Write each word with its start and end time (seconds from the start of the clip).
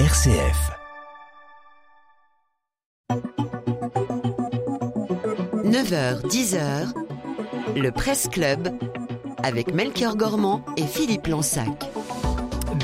RCF. 0.00 0.72
9h, 5.64 6.26
10h, 6.26 6.92
le 7.76 7.90
Presse 7.92 8.26
Club 8.28 8.70
avec 9.44 9.72
Melchior 9.72 10.16
Gormand 10.16 10.64
et 10.76 10.88
Philippe 10.88 11.28
Lansac. 11.28 11.88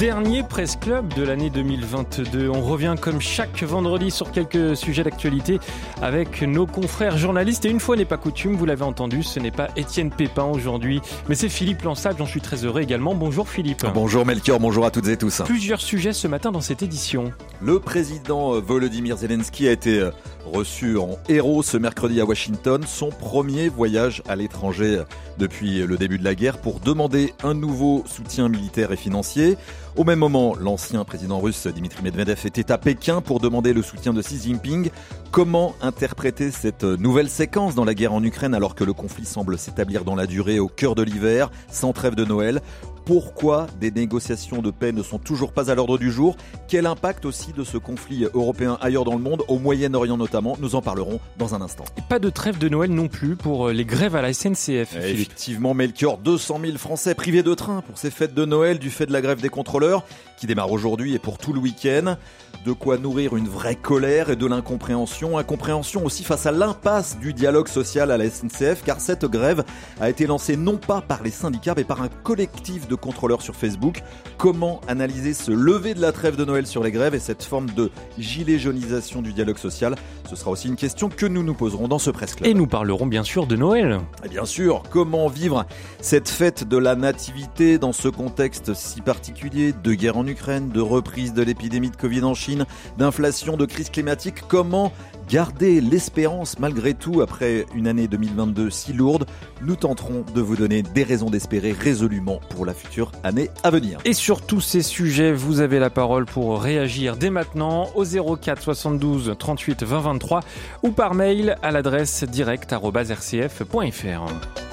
Dernier 0.00 0.42
Presse 0.42 0.76
Club 0.76 1.12
de 1.12 1.22
l'année 1.22 1.50
2022. 1.50 2.48
On 2.48 2.62
revient 2.62 2.94
comme 2.98 3.20
chaque 3.20 3.62
vendredi 3.62 4.10
sur 4.10 4.32
quelques 4.32 4.74
sujets 4.74 5.04
d'actualité 5.04 5.60
avec 6.00 6.40
nos 6.40 6.66
confrères 6.66 7.18
journalistes. 7.18 7.66
Et 7.66 7.68
une 7.68 7.80
fois 7.80 7.96
n'est 7.96 8.06
pas 8.06 8.16
coutume, 8.16 8.56
vous 8.56 8.64
l'avez 8.64 8.84
entendu, 8.84 9.22
ce 9.22 9.38
n'est 9.40 9.50
pas 9.50 9.68
Étienne 9.76 10.08
Pépin 10.10 10.44
aujourd'hui, 10.44 11.02
mais 11.28 11.34
c'est 11.34 11.50
Philippe 11.50 11.82
Lansac. 11.82 12.16
J'en 12.16 12.24
suis 12.24 12.40
très 12.40 12.64
heureux 12.64 12.80
également. 12.80 13.14
Bonjour 13.14 13.46
Philippe. 13.46 13.84
Bonjour 13.92 14.24
Melchior, 14.24 14.58
bonjour 14.58 14.86
à 14.86 14.90
toutes 14.90 15.06
et 15.08 15.18
tous. 15.18 15.42
Plusieurs 15.44 15.82
sujets 15.82 16.14
ce 16.14 16.26
matin 16.28 16.50
dans 16.50 16.62
cette 16.62 16.82
édition. 16.82 17.34
Le 17.60 17.78
président 17.78 18.54
euh, 18.54 18.60
Volodymyr 18.60 19.18
Zelensky 19.18 19.68
a 19.68 19.72
été 19.72 20.00
euh, 20.00 20.12
reçu 20.50 20.96
en 20.96 21.18
héros 21.28 21.62
ce 21.62 21.76
mercredi 21.76 22.22
à 22.22 22.24
Washington, 22.24 22.82
son 22.86 23.10
premier 23.10 23.68
voyage 23.68 24.22
à 24.26 24.34
l'étranger 24.34 25.00
euh, 25.00 25.04
depuis 25.36 25.86
le 25.86 25.98
début 25.98 26.18
de 26.18 26.24
la 26.24 26.34
guerre 26.34 26.56
pour 26.56 26.80
demander 26.80 27.34
un 27.42 27.52
nouveau 27.52 28.02
soutien 28.06 28.48
militaire 28.48 28.92
et 28.92 28.96
financier. 28.96 29.58
Au 29.96 30.04
même 30.04 30.20
moment, 30.20 30.54
l'ancien 30.54 31.04
président 31.04 31.40
russe 31.40 31.66
Dimitri 31.66 32.02
Medvedev 32.02 32.46
était 32.46 32.70
à 32.70 32.78
Pékin 32.78 33.20
pour 33.20 33.40
demander 33.40 33.72
le 33.72 33.82
soutien 33.82 34.12
de 34.12 34.22
Xi 34.22 34.40
Jinping. 34.40 34.90
Comment 35.32 35.74
interpréter 35.82 36.52
cette 36.52 36.84
nouvelle 36.84 37.28
séquence 37.28 37.74
dans 37.74 37.84
la 37.84 37.94
guerre 37.94 38.12
en 38.12 38.22
Ukraine 38.22 38.54
alors 38.54 38.76
que 38.76 38.84
le 38.84 38.92
conflit 38.92 39.24
semble 39.24 39.58
s'établir 39.58 40.04
dans 40.04 40.14
la 40.14 40.26
durée 40.26 40.60
au 40.60 40.68
cœur 40.68 40.94
de 40.94 41.02
l'hiver, 41.02 41.50
sans 41.70 41.92
trêve 41.92 42.14
de 42.14 42.24
Noël? 42.24 42.62
Pourquoi 43.10 43.66
des 43.80 43.90
négociations 43.90 44.62
de 44.62 44.70
paix 44.70 44.92
ne 44.92 45.02
sont 45.02 45.18
toujours 45.18 45.50
pas 45.52 45.68
à 45.68 45.74
l'ordre 45.74 45.98
du 45.98 46.12
jour? 46.12 46.36
Quel 46.68 46.86
impact 46.86 47.24
aussi 47.24 47.52
de 47.52 47.64
ce 47.64 47.76
conflit 47.76 48.24
européen 48.34 48.78
ailleurs 48.80 49.04
dans 49.04 49.16
le 49.16 49.20
monde, 49.20 49.42
au 49.48 49.58
Moyen-Orient 49.58 50.16
notamment? 50.16 50.56
Nous 50.60 50.76
en 50.76 50.80
parlerons 50.80 51.18
dans 51.36 51.56
un 51.56 51.60
instant. 51.60 51.82
Et 51.98 52.02
pas 52.08 52.20
de 52.20 52.30
trêve 52.30 52.58
de 52.58 52.68
Noël 52.68 52.92
non 52.92 53.08
plus 53.08 53.34
pour 53.34 53.66
euh, 53.66 53.72
les 53.72 53.84
grèves 53.84 54.14
à 54.14 54.22
la 54.22 54.32
SNCF. 54.32 54.94
Effectivement, 54.94 55.74
Melchior, 55.74 56.18
200 56.18 56.60
000 56.64 56.78
Français 56.78 57.16
privés 57.16 57.42
de 57.42 57.52
train 57.52 57.80
pour 57.80 57.98
ces 57.98 58.12
fêtes 58.12 58.32
de 58.32 58.44
Noël 58.44 58.78
du 58.78 58.90
fait 58.90 59.06
de 59.06 59.12
la 59.12 59.22
grève 59.22 59.40
des 59.40 59.48
contrôleurs 59.48 60.04
qui 60.38 60.46
démarre 60.46 60.70
aujourd'hui 60.70 61.14
et 61.14 61.18
pour 61.18 61.36
tout 61.36 61.52
le 61.52 61.58
week-end. 61.58 62.16
De 62.64 62.72
quoi 62.72 62.98
nourrir 62.98 63.36
une 63.36 63.48
vraie 63.48 63.74
colère 63.74 64.30
et 64.30 64.36
de 64.36 64.46
l'incompréhension. 64.46 65.38
Incompréhension 65.38 66.04
aussi 66.04 66.24
face 66.24 66.46
à 66.46 66.52
l'impasse 66.52 67.18
du 67.18 67.32
dialogue 67.32 67.68
social 67.68 68.10
à 68.10 68.18
la 68.18 68.28
SNCF, 68.28 68.82
car 68.84 69.00
cette 69.00 69.24
grève 69.24 69.64
a 70.00 70.10
été 70.10 70.26
lancée 70.26 70.56
non 70.56 70.76
pas 70.76 71.00
par 71.00 71.22
les 71.22 71.30
syndicats, 71.30 71.74
mais 71.76 71.84
par 71.84 72.02
un 72.02 72.08
collectif 72.22 72.86
de 72.86 72.94
contrôleurs 73.00 73.42
sur 73.42 73.56
Facebook. 73.56 74.02
Comment 74.38 74.80
analyser 74.86 75.34
ce 75.34 75.50
lever 75.50 75.94
de 75.94 76.00
la 76.00 76.12
trêve 76.12 76.36
de 76.36 76.44
Noël 76.44 76.66
sur 76.66 76.82
les 76.82 76.92
grèves 76.92 77.14
et 77.14 77.18
cette 77.18 77.42
forme 77.42 77.70
de 77.70 77.90
gilet 78.18 78.58
jaunisation 78.58 79.22
du 79.22 79.32
dialogue 79.32 79.58
social? 79.58 79.94
Ce 80.28 80.36
sera 80.36 80.50
aussi 80.50 80.68
une 80.68 80.76
question 80.76 81.08
que 81.08 81.26
nous 81.26 81.42
nous 81.42 81.54
poserons 81.54 81.88
dans 81.88 81.98
ce 81.98 82.10
presse 82.10 82.34
club. 82.34 82.48
Et 82.48 82.54
nous 82.54 82.66
parlerons 82.66 83.06
bien 83.06 83.24
sûr 83.24 83.46
de 83.46 83.56
Noël. 83.56 83.98
Et 84.24 84.28
bien 84.28 84.44
sûr, 84.44 84.82
comment 84.90 85.28
vivre 85.28 85.66
cette 86.00 86.28
fête 86.28 86.68
de 86.68 86.76
la 86.76 86.94
nativité 86.94 87.78
dans 87.78 87.92
ce 87.92 88.08
contexte 88.08 88.74
si 88.74 89.00
particulier 89.00 89.72
de 89.72 89.94
guerre 89.94 90.16
en 90.16 90.26
Ukraine, 90.26 90.68
de 90.68 90.80
reprise 90.80 91.34
de 91.34 91.42
l'épidémie 91.42 91.90
de 91.90 91.96
Covid 91.96 92.22
en 92.22 92.34
Chine 92.34 92.66
d'inflation, 92.98 93.56
de 93.56 93.66
crise 93.66 93.90
climatique? 93.90 94.42
Comment 94.48 94.92
garder 95.30 95.80
l'espérance 95.80 96.58
malgré 96.58 96.92
tout 96.94 97.22
après 97.22 97.64
une 97.74 97.86
année 97.86 98.08
2022 98.08 98.70
si 98.70 98.92
lourde 98.92 99.26
Nous 99.62 99.76
tenterons 99.76 100.24
de 100.34 100.40
vous 100.40 100.56
donner 100.56 100.82
des 100.82 101.04
raisons 101.04 101.30
d'espérer 101.30 101.70
résolument 101.72 102.40
pour 102.50 102.66
la 102.66 102.74
future 102.74 103.12
année 103.22 103.48
à 103.62 103.70
venir. 103.70 104.00
Et 104.04 104.12
sur 104.12 104.42
tous 104.42 104.60
ces 104.60 104.82
sujets, 104.82 105.32
vous 105.32 105.60
avez 105.60 105.78
la 105.78 105.90
parole 105.90 106.26
pour 106.26 106.60
réagir 106.60 107.16
dès 107.16 107.30
maintenant 107.30 107.88
au 107.94 108.04
04 108.04 108.60
72 108.60 109.36
38 109.38 109.84
20 109.84 110.00
23 110.00 110.40
ou 110.82 110.90
par 110.90 111.14
mail 111.14 111.56
à 111.62 111.70
l'adresse 111.70 112.24
direct.rcf.fr. 112.24 114.69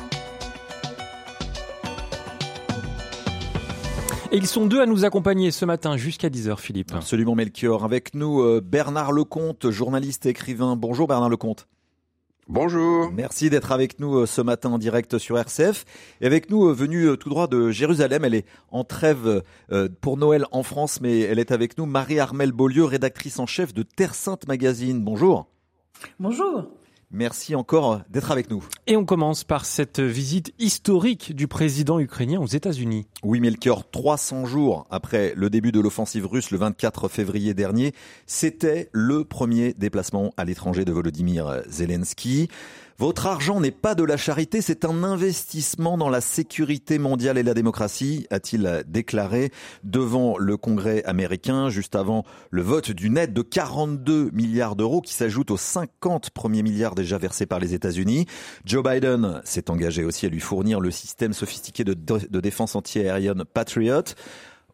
Et 4.29 4.37
ils 4.37 4.47
sont 4.47 4.65
deux 4.65 4.81
à 4.81 4.85
nous 4.85 5.05
accompagner 5.05 5.51
ce 5.51 5.63
matin 5.63 5.95
jusqu'à 5.95 6.29
10h, 6.29 6.57
Philippe. 6.59 6.91
Absolument, 6.93 7.33
Melchior. 7.33 7.85
Avec 7.85 8.13
nous, 8.13 8.41
euh, 8.41 8.61
Bernard 8.61 9.13
Lecomte, 9.13 9.69
journaliste 9.69 10.25
et 10.25 10.29
écrivain. 10.29 10.75
Bonjour, 10.75 11.07
Bernard 11.07 11.29
Lecomte. 11.29 11.67
Bonjour. 12.49 13.09
Merci 13.13 13.49
d'être 13.49 13.71
avec 13.71 13.99
nous 14.01 14.17
euh, 14.17 14.25
ce 14.25 14.41
matin 14.41 14.71
en 14.71 14.79
direct 14.79 15.17
sur 15.17 15.37
RCF. 15.37 15.85
Et 16.19 16.25
avec 16.25 16.49
nous, 16.49 16.67
euh, 16.67 16.73
venue 16.73 17.17
tout 17.17 17.29
droit 17.29 17.47
de 17.47 17.71
Jérusalem, 17.71 18.25
elle 18.25 18.35
est 18.35 18.45
en 18.69 18.83
trêve 18.83 19.43
pour 20.01 20.17
Noël 20.17 20.45
en 20.51 20.63
France, 20.63 20.99
mais 20.99 21.21
elle 21.21 21.39
est 21.39 21.51
avec 21.51 21.77
nous, 21.77 21.85
Marie-Armelle 21.85 22.51
Beaulieu, 22.51 22.83
rédactrice 22.83 23.39
en 23.39 23.45
chef 23.45 23.73
de 23.73 23.83
Terre 23.83 24.13
Sainte 24.13 24.45
Magazine. 24.45 25.03
Bonjour. 25.03 25.47
Bonjour. 26.19 26.67
Merci 27.09 27.55
encore 27.55 28.01
d'être 28.09 28.31
avec 28.31 28.49
nous. 28.51 28.65
Et 28.85 28.97
on 28.97 29.05
commence 29.05 29.45
par 29.45 29.63
cette 29.63 30.01
visite 30.01 30.53
historique 30.59 31.33
du 31.33 31.47
président 31.47 31.99
ukrainien 31.99 32.41
aux 32.41 32.47
États-Unis. 32.47 33.07
Oui, 33.23 33.39
Melchior, 33.39 33.89
300 33.89 34.45
jours 34.45 34.85
après 34.89 35.33
le 35.37 35.49
début 35.49 35.71
de 35.71 35.79
l'offensive 35.79 36.25
russe 36.25 36.51
le 36.51 36.57
24 36.57 37.07
février 37.07 37.53
dernier, 37.53 37.93
c'était 38.25 38.89
le 38.91 39.23
premier 39.23 39.73
déplacement 39.73 40.33
à 40.35 40.43
l'étranger 40.43 40.83
de 40.83 40.91
Volodymyr 40.91 41.61
Zelensky. 41.69 42.49
Votre 42.99 43.27
argent 43.27 43.61
n'est 43.61 43.69
pas 43.69 43.93
de 43.93 44.03
la 44.03 44.17
charité, 44.17 44.59
c'est 44.59 44.83
un 44.83 45.03
investissement 45.03 45.99
dans 45.99 46.09
la 46.09 46.19
sécurité 46.19 46.97
mondiale 46.97 47.37
et 47.37 47.43
la 47.43 47.53
démocratie, 47.53 48.25
a-t-il 48.31 48.83
déclaré 48.87 49.51
devant 49.83 50.35
le 50.39 50.57
Congrès 50.57 51.03
américain 51.03 51.69
juste 51.69 51.95
avant 51.95 52.23
le 52.49 52.63
vote 52.63 52.89
d'une 52.89 53.19
aide 53.19 53.33
de 53.33 53.43
42 53.43 54.31
milliards 54.31 54.75
d'euros 54.75 55.01
qui 55.01 55.13
s'ajoute 55.13 55.51
aux 55.51 55.57
50 55.57 56.31
premiers 56.31 56.63
milliards 56.63 56.95
déjà 56.95 57.19
versés 57.19 57.45
par 57.45 57.59
les 57.59 57.75
États-Unis. 57.75 58.25
Joe 58.65 58.83
Biden 58.83 59.41
s'est 59.43 59.69
engagé 59.69 60.03
aussi 60.03 60.25
à 60.25 60.29
lui 60.29 60.39
fournir 60.39 60.79
le 60.79 60.89
système 60.89 61.33
sophistiqué 61.33 61.83
de, 61.83 61.93
de 61.93 62.39
défense 62.39 62.75
antiaérienne 62.75 63.43
Patriot. 63.45 64.05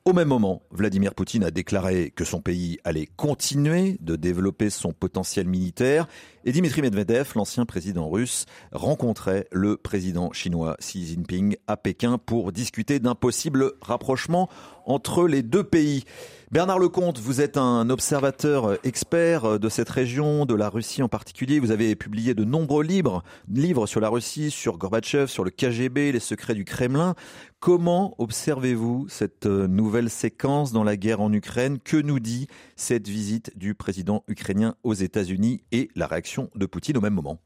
Au 0.06 0.12
même 0.12 0.28
moment, 0.28 0.64
Vladimir 0.72 1.14
Poutine 1.16 1.46
a 1.46 1.52
déclaré 1.52 2.12
que 2.14 2.26
son 2.26 2.42
pays 2.42 2.78
allait 2.84 3.08
continuer 3.16 3.98
de 4.02 4.18
développer 4.18 4.70
son 4.70 4.92
potentiel 4.92 5.48
militaire 5.48 6.08
et 6.46 6.52
Dimitri 6.52 6.82
Medvedev, 6.82 7.34
l'ancien 7.36 7.66
président 7.66 8.10
russe, 8.10 8.46
rencontrait 8.72 9.48
le 9.52 9.78
président 9.78 10.32
chinois 10.34 10.76
Xi 10.80 11.06
Jinping 11.06 11.56
à 11.68 11.78
Pékin 11.78 12.18
pour 12.18 12.52
discuter 12.52 13.00
d'un 13.00 13.16
possible 13.16 13.74
rapprochement 13.82 14.50
entre 14.86 15.28
les 15.28 15.44
deux 15.44 15.64
pays. 15.64 16.04
Bernard 16.52 16.78
Lecomte, 16.78 17.20
vous 17.20 17.42
êtes 17.42 17.58
un 17.58 17.90
observateur 17.90 18.78
expert 18.86 19.60
de 19.60 19.70
cette 19.70 19.90
région, 19.90 20.46
de 20.46 20.54
la 20.54 20.70
Russie 20.70 21.02
en 21.02 21.08
particulier. 21.08 21.60
Vous 21.60 21.72
avez 21.72 21.96
publié 21.96 22.36
de 22.36 22.44
nombreux 22.44 22.84
livres, 22.84 23.24
livres 23.50 23.88
sur 23.88 24.00
la 24.00 24.10
Russie, 24.10 24.52
sur 24.52 24.78
Gorbatchev, 24.78 25.28
sur 25.28 25.44
le 25.44 25.50
KGB, 25.50 26.12
les 26.12 26.20
secrets 26.20 26.54
du 26.54 26.66
Kremlin. 26.66 27.16
Comment 27.60 28.14
observez-vous 28.18 29.08
cette 29.08 29.46
nouvelle 29.46 30.10
séquence 30.10 30.74
dans 30.74 30.84
la 30.84 30.98
guerre 30.98 31.22
en 31.22 31.32
Ukraine? 31.32 31.80
Que 31.80 31.98
nous 31.98 32.20
dit 32.20 32.48
cette 32.76 33.08
visite 33.08 33.58
du 33.58 33.74
président 33.74 34.24
ukrainien 34.28 34.76
aux 34.84 34.94
États-Unis 34.94 35.64
et 35.72 35.90
la 35.96 36.06
réaction 36.06 36.33
de 36.56 36.66
Poutine 36.66 36.98
au 36.98 37.02
même 37.02 37.14
moment 37.14 37.40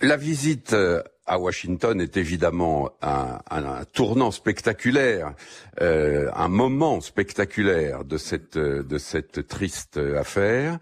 La 0.00 0.16
visite 0.16 0.72
euh, 0.72 1.02
à 1.26 1.38
Washington 1.38 2.00
est 2.00 2.16
évidemment 2.16 2.90
un, 3.02 3.38
tournant 3.92 4.30
spectaculaire, 4.30 5.34
euh, 5.80 6.30
un 6.34 6.48
moment 6.48 7.00
spectaculaire 7.00 8.04
de 8.04 8.18
cette 8.18 8.58
cette 8.98 9.46
triste 9.48 9.96
affaire. 9.96 10.78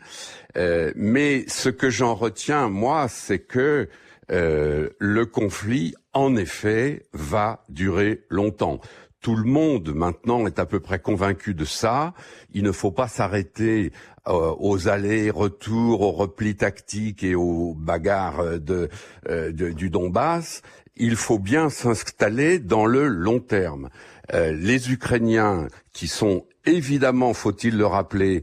Euh, 0.56 0.93
mais 0.97 1.45
ce 1.49 1.69
que 1.69 1.91
j'en 1.91 2.15
retiens 2.15 2.69
moi, 2.69 3.09
c'est 3.09 3.41
que 3.41 3.89
le 4.29 5.25
conflit, 5.25 5.94
en 6.15 6.37
effet, 6.37 7.05
va 7.12 7.65
durer 7.69 8.25
longtemps. 8.31 8.81
Tout 9.22 9.37
le 9.37 9.44
monde 9.44 9.94
maintenant 9.94 10.49
est 10.49 10.59
à 10.59 10.66
peu 10.66 10.81
près 10.81 10.99
convaincu 10.99 11.55
de 11.55 11.64
ça. 11.64 12.12
Il 12.55 12.64
ne 12.64 12.73
faut 12.73 12.91
pas 12.91 13.06
s'arrêter 13.06 13.93
euh, 14.26 14.52
aux 14.58 14.88
allers-retours, 14.88 16.00
aux 16.00 16.11
replis 16.11 16.56
tactiques 16.56 17.23
et 17.23 17.37
aux 17.37 17.73
bagarres 17.75 18.41
euh, 18.41 18.58
de, 18.58 19.70
du 19.70 19.91
Donbass. 19.91 20.62
Il 20.97 21.14
faut 21.14 21.38
bien 21.38 21.70
s'installer 21.70 22.58
dans 22.58 22.85
le 22.85 23.06
long 23.06 23.38
terme. 23.38 23.91
Euh, 24.35 24.50
les 24.50 24.91
Ukrainiens, 24.91 25.69
qui 25.93 26.08
sont 26.08 26.44
évidemment, 26.67 27.32
faut-il 27.32 27.79
le 27.79 27.87
rappeler, 27.87 28.43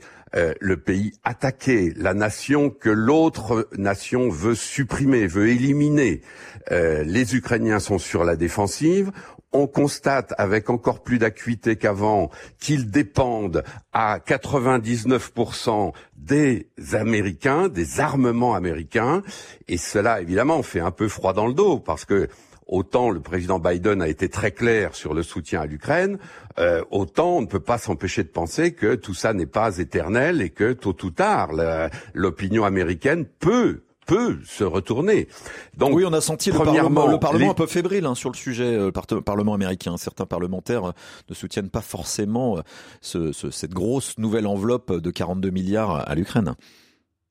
le 0.61 0.77
pays 0.77 1.13
attaqué, 1.23 1.91
la 1.95 2.13
nation 2.13 2.69
que 2.69 2.91
l'autre 2.91 3.67
nation 3.75 4.29
veut 4.29 4.53
supprimer, 4.53 5.25
veut 5.25 5.47
éliminer. 5.47 6.21
les 6.69 7.35
Ukrainiens 7.35 7.79
sont 7.79 7.97
sur 7.97 8.23
la 8.23 8.35
défensive 8.35 9.11
on 9.51 9.67
constate 9.67 10.33
avec 10.37 10.69
encore 10.69 11.01
plus 11.01 11.17
d'acuité 11.17 11.75
qu'avant 11.75 12.29
qu'ils 12.59 12.91
dépendent 12.91 13.63
à 13.93 14.19
99% 14.19 15.93
des 16.15 16.67
Américains, 16.93 17.67
des 17.67 17.99
armements 17.99 18.53
américains, 18.53 19.23
et 19.67 19.77
cela 19.77 20.21
évidemment 20.21 20.61
fait 20.61 20.79
un 20.79 20.91
peu 20.91 21.07
froid 21.07 21.33
dans 21.33 21.47
le 21.47 21.53
dos 21.53 21.79
parce 21.79 22.05
que 22.05 22.27
autant 22.67 23.09
le 23.09 23.19
président 23.19 23.57
Biden 23.57 24.01
a 24.01 24.07
été 24.07 24.29
très 24.29 24.51
clair 24.51 24.93
sur 24.93 25.15
le 25.15 25.23
soutien 25.23 25.61
à 25.61 25.65
l'Ukraine, 25.65 26.19
euh, 26.59 26.83
autant 26.91 27.37
on 27.37 27.41
ne 27.41 27.47
peut 27.47 27.59
pas 27.59 27.79
s'empêcher 27.79 28.23
de 28.23 28.29
penser 28.29 28.73
que 28.73 28.93
tout 28.93 29.15
ça 29.15 29.33
n'est 29.33 29.47
pas 29.47 29.79
éternel 29.79 30.41
et 30.41 30.51
que 30.51 30.73
tôt 30.73 30.95
ou 31.03 31.09
tard, 31.09 31.51
l'opinion 32.13 32.65
américaine 32.65 33.25
peut 33.25 33.81
peut 34.09 34.39
se 34.43 34.63
retourner. 34.63 35.27
Donc, 35.77 35.93
oui, 35.93 36.03
on 36.05 36.13
a 36.13 36.21
senti 36.21 36.51
le 36.51 36.57
Parlement, 36.57 37.07
le 37.07 37.19
Parlement 37.19 37.51
un 37.51 37.53
peu 37.53 37.67
fébrile 37.67 38.05
hein, 38.05 38.15
sur 38.15 38.31
le 38.31 38.35
sujet, 38.35 38.71
le 38.71 38.91
euh, 38.95 39.21
Parlement 39.21 39.53
américain. 39.53 39.97
Certains 39.97 40.25
parlementaires 40.25 40.89
euh, 40.89 40.93
ne 41.29 41.35
soutiennent 41.35 41.69
pas 41.69 41.81
forcément 41.81 42.57
ce, 43.01 43.31
ce, 43.31 43.51
cette 43.51 43.73
grosse 43.73 44.17
nouvelle 44.17 44.47
enveloppe 44.47 44.91
de 44.91 45.11
42 45.11 45.51
milliards 45.51 46.09
à 46.09 46.15
l'Ukraine. 46.15 46.55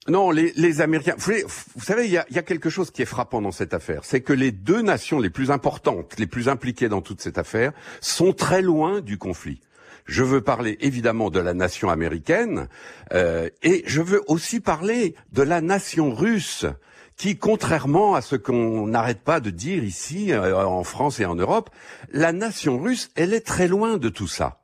Non, 0.09 0.31
les, 0.31 0.53
les 0.57 0.81
Américains. 0.81 1.17
Vous, 1.19 1.85
savez, 1.85 2.07
il 2.07 2.13
y 2.13 2.17
a, 2.17 2.25
y 2.31 2.39
a, 2.39 2.43
quelque 2.43 2.71
chose 2.71 2.91
qui 2.91 3.03
est 3.03 3.07
frappant 3.07 3.43
dans 3.43 3.53
cette 3.53 3.75
affaire, 3.75 4.05
c'est 4.05 4.23
que 4.23 4.33
les 4.33 4.53
deux 4.53 4.81
nations 4.81 5.19
les 5.19 5.31
plus 5.31 5.51
importantes, 5.51 6.19
les 6.19 6.27
plus 6.27 6.49
impliquées 6.49 6.89
dans 6.89 7.03
toute 7.03 7.21
cette 7.21 7.37
affaire, 7.37 7.73
sont 8.01 8.33
très 8.33 8.63
loin 8.63 9.01
du 9.01 9.19
conflit. 9.19 9.61
Je 10.09 10.23
veux 10.23 10.41
parler 10.41 10.79
évidemment 10.81 11.29
de 11.29 11.39
la 11.39 11.53
nation 11.53 11.91
américaine 11.91 12.69
euh, 13.13 13.51
et 13.63 13.83
je 13.87 14.01
veux 14.01 14.23
aussi 14.27 14.59
parler 14.59 15.15
de 15.33 15.43
la 15.43 15.61
nation 15.61 16.15
russe 16.15 16.65
qui, 17.19 17.37
contrairement 17.37 18.15
à 18.15 18.23
ce 18.23 18.35
qu'on 18.35 18.87
n'arrête 18.87 19.21
pas 19.21 19.41
de 19.41 19.51
dire 19.51 19.85
ici 19.85 20.33
euh, 20.33 20.67
en 20.67 20.83
France 20.83 21.21
et 21.21 21.27
en 21.27 21.35
Europe, 21.35 21.69
la 22.11 22.33
nation 22.33 22.79
russe, 22.79 23.11
elle 23.17 23.35
est 23.35 23.47
très 23.47 23.69
loin 23.69 23.99
de 23.99 24.09
tout 24.09 24.29
ça. 24.29 24.63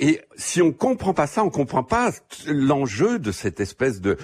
Et 0.00 0.20
si 0.36 0.60
on 0.60 0.72
comprend 0.72 1.14
pas 1.14 1.28
ça, 1.28 1.44
on 1.44 1.50
comprend 1.50 1.84
pas 1.84 2.10
l'enjeu 2.48 3.20
de 3.20 3.30
cette 3.30 3.60
espèce 3.60 4.00
de 4.00 4.18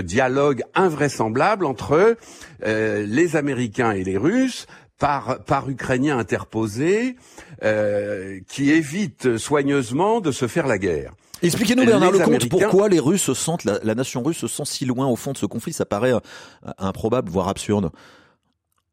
dialogue 0.00 0.62
invraisemblable 0.74 1.66
entre 1.66 2.16
euh, 2.64 3.04
les 3.04 3.34
Américains 3.34 3.90
et 3.90 4.04
les 4.04 4.16
Russes 4.16 4.66
par, 4.98 5.44
par 5.44 5.68
Ukrainiens 5.70 6.18
interposés 6.18 7.16
euh, 7.64 8.40
qui 8.48 8.70
évitent 8.70 9.36
soigneusement 9.38 10.20
de 10.20 10.32
se 10.32 10.46
faire 10.46 10.66
la 10.66 10.78
guerre. 10.78 11.14
Expliquez-nous 11.42 11.84
Bernard 11.84 12.12
Lecomte 12.12 12.48
pourquoi 12.48 12.88
les 12.88 12.98
Russes 12.98 13.22
se 13.22 13.34
sentent, 13.34 13.64
la, 13.64 13.78
la, 13.82 13.94
nation 13.94 14.22
russe 14.22 14.38
se 14.38 14.48
sent 14.48 14.64
si 14.64 14.84
loin 14.84 15.06
au 15.06 15.16
fond 15.16 15.32
de 15.32 15.38
ce 15.38 15.46
conflit? 15.46 15.72
Ça 15.72 15.86
paraît 15.86 16.12
euh, 16.12 16.20
improbable, 16.78 17.30
voire 17.30 17.48
absurde. 17.48 17.90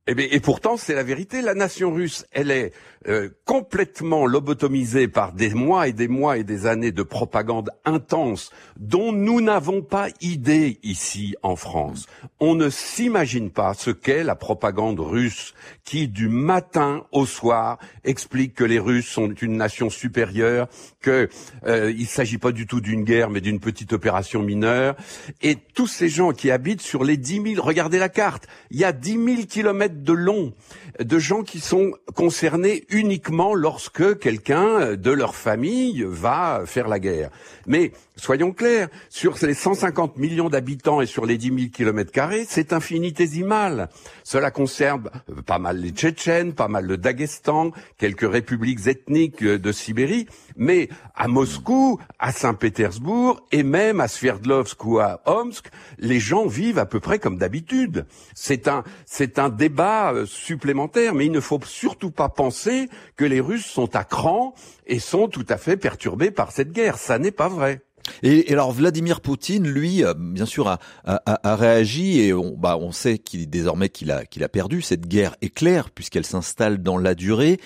Eh 0.07 0.35
et 0.35 0.39
pourtant, 0.39 0.77
c'est 0.77 0.93
la 0.93 1.03
vérité. 1.03 1.41
La 1.41 1.55
nation 1.55 1.91
russe, 1.91 2.25
elle 2.31 2.51
est 2.51 2.73
euh, 3.07 3.29
complètement 3.45 4.25
lobotomisée 4.25 5.07
par 5.07 5.33
des 5.33 5.53
mois 5.53 5.87
et 5.87 5.93
des 5.93 6.07
mois 6.07 6.37
et 6.37 6.43
des 6.43 6.65
années 6.65 6.91
de 6.91 7.03
propagande 7.03 7.69
intense 7.85 8.51
dont 8.77 9.11
nous 9.11 9.41
n'avons 9.41 9.81
pas 9.81 10.07
idée 10.21 10.79
ici 10.83 11.35
en 11.43 11.55
France. 11.55 12.07
On 12.39 12.55
ne 12.55 12.69
s'imagine 12.69 13.51
pas 13.51 13.73
ce 13.73 13.91
qu'est 13.91 14.23
la 14.23 14.35
propagande 14.35 14.99
russe 14.99 15.53
qui, 15.83 16.07
du 16.07 16.29
matin 16.29 17.05
au 17.11 17.25
soir, 17.25 17.77
explique 18.03 18.55
que 18.55 18.63
les 18.63 18.79
Russes 18.79 19.07
sont 19.07 19.31
une 19.33 19.57
nation 19.57 19.89
supérieure, 19.89 20.67
qu'il 21.03 21.29
euh, 21.67 21.93
ne 21.93 22.05
s'agit 22.05 22.39
pas 22.39 22.51
du 22.51 22.65
tout 22.65 22.81
d'une 22.81 23.03
guerre, 23.03 23.29
mais 23.29 23.41
d'une 23.41 23.59
petite 23.59 23.93
opération 23.93 24.41
mineure. 24.41 24.95
Et 25.41 25.55
tous 25.55 25.87
ces 25.87 26.09
gens 26.09 26.31
qui 26.31 26.49
habitent 26.49 26.81
sur 26.81 27.03
les 27.03 27.17
dix 27.17 27.39
mille, 27.39 27.59
regardez 27.59 27.99
la 27.99 28.09
carte, 28.09 28.47
il 28.71 28.79
y 28.79 28.83
a 28.83 28.91
dix 28.91 29.17
mille 29.17 29.47
kilomètres 29.47 30.01
de 30.01 30.13
long 30.13 30.53
de 30.99 31.19
gens 31.19 31.43
qui 31.43 31.59
sont 31.59 31.91
concernés 32.13 32.85
uniquement 32.89 33.53
lorsque 33.53 34.19
quelqu'un 34.19 34.95
de 34.95 35.11
leur 35.11 35.35
famille 35.35 36.05
va 36.07 36.63
faire 36.65 36.87
la 36.87 36.99
guerre. 36.99 37.29
Mais 37.67 37.91
soyons 38.17 38.51
clairs, 38.51 38.89
sur 39.09 39.35
les 39.41 39.53
150 39.53 40.17
millions 40.17 40.49
d'habitants 40.49 41.01
et 41.01 41.05
sur 41.05 41.25
les 41.25 41.37
10 41.37 41.47
000 41.47 41.57
kilomètres 41.73 42.11
carrés, 42.11 42.45
c'est 42.47 42.73
infinitésimal. 42.73 43.89
Cela 44.23 44.51
concerne 44.51 45.09
pas 45.45 45.59
mal 45.59 45.77
les 45.77 45.91
Tchétchènes, 45.91 46.53
pas 46.53 46.67
mal 46.67 46.85
le 46.85 46.97
Daghestan, 46.97 47.71
quelques 47.97 48.29
républiques 48.29 48.87
ethniques 48.87 49.43
de 49.43 49.71
Sibérie, 49.71 50.27
mais 50.55 50.89
à 51.15 51.27
Moscou, 51.27 51.99
à 52.19 52.31
Saint-Pétersbourg 52.31 53.41
et 53.51 53.63
même 53.63 54.01
à 54.01 54.07
Sverdlovsk 54.07 54.83
ou 54.85 54.99
à 54.99 55.21
Omsk, 55.25 55.67
les 55.97 56.19
gens 56.19 56.47
vivent 56.47 56.79
à 56.79 56.85
peu 56.85 56.99
près 56.99 57.19
comme 57.19 57.37
d'habitude. 57.37 58.05
C'est 58.33 58.67
un, 58.67 58.83
c'est 59.05 59.39
un 59.39 59.49
débat 59.49 60.13
euh, 60.13 60.25
supplémentaire, 60.25 61.13
mais 61.13 61.25
il 61.25 61.31
ne 61.31 61.39
faut 61.39 61.59
surtout 61.63 62.11
pas 62.11 62.29
penser 62.29 62.89
que 63.15 63.25
les 63.25 63.39
Russes 63.39 63.65
sont 63.65 63.95
à 63.95 64.03
cran 64.03 64.53
et 64.87 64.99
sont 64.99 65.27
tout 65.27 65.45
à 65.49 65.57
fait 65.57 65.77
perturbés 65.77 66.31
par 66.31 66.51
cette 66.51 66.71
guerre. 66.71 66.97
Ça 66.97 67.19
n'est 67.19 67.31
pas 67.31 67.47
vrai. 67.47 67.81
Et, 68.23 68.51
alors 68.51 68.71
Vladimir 68.71 69.21
Poutine, 69.21 69.67
lui, 69.67 70.03
euh, 70.03 70.13
bien 70.17 70.45
sûr, 70.45 70.67
a, 70.67 71.55
réagi 71.55 72.21
et 72.21 72.33
on, 72.33 72.55
bah, 72.55 72.77
on 72.79 72.91
sait 72.91 73.17
qu'il 73.17 73.49
désormais 73.49 73.89
qu'il 73.89 74.11
a, 74.11 74.25
qu'il 74.25 74.43
a 74.43 74.49
perdu. 74.49 74.81
Cette 74.81 75.07
guerre 75.07 75.35
est 75.41 75.49
puisqu'elle 75.89 76.25
s'installe 76.25 76.81
dans 76.81 76.97
la 76.97 77.15
durée. 77.15 77.59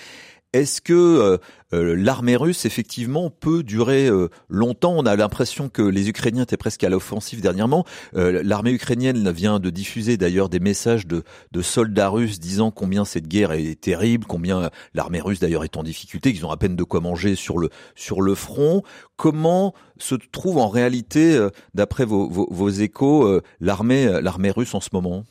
Est-ce 0.52 0.80
que 0.80 0.92
euh, 0.92 1.38
euh, 1.72 1.94
l'armée 1.94 2.34
russe, 2.34 2.64
effectivement, 2.64 3.30
peut 3.30 3.62
durer 3.62 4.08
euh, 4.08 4.28
longtemps? 4.48 4.94
On 4.96 5.06
a 5.06 5.14
l'impression 5.14 5.68
que 5.68 5.80
les 5.80 6.08
Ukrainiens 6.08 6.42
étaient 6.42 6.56
presque 6.56 6.82
à 6.82 6.88
l'offensive 6.88 7.40
dernièrement. 7.40 7.84
l'armée 8.14 8.72
ukrainienne 8.72 9.30
vient 9.30 9.60
de 9.60 9.70
diffuser 9.70 10.16
d'ailleurs 10.16 10.48
des 10.48 10.58
messages 10.58 11.06
de, 11.06 11.22
soldats 11.62 12.08
russes 12.08 12.40
disant 12.40 12.72
combien 12.72 13.04
cette 13.04 13.28
guerre 13.28 13.52
est 13.52 13.80
terrible, 13.80 14.26
combien 14.26 14.70
l'armée 14.94 15.20
russe 15.20 15.38
d'ailleurs 15.38 15.62
est 15.62 15.76
en 15.76 15.84
difficulté, 15.84 16.32
qu'ils 16.32 16.44
ont 16.46 16.50
à 16.50 16.56
peine 16.56 16.74
de 16.74 16.84
quoi 16.84 17.00
manger 17.00 17.36
sur 17.36 17.58
le, 17.58 18.34
front. 18.34 18.82
Comment 19.16 19.72
se 19.98 20.16
trouve 20.32 20.58
en 20.58 20.68
réalité, 20.68 21.46
d'après 21.74 22.04
vos, 22.04 22.28
vos, 22.28 22.70
échos, 22.70 23.40
l'armée 23.60 24.50
russe 24.50 24.74
en 24.74 24.80
ce 24.80 24.88
moment? 24.92 25.24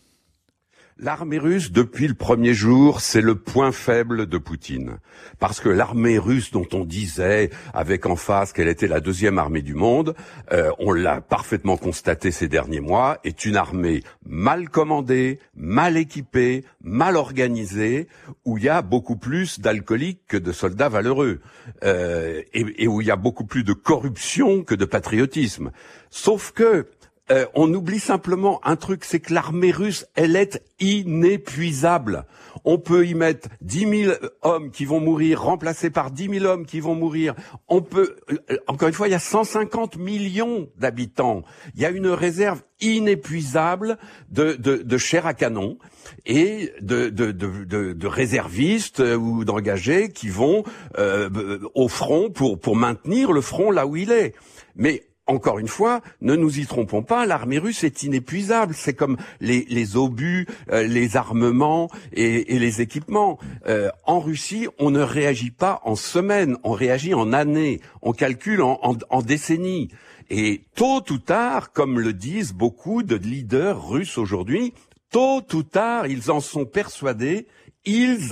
L'armée 1.01 1.37
russe, 1.37 1.71
depuis 1.71 2.09
le 2.09 2.13
premier 2.13 2.53
jour, 2.53 2.99
c'est 2.99 3.21
le 3.21 3.35
point 3.35 3.71
faible 3.71 4.25
de 4.25 4.37
Poutine. 4.37 4.97
Parce 5.39 5.61
que 5.61 5.69
l'armée 5.69 6.17
russe 6.17 6.51
dont 6.51 6.67
on 6.73 6.83
disait, 6.83 7.51
avec 7.73 8.05
en 8.05 8.17
face 8.17 8.51
qu'elle 8.51 8.67
était 8.67 8.85
la 8.85 8.99
deuxième 8.99 9.39
armée 9.39 9.61
du 9.61 9.75
monde, 9.75 10.13
euh, 10.51 10.71
on 10.77 10.91
l'a 10.91 11.21
parfaitement 11.21 11.77
constaté 11.77 12.31
ces 12.31 12.49
derniers 12.49 12.81
mois, 12.81 13.19
est 13.23 13.45
une 13.45 13.55
armée 13.55 14.03
mal 14.25 14.67
commandée, 14.67 15.39
mal 15.55 15.95
équipée, 15.95 16.65
mal 16.83 17.15
organisée, 17.15 18.09
où 18.43 18.57
il 18.57 18.65
y 18.65 18.69
a 18.69 18.81
beaucoup 18.81 19.15
plus 19.15 19.61
d'alcooliques 19.61 20.27
que 20.27 20.35
de 20.35 20.51
soldats 20.51 20.89
valeureux, 20.89 21.39
euh, 21.85 22.41
et, 22.53 22.65
et 22.83 22.87
où 22.89 22.99
il 22.99 23.07
y 23.07 23.11
a 23.11 23.15
beaucoup 23.15 23.45
plus 23.45 23.63
de 23.63 23.71
corruption 23.71 24.65
que 24.65 24.75
de 24.75 24.83
patriotisme. 24.83 25.71
Sauf 26.09 26.51
que 26.51 26.87
euh, 27.31 27.45
on 27.53 27.71
oublie 27.73 27.99
simplement 27.99 28.59
un 28.63 28.75
truc, 28.75 29.05
c'est 29.05 29.19
que 29.19 29.33
l'armée 29.33 29.71
russe, 29.71 30.07
elle 30.15 30.35
est 30.35 30.63
inépuisable. 30.79 32.25
On 32.65 32.77
peut 32.79 33.05
y 33.05 33.13
mettre 33.13 33.49
10 33.61 34.03
000 34.05 34.13
hommes 34.41 34.71
qui 34.71 34.85
vont 34.85 34.99
mourir, 34.99 35.43
remplacés 35.43 35.89
par 35.89 36.11
10 36.11 36.39
000 36.39 36.45
hommes 36.45 36.65
qui 36.65 36.79
vont 36.79 36.95
mourir. 36.95 37.35
On 37.67 37.81
peut, 37.81 38.15
euh, 38.31 38.57
encore 38.67 38.87
une 38.87 38.93
fois, 38.93 39.07
il 39.07 39.11
y 39.11 39.15
a 39.15 39.19
150 39.19 39.97
millions 39.97 40.69
d'habitants. 40.77 41.43
Il 41.75 41.81
y 41.81 41.85
a 41.85 41.89
une 41.89 42.07
réserve 42.07 42.61
inépuisable 42.81 43.97
de, 44.29 44.53
de, 44.53 44.97
chair 44.97 45.25
à 45.25 45.33
canon 45.33 45.77
et 46.25 46.71
de, 46.81 47.09
de, 47.09 48.07
réservistes 48.07 48.99
ou 48.99 49.43
d'engagés 49.43 50.09
qui 50.09 50.29
vont 50.29 50.63
euh, 50.97 51.59
au 51.75 51.89
front 51.89 52.29
pour, 52.29 52.57
pour 52.57 52.77
maintenir 52.77 53.33
le 53.33 53.41
front 53.41 53.69
là 53.71 53.85
où 53.85 53.97
il 53.97 54.11
est. 54.11 54.33
Mais 54.75 55.08
encore 55.29 55.59
une 55.59 55.67
fois, 55.67 56.01
ne 56.21 56.35
nous 56.35 56.59
y 56.59 56.65
trompons 56.65 57.03
pas, 57.03 57.25
l'armée 57.27 57.59
russe 57.59 57.83
est 57.83 58.03
inépuisable. 58.03 58.73
C'est 58.75 58.95
comme 58.95 59.17
les, 59.39 59.95
obus, 59.95 60.47
euh, 60.71 60.87
les 60.87 61.17
armements 61.17 61.89
et, 62.11 62.57
les 62.57 62.81
équipements. 62.81 63.37
Euh, 63.67 63.89
en 64.05 64.19
Russie, 64.19 64.67
on 64.79 64.89
ne 64.89 65.01
réagit 65.01 65.51
pas 65.51 65.81
en 65.85 65.95
semaines, 65.95 66.57
on 66.63 66.71
réagit 66.71 67.13
en 67.13 67.31
années, 67.31 67.79
on 68.01 68.11
calcule 68.11 68.63
en, 68.63 68.79
en 68.81 69.21
décennies. 69.21 69.89
Et 70.31 70.61
tôt 70.75 71.03
ou 71.09 71.17
tard, 71.19 71.71
comme 71.71 71.99
le 71.99 72.13
disent 72.13 72.53
beaucoup 72.53 73.03
de 73.03 73.15
leaders 73.15 73.87
russes 73.87 74.17
aujourd'hui, 74.17 74.73
tôt 75.11 75.43
ou 75.53 75.63
tard, 75.63 76.07
ils 76.07 76.31
en 76.31 76.39
sont 76.39 76.65
persuadés, 76.65 77.47
ils 77.85 78.29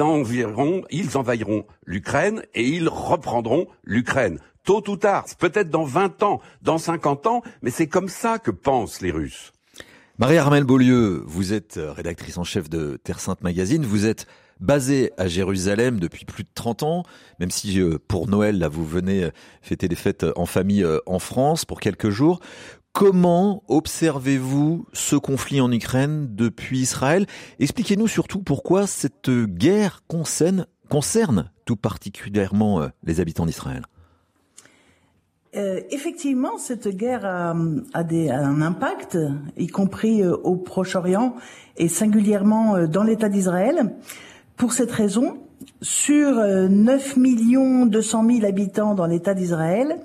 ils 0.89 1.17
envahiront 1.17 1.65
l'Ukraine 1.85 2.43
et 2.53 2.67
ils 2.67 2.89
reprendront 2.89 3.67
l'Ukraine 3.83 4.39
tôt 4.67 4.83
ou 4.89 4.97
tard, 4.97 5.23
peut-être 5.39 5.69
dans 5.69 5.85
20 5.85 6.23
ans, 6.23 6.41
dans 6.61 6.77
50 6.77 7.25
ans, 7.25 7.41
mais 7.61 7.71
c'est 7.71 7.87
comme 7.87 8.09
ça 8.09 8.37
que 8.37 8.51
pensent 8.51 8.99
les 8.99 9.11
Russes. 9.11 9.53
Marie-Armelle 10.17 10.65
Beaulieu, 10.65 11.23
vous 11.25 11.53
êtes 11.53 11.77
euh, 11.77 11.93
rédactrice 11.93 12.37
en 12.37 12.43
chef 12.43 12.69
de 12.69 12.99
Terre 13.01 13.21
Sainte 13.21 13.41
Magazine, 13.43 13.85
vous 13.85 14.05
êtes 14.05 14.27
basée 14.59 15.13
à 15.17 15.29
Jérusalem 15.29 16.01
depuis 16.01 16.25
plus 16.25 16.43
de 16.43 16.49
30 16.53 16.83
ans, 16.83 17.03
même 17.39 17.49
si 17.49 17.79
euh, 17.79 17.97
pour 18.09 18.27
Noël, 18.27 18.59
là, 18.59 18.67
vous 18.67 18.85
venez 18.85 19.23
euh, 19.23 19.31
fêter 19.61 19.87
des 19.87 19.95
fêtes 19.95 20.25
en 20.35 20.45
famille 20.45 20.85
en 21.05 21.19
France 21.19 21.63
pour 21.63 21.79
quelques 21.79 22.09
jours. 22.09 22.41
Comment 22.91 23.63
observez-vous 23.69 24.85
ce 24.91 25.15
conflit 25.15 25.61
en 25.61 25.71
Ukraine 25.71 26.27
depuis 26.35 26.79
Israël? 26.79 27.25
Expliquez-nous 27.59 28.09
surtout 28.09 28.41
pourquoi 28.41 28.85
cette 28.85 29.29
guerre 29.29 30.03
concerne, 30.07 30.67
concerne 30.89 31.51
tout 31.63 31.77
particulièrement 31.77 32.89
les 33.03 33.21
habitants 33.21 33.45
d'Israël. 33.45 33.83
Euh, 35.55 35.81
effectivement, 35.91 36.57
cette 36.57 36.89
guerre 36.89 37.25
a, 37.25 37.51
a, 37.51 38.03
un 38.03 38.61
impact, 38.61 39.17
y 39.55 39.67
compris 39.67 40.21
euh, 40.21 40.35
au 40.35 40.55
Proche-Orient 40.57 41.35
et 41.77 41.87
singulièrement 41.87 42.75
euh, 42.75 42.87
dans 42.87 43.03
l'État 43.03 43.29
d'Israël. 43.29 43.95
Pour 44.57 44.73
cette 44.73 44.91
raison, 44.91 45.37
sur 45.81 46.35
9 46.35 47.17
millions 47.17 47.85
200 47.85 48.25
000 48.29 48.45
habitants 48.45 48.95
dans 48.95 49.05
l'État 49.05 49.33
d'Israël, 49.33 49.99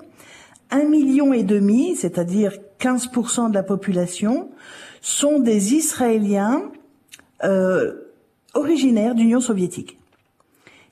1 0.69 0.85
million 0.85 1.33
et 1.33 1.43
demi, 1.43 1.95
c'est-à-dire 1.95 2.53
15% 2.79 3.49
de 3.49 3.55
la 3.55 3.63
population, 3.63 4.51
sont 5.01 5.39
des 5.39 5.73
Israéliens 5.73 6.71
originaires 8.53 9.15
d'Union 9.15 9.41
soviétique. 9.41 9.97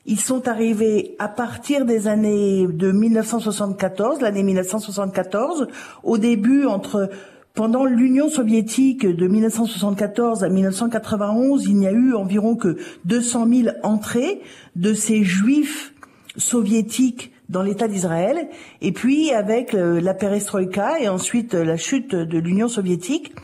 Ils 0.04 0.18
sont 0.18 0.48
arrivés 0.48 1.14
à 1.20 1.28
partir 1.28 1.84
des 1.84 2.08
années 2.08 2.66
de 2.66 2.90
1974, 2.90 4.20
l'année 4.20 4.42
1974, 4.42 5.68
au 6.02 6.18
début 6.18 6.66
entre 6.66 7.08
pendant 7.54 7.84
l'Union 7.84 8.28
soviétique 8.28 9.06
de 9.06 9.28
1974 9.28 10.42
à 10.42 10.48
1991, 10.48 11.66
il 11.66 11.76
n'y 11.76 11.86
a 11.86 11.92
eu 11.92 12.14
environ 12.14 12.56
que 12.56 12.78
200 13.04 13.46
000 13.48 13.68
entrées 13.82 14.40
de 14.74 14.94
ces 14.94 15.22
juifs 15.22 15.92
soviétiques 16.36 17.30
dans 17.50 17.62
l'État 17.62 17.88
d'Israël. 17.88 18.48
Et 18.80 18.92
puis 18.92 19.32
avec 19.32 19.74
la 19.74 20.14
perestroïka 20.14 20.98
et 21.00 21.08
ensuite 21.08 21.52
la 21.52 21.76
chute 21.76 22.14
de 22.14 22.38
l'Union 22.38 22.68
soviétique, 22.68 23.34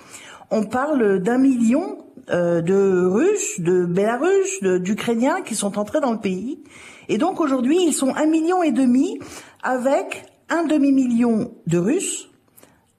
on 0.50 0.65
parle 0.65 1.21
d'un 1.21 1.38
million 1.38 1.98
euh, 2.30 2.61
de 2.61 3.06
Russes, 3.06 3.61
de 3.61 3.85
Bélarusses, 3.85 4.62
d'Ukrainiens 4.62 5.42
qui 5.42 5.54
sont 5.54 5.78
entrés 5.78 6.00
dans 6.00 6.12
le 6.12 6.20
pays. 6.20 6.62
Et 7.08 7.18
donc 7.18 7.40
aujourd'hui, 7.40 7.78
ils 7.82 7.94
sont 7.94 8.14
un 8.14 8.26
million 8.26 8.62
et 8.62 8.73
demi 8.73 9.18
avec 9.62 10.26
un 10.49 10.64
demi-million 10.64 11.52
de 11.66 11.78
Russes, 11.78 12.28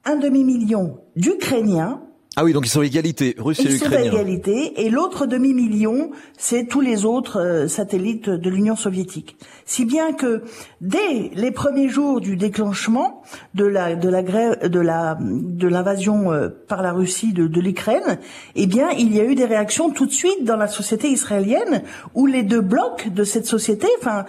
un 0.06 0.16
demi-million 0.16 1.00
d'Ukrainiens 1.16 2.02
ah 2.40 2.46
oui, 2.46 2.54
donc 2.54 2.66
ils 2.66 2.70
sont 2.70 2.82
égalité, 2.82 3.36
Russes 3.38 3.60
et 3.60 3.76
Ukrainiens. 3.76 4.06
Ils 4.06 4.12
sont 4.12 4.16
à 4.16 4.22
égalité, 4.22 4.86
et 4.86 4.90
l'autre 4.90 5.26
demi-million, 5.26 6.12
c'est 6.38 6.70
tous 6.70 6.80
les 6.80 7.04
autres 7.04 7.42
euh, 7.42 7.68
satellites 7.68 8.30
de 8.30 8.50
l'Union 8.50 8.78
soviétique. 8.78 9.36
Si 9.66 9.84
bien 9.84 10.14
que 10.14 10.44
dès 10.80 11.32
les 11.34 11.52
premiers 11.52 11.90
jours 11.90 12.22
du 12.22 12.38
déclenchement 12.38 13.24
de 13.56 13.66
la 13.66 13.96
de 13.96 14.08
la 14.08 14.24
grève 14.24 14.70
de 14.70 14.80
la 14.80 15.18
de 15.20 15.68
l'invasion 15.68 16.32
euh, 16.32 16.48
par 16.48 16.82
la 16.82 16.94
Russie 16.94 17.34
de, 17.34 17.46
de 17.46 17.60
l'Ukraine, 17.60 18.20
eh 18.56 18.68
bien, 18.68 18.90
il 18.92 19.14
y 19.14 19.20
a 19.20 19.26
eu 19.26 19.36
des 19.36 19.44
réactions 19.44 19.90
tout 19.90 20.06
de 20.06 20.14
suite 20.14 20.46
dans 20.46 20.56
la 20.56 20.70
société 20.70 21.10
israélienne 21.10 21.84
où 22.14 22.26
les 22.26 22.44
deux 22.44 22.62
blocs 22.62 23.10
de 23.10 23.26
cette 23.26 23.48
société, 23.48 23.88
enfin 24.00 24.24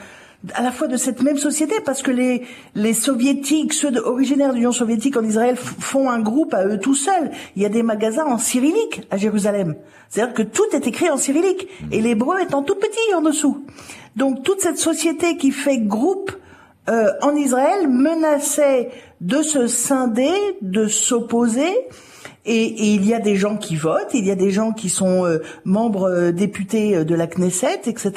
à 0.54 0.62
la 0.62 0.73
fois 0.73 0.87
de 0.87 0.97
cette 0.97 1.23
même 1.23 1.37
société, 1.37 1.75
parce 1.85 2.02
que 2.02 2.11
les, 2.11 2.42
les 2.75 2.94
soviétiques, 2.94 3.73
ceux 3.73 3.94
originaires 3.99 4.50
de 4.50 4.54
l'Union 4.56 4.73
soviétique 4.73 5.16
en 5.16 5.25
Israël, 5.25 5.56
font 5.56 6.09
un 6.09 6.20
groupe 6.20 6.54
à 6.54 6.66
eux 6.66 6.78
tout 6.78 6.94
seuls. 6.94 7.30
Il 7.56 7.62
y 7.62 7.66
a 7.66 7.68
des 7.68 7.82
magasins 7.82 8.25
en 8.25 8.38
cyrillique 8.38 9.02
à 9.11 9.16
Jérusalem. 9.16 9.76
C'est-à-dire 10.09 10.35
que 10.35 10.42
tout 10.42 10.64
est 10.73 10.87
écrit 10.87 11.11
en 11.11 11.16
cyrillique, 11.16 11.68
et 11.92 12.00
l'hébreu 12.00 12.40
étant 12.40 12.62
tout 12.62 12.76
petit 12.76 13.14
en 13.14 13.20
dessous. 13.20 13.64
Donc 14.16 14.42
toute 14.42 14.61
cette 14.61 14.78
société 14.78 15.37
qui 15.37 15.50
fait 15.50 15.78
groupe 15.78 16.32
euh, 16.88 17.11
en 17.23 17.37
Israël 17.37 17.88
menaçait 17.88 18.90
de 19.20 19.42
se 19.42 19.66
scinder, 19.66 20.32
de 20.62 20.87
s'opposer, 20.87 21.73
et, 22.47 22.64
et, 22.64 22.94
il 22.94 23.06
y 23.06 23.12
a 23.12 23.20
des 23.20 23.37
gens 23.37 23.56
qui 23.56 23.76
votent, 23.76 24.14
il 24.14 24.25
y 24.25 24.30
a 24.30 24.35
des 24.35 24.50
gens 24.50 24.73
qui 24.73 24.88
sont 24.88 25.26
euh, 25.26 25.42
membres 25.64 26.09
euh, 26.09 26.32
députés 26.32 26.97
euh, 26.97 27.04
de 27.04 27.14
la 27.14 27.26
Knesset, 27.26 27.82
etc. 27.85 28.12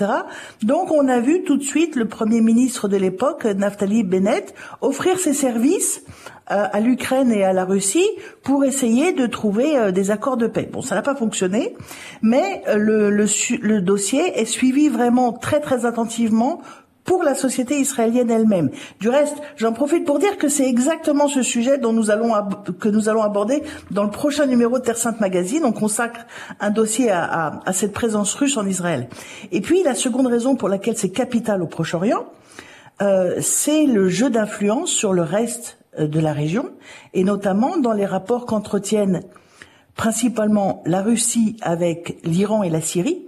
Donc 0.61 0.91
on 0.91 1.09
a 1.09 1.19
vu 1.19 1.43
tout 1.43 1.57
de 1.57 1.63
suite 1.63 1.97
le 1.97 2.07
Premier 2.07 2.39
ministre 2.39 2.87
de 2.87 2.95
l'époque, 2.95 3.43
Naftali 3.43 4.03
Bennett, 4.03 4.53
offrir 4.79 5.19
ses 5.19 5.33
services 5.33 6.03
à 6.45 6.81
l'Ukraine 6.81 7.31
et 7.31 7.45
à 7.45 7.53
la 7.53 7.63
Russie 7.63 8.07
pour 8.43 8.65
essayer 8.65 9.13
de 9.13 9.25
trouver 9.27 9.93
des 9.93 10.11
accords 10.11 10.35
de 10.35 10.47
paix. 10.47 10.69
Bon, 10.69 10.81
ça 10.81 10.93
n'a 10.93 11.01
pas 11.01 11.15
fonctionné, 11.15 11.73
mais 12.21 12.61
le, 12.75 13.09
le, 13.09 13.25
le 13.61 13.81
dossier 13.81 14.37
est 14.37 14.45
suivi 14.45 14.89
vraiment 14.89 15.31
très 15.31 15.61
très 15.61 15.85
attentivement 15.85 16.61
pour 17.03 17.24
la 17.24 17.36
société 17.36 17.79
israélienne 17.79 18.31
elle-même. 18.31 18.69
Du 19.00 19.10
reste, 19.10 19.36
j'en 19.57 19.74
profite 19.74 20.05
pour 20.05 20.19
dire 20.19 20.38
que 20.38 20.48
c'est 20.48 20.67
exactement 20.67 21.27
ce 21.27 21.41
sujet 21.41 21.77
dont 21.77 21.93
nous 21.93 22.12
allons 22.12 22.33
que 22.79 22.89
nous 22.89 23.10
allons 23.10 23.24
aborder 23.24 23.63
dans 23.91 24.03
le 24.03 24.10
prochain 24.10 24.45
numéro 24.45 24.79
de 24.79 24.83
Terre 24.83 24.98
Sainte 24.98 25.19
Magazine. 25.19 25.63
On 25.65 25.74
consacre 25.74 26.22
un 26.60 26.69
dossier 26.69 27.12
à, 27.12 27.62
cette 27.74 27.93
présence 27.93 28.33
russe 28.33 28.57
en 28.57 28.65
Israël. 28.65 29.07
Et 29.51 29.62
puis 29.62 29.83
la 29.83 29.95
seconde 29.95 30.27
raison 30.27 30.55
pour 30.55 30.69
laquelle 30.69 30.98
c'est 30.98 31.10
capital 31.10 31.62
au 31.62 31.67
Proche-Orient, 31.67 32.25
euh, 33.01 33.36
c'est 33.41 33.86
le 33.86 34.07
jeu 34.07 34.29
d'influence 34.29 34.89
sur 34.89 35.13
le 35.13 35.24
reste 35.24 35.77
euh, 36.00 36.07
de 36.07 36.19
la 36.19 36.31
région, 36.31 36.69
et 37.13 37.24
notamment 37.24 37.77
dans 37.77 37.93
les 37.93 38.05
rapports 38.05 38.45
qu'entretiennent 38.45 39.22
principalement 39.95 40.83
la 40.86 41.01
Russie 41.01 41.57
avec 41.62 42.17
l'Iran 42.24 42.63
et 42.63 42.69
la 42.69 42.81
Syrie 42.81 43.25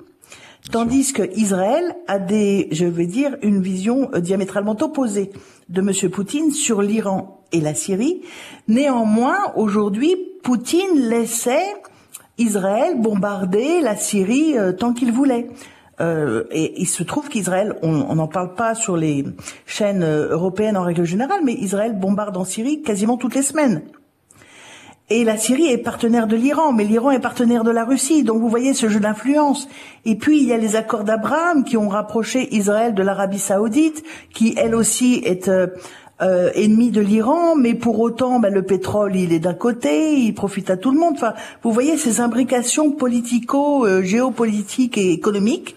Tandis 0.72 1.14
que 1.14 1.24
Israël 1.38 1.96
a 2.08 2.18
des, 2.20 2.68
je 2.72 2.86
veux 2.86 3.06
dire, 3.06 3.38
une 3.42 3.62
vision 3.62 4.10
euh, 4.14 4.20
diamétralement 4.20 4.76
opposée 4.82 5.32
de 5.70 5.82
M. 5.82 6.10
Poutine 6.10 6.52
sur 6.52 6.82
l'Iran 6.82 7.44
et 7.52 7.62
la 7.62 7.74
Syrie. 7.74 8.22
Néanmoins, 8.68 9.38
aujourd'hui, 9.56 10.16
Poutine 10.44 11.10
laissait 11.10 11.74
Israël 12.38 13.00
bombarder 13.00 13.80
la 13.82 13.96
Syrie 13.96 14.58
euh, 14.58 14.72
tant 14.72 14.94
qu'il 14.94 15.12
voulait. 15.12 15.50
Euh, 16.02 16.44
et 16.52 16.82
il 16.82 16.88
se 16.88 17.04
trouve 17.04 17.30
qu'Israël, 17.30 17.76
on 17.82 18.16
n'en 18.16 18.28
parle 18.28 18.54
pas 18.56 18.76
sur 18.76 18.98
les 18.98 19.24
chaînes 19.66 20.04
européennes 20.04 20.76
en 20.76 20.84
règle 20.84 21.06
générale, 21.06 21.42
mais 21.44 21.54
Israël 21.54 21.98
bombarde 21.98 22.36
en 22.36 22.44
Syrie 22.44 22.82
quasiment 22.82 23.18
toutes 23.18 23.36
les 23.36 23.44
semaines. 23.44 23.82
Et 25.12 25.24
la 25.24 25.38
Syrie 25.38 25.68
est 25.68 25.78
partenaire 25.78 26.26
de 26.26 26.36
l'Iran, 26.36 26.74
mais 26.74 26.84
l'Iran 26.84 27.12
est 27.12 27.20
partenaire 27.20 27.64
de 27.64 27.70
la 27.70 27.86
Russie. 27.86 28.24
Donc 28.24 28.42
vous 28.42 28.50
voyez 28.50 28.74
ce 28.74 28.90
jeu 28.90 29.00
d'influence. 29.00 29.68
Et 30.04 30.16
puis 30.16 30.40
il 30.40 30.48
y 30.48 30.54
a 30.54 30.58
les 30.58 30.76
accords 30.76 31.04
d'Abraham 31.04 31.64
qui 31.64 31.78
ont 31.78 31.90
rapproché 31.90 32.56
Israël 32.56 32.96
de 32.96 33.04
l'Arabie 33.04 33.38
saoudite, 33.38 34.04
qui 34.34 34.56
elle 34.58 34.74
aussi 34.74 35.22
est 35.24 35.48
euh, 35.48 35.68
euh 36.22 36.50
ennemie 36.56 36.90
de 36.90 37.02
l'Iran, 37.02 37.56
mais 37.56 37.76
pour 37.76 38.00
autant 38.00 38.40
ben, 38.40 38.52
le 38.52 38.64
pétrole 38.64 39.16
il 39.16 39.32
est 39.32 39.40
d'un 39.40 39.54
côté, 39.54 40.16
il 40.16 40.34
profite 40.34 40.72
à 40.72 40.78
tout 40.78 40.90
le 40.90 41.00
monde. 41.00 41.14
Enfin, 41.18 41.36
vous 41.62 41.72
voyez 41.72 41.98
ces 41.98 42.20
imbrications 42.20 42.92
politico, 42.92 43.86
euh, 43.86 44.02
et 44.04 45.12
économiques 45.12 45.76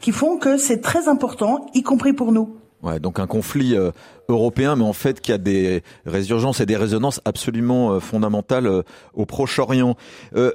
qui 0.00 0.12
font 0.12 0.38
que 0.38 0.56
c'est 0.56 0.80
très 0.80 1.08
important, 1.08 1.66
y 1.74 1.82
compris 1.82 2.12
pour 2.12 2.30
nous. 2.30 2.54
Ouais, 2.82 3.00
donc 3.00 3.18
un 3.18 3.26
conflit 3.26 3.74
euh, 3.74 3.90
européen, 4.28 4.76
mais 4.76 4.84
en 4.84 4.92
fait 4.92 5.20
qui 5.20 5.32
a 5.32 5.38
des 5.38 5.82
résurgences 6.04 6.60
et 6.60 6.66
des 6.66 6.76
résonances 6.76 7.20
absolument 7.24 7.92
euh, 7.92 8.00
fondamentales 8.00 8.66
euh, 8.66 8.82
au 9.14 9.24
Proche-Orient. 9.24 9.96
Euh, 10.36 10.52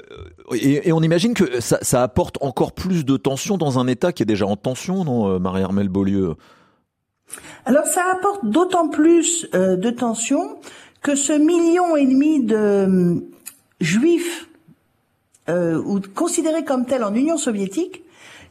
et, 0.54 0.92
on 0.94 1.02
imagine 1.02 1.34
que 1.34 1.60
ça, 1.60 1.80
ça, 1.82 2.04
apporte 2.04 2.38
encore 2.42 2.74
plus 2.74 3.04
de 3.04 3.18
tension 3.18 3.58
dans 3.58 3.80
un 3.80 3.88
État 3.88 4.14
qui 4.14 4.22
est 4.22 4.28
déjà 4.28 4.46
en 4.46 4.56
tension, 4.56 5.04
non, 5.04 5.40
Marie-Armelle 5.40 5.90
Beaulieu? 5.90 6.36
Alors 7.66 7.86
ça 7.86 8.04
apporte 8.14 8.46
d'autant 8.46 8.90
plus 8.90 9.50
de 9.54 9.90
tension 9.90 10.58
que 11.02 11.16
ce 11.16 11.34
million 11.34 11.96
et 11.96 12.06
demi 12.06 12.44
de 12.44 13.24
juifs 13.80 14.50
ou 15.50 16.00
considérés 16.14 16.64
comme 16.64 16.86
tels 16.86 17.04
en 17.04 17.16
Union 17.16 17.38
soviétique 17.38 18.03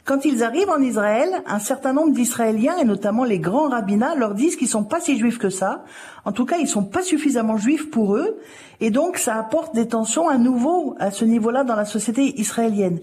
quand 0.05 0.25
ils 0.25 0.43
arrivent 0.43 0.69
en 0.69 0.81
Israël, 0.81 1.29
un 1.45 1.59
certain 1.59 1.93
nombre 1.93 2.11
d'Israéliens, 2.11 2.75
et 2.77 2.83
notamment 2.83 3.23
les 3.23 3.39
grands 3.39 3.69
rabbinats, 3.69 4.15
leur 4.15 4.33
disent 4.33 4.57
qu'ils 4.57 4.67
sont 4.67 4.83
pas 4.83 4.99
si 4.99 5.17
juifs 5.17 5.37
que 5.37 5.49
ça. 5.49 5.85
En 6.25 6.33
tout 6.33 6.45
cas, 6.45 6.57
ils 6.57 6.67
sont 6.67 6.83
pas 6.83 7.01
suffisamment 7.01 7.55
juifs 7.55 7.89
pour 7.89 8.17
eux. 8.17 8.37
Et 8.81 8.89
donc, 8.89 9.17
ça 9.17 9.35
apporte 9.35 9.73
des 9.73 9.87
tensions 9.87 10.27
à 10.27 10.37
nouveau 10.37 10.95
à 10.99 11.11
ce 11.11 11.23
niveau-là 11.23 11.63
dans 11.63 11.77
la 11.77 11.85
société 11.85 12.37
israélienne. 12.37 12.99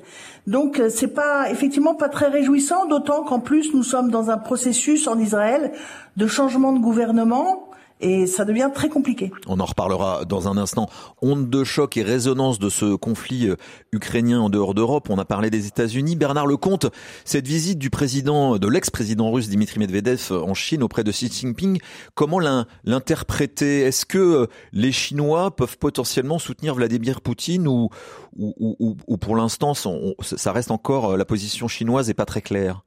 Donc, 0.47 0.79
euh, 0.79 0.91
c'est 0.91 1.15
pas, 1.15 1.51
effectivement, 1.51 1.95
pas 1.95 2.11
très 2.11 2.27
réjouissant, 2.27 2.85
d'autant 2.85 3.23
qu'en 3.23 3.41
plus, 3.41 3.73
nous 3.73 3.83
sommes 3.83 4.11
dans 4.11 4.31
un 4.31 4.37
processus 4.37 5.09
en 5.09 5.19
Israël 5.19 5.73
de 6.19 6.27
changement 6.27 6.75
de 6.75 6.81
gouvernement 6.81 7.70
et 8.01 8.27
ça 8.27 8.45
devient 8.45 8.71
très 8.75 8.89
compliqué. 8.89 9.31
On 9.47 9.61
en 9.61 9.65
reparlera 9.65 10.25
dans 10.25 10.49
un 10.49 10.57
instant. 10.57 10.89
Onde 11.23 11.51
de 11.51 11.65
choc 11.65 11.97
et 11.97 12.03
résonance 12.03 12.59
de 12.59 12.69
ce 12.69 12.95
conflit 12.95 13.49
euh, 13.49 13.57
ukrainien 13.93 14.41
en 14.41 14.51
dehors 14.51 14.75
d'Europe. 14.75 15.09
On 15.11 15.19
a 15.19 15.25
parlé 15.25 15.51
des 15.51 15.67
États-Unis. 15.67 16.17
Bernard 16.17 16.47
Lecomte, 16.47 16.87
cette 17.25 17.47
visite 17.47 17.79
du 17.79 17.91
président, 17.91 18.59
de 18.59 18.69
l'ex-président 18.69 19.31
russe 19.31 19.49
Dimitri 19.49 19.79
Medvedev 19.79 20.29
euh, 20.31 20.41
en 20.41 20.55
Chine 20.55 20.83
auprès 20.83 21.05
de 21.05 21.11
Xi 21.11 21.31
Jinping, 21.31 21.81
comment 22.15 22.41
l'interpréter? 22.85 23.83
Est-ce 23.83 24.07
que 24.07 24.19
euh, 24.19 24.47
les 24.73 24.93
Chinois 24.93 25.55
peuvent 25.55 25.79
potentiellement 25.79 26.39
soutenir 26.39 26.75
Vladimir 26.75 27.21
Poutine 27.21 27.69
ou, 27.69 27.89
ou, 28.37 28.97
ou 29.07 29.17
pour 29.17 29.37
l'instant 29.37 29.75
ça 29.75 30.53
reste 30.53 30.71
encore 30.71 31.17
la 31.17 31.25
position 31.25 31.69
chinoise 31.69 32.11
et 32.11 32.15
pas 32.15 32.25
très 32.25 32.43
claire? 32.43 32.83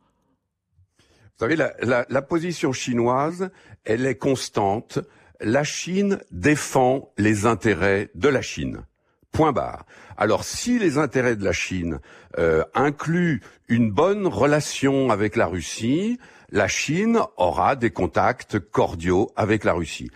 Vous 1.40 1.48
savez, 1.50 1.56
la, 1.56 2.22
position 2.22 2.72
chinoise, 2.72 3.50
elle 3.86 4.06
est 4.06 4.18
constante. 4.18 5.00
La 5.42 5.64
Chine 5.64 6.20
défend 6.32 7.12
les 7.18 7.46
intérêts 7.46 8.10
de 8.16 8.30
la 8.30 8.42
Chine. 8.42 8.86
Point 9.32 9.52
barre. 9.52 9.86
Alors 10.16 10.44
si 10.44 10.78
les 10.78 11.00
intérêts 11.00 11.36
de 11.36 11.44
la 11.44 11.52
Chine 11.52 12.00
euh, 12.38 12.64
incluent 12.76 13.42
une 13.68 13.92
bonne 13.92 14.28
relation 14.28 15.10
avec 15.10 15.36
la 15.36 15.48
Russie, 15.48 16.20
la 16.52 16.68
Chine 16.68 17.20
aura 17.38 17.76
des 17.76 17.90
contacts 17.90 18.60
cordiaux 18.60 19.32
avec 19.36 19.64
la 19.64 19.74
Russie. 19.74 20.12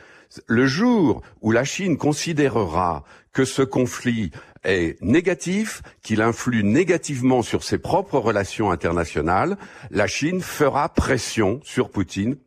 Le 0.46 0.68
jour 0.68 1.24
où 1.42 1.52
la 1.52 1.64
Chine 1.64 1.98
considérera 1.98 3.04
que 3.34 3.44
ce 3.44 3.64
conflit 3.64 4.32
est 4.68 5.02
négatif, 5.02 5.82
qu'il 6.04 6.22
influe 6.22 6.64
négativement 6.64 7.42
sur 7.42 7.64
ses 7.64 7.78
propres 7.78 8.20
relations 8.20 8.72
internationales, 8.72 9.58
la 9.92 10.08
Chine 10.08 10.42
fera 10.42 10.90
pression 10.90 11.60
sur 11.64 11.90
Poutine 11.90 12.38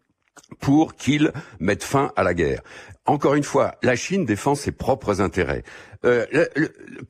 pour 0.58 0.94
qu'il 0.94 1.32
mette 1.58 1.84
fin 1.84 2.12
à 2.16 2.22
la 2.22 2.34
guerre. 2.34 2.62
Encore 3.06 3.34
une 3.34 3.44
fois, 3.44 3.74
la 3.82 3.96
Chine 3.96 4.24
défend 4.24 4.54
ses 4.54 4.72
propres 4.72 5.20
intérêts. 5.20 5.64
Euh, 6.04 6.24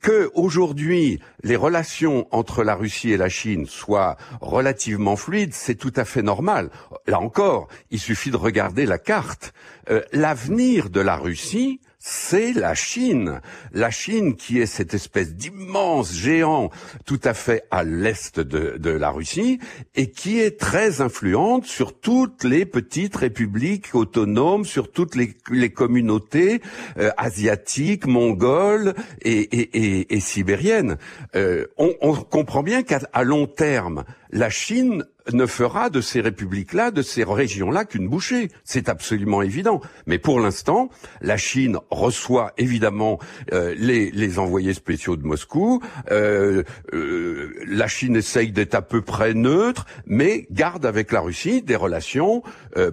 que 0.01 0.29
aujourd'hui 0.33 1.19
les 1.43 1.55
relations 1.55 2.27
entre 2.31 2.63
la 2.63 2.75
Russie 2.75 3.11
et 3.11 3.17
la 3.17 3.29
Chine 3.29 3.65
soient 3.65 4.17
relativement 4.41 5.15
fluides, 5.15 5.53
c'est 5.53 5.75
tout 5.75 5.93
à 5.95 6.03
fait 6.03 6.21
normal. 6.21 6.69
Là 7.07 7.19
encore, 7.19 7.67
il 7.89 7.99
suffit 7.99 8.31
de 8.31 8.37
regarder 8.37 8.85
la 8.85 8.97
carte. 8.97 9.53
Euh, 9.89 10.01
l'avenir 10.11 10.89
de 10.89 10.99
la 10.99 11.15
Russie, 11.15 11.79
c'est 12.03 12.53
la 12.53 12.73
Chine. 12.73 13.41
La 13.73 13.91
Chine 13.91 14.35
qui 14.35 14.59
est 14.59 14.65
cette 14.65 14.95
espèce 14.95 15.35
d'immense 15.35 16.13
géant 16.15 16.71
tout 17.05 17.19
à 17.23 17.35
fait 17.35 17.63
à 17.69 17.83
l'est 17.83 18.39
de, 18.39 18.89
la 18.89 19.11
Russie 19.11 19.59
et 19.93 20.09
qui 20.09 20.39
est 20.39 20.59
très 20.59 21.01
influente 21.01 21.65
sur 21.65 21.97
toutes 21.97 22.43
les 22.43 22.65
petites 22.65 23.15
républiques 23.15 23.93
autonomes, 23.93 24.65
sur 24.65 24.91
toutes 24.91 25.15
les, 25.15 25.69
communautés 25.69 26.61
euh, 26.97 27.11
asiatiques, 27.17 28.07
mongoles 28.07 28.95
et, 29.21 30.19
sibériennes. 30.19 30.97
Euh, 31.35 31.67
on, 31.77 31.93
on 32.01 32.15
comprend 32.15 32.63
bien 32.63 32.81
qu'à 32.81 33.23
long 33.23 33.45
terme, 33.45 34.05
la 34.31 34.49
Chine 34.49 35.05
ne 35.31 35.45
fera 35.45 35.89
de 35.89 36.01
ces 36.01 36.21
républiques-là, 36.21 36.91
de 36.91 37.01
ces 37.01 37.23
régions-là 37.23 37.85
qu'une 37.85 38.07
bouchée. 38.07 38.49
C'est 38.63 38.89
absolument 38.89 39.41
évident. 39.41 39.81
Mais 40.07 40.17
pour 40.17 40.39
l'instant, 40.39 40.89
la 41.21 41.37
Chine 41.37 41.77
reçoit 41.89 42.53
évidemment 42.57 43.19
euh, 43.53 43.75
les, 43.77 44.39
envoyés 44.39 44.73
spéciaux 44.73 45.17
de 45.17 45.23
Moscou. 45.23 45.81
Euh, 46.11 46.63
euh, 46.93 47.53
la 47.67 47.87
Chine 47.87 48.15
essaye 48.15 48.51
d'être 48.51 48.75
à 48.75 48.81
peu 48.81 49.01
près 49.01 49.33
neutre, 49.33 49.85
mais 50.05 50.47
garde 50.51 50.85
avec 50.85 51.11
la 51.11 51.21
Russie 51.21 51.61
des 51.61 51.75
relations 51.75 52.43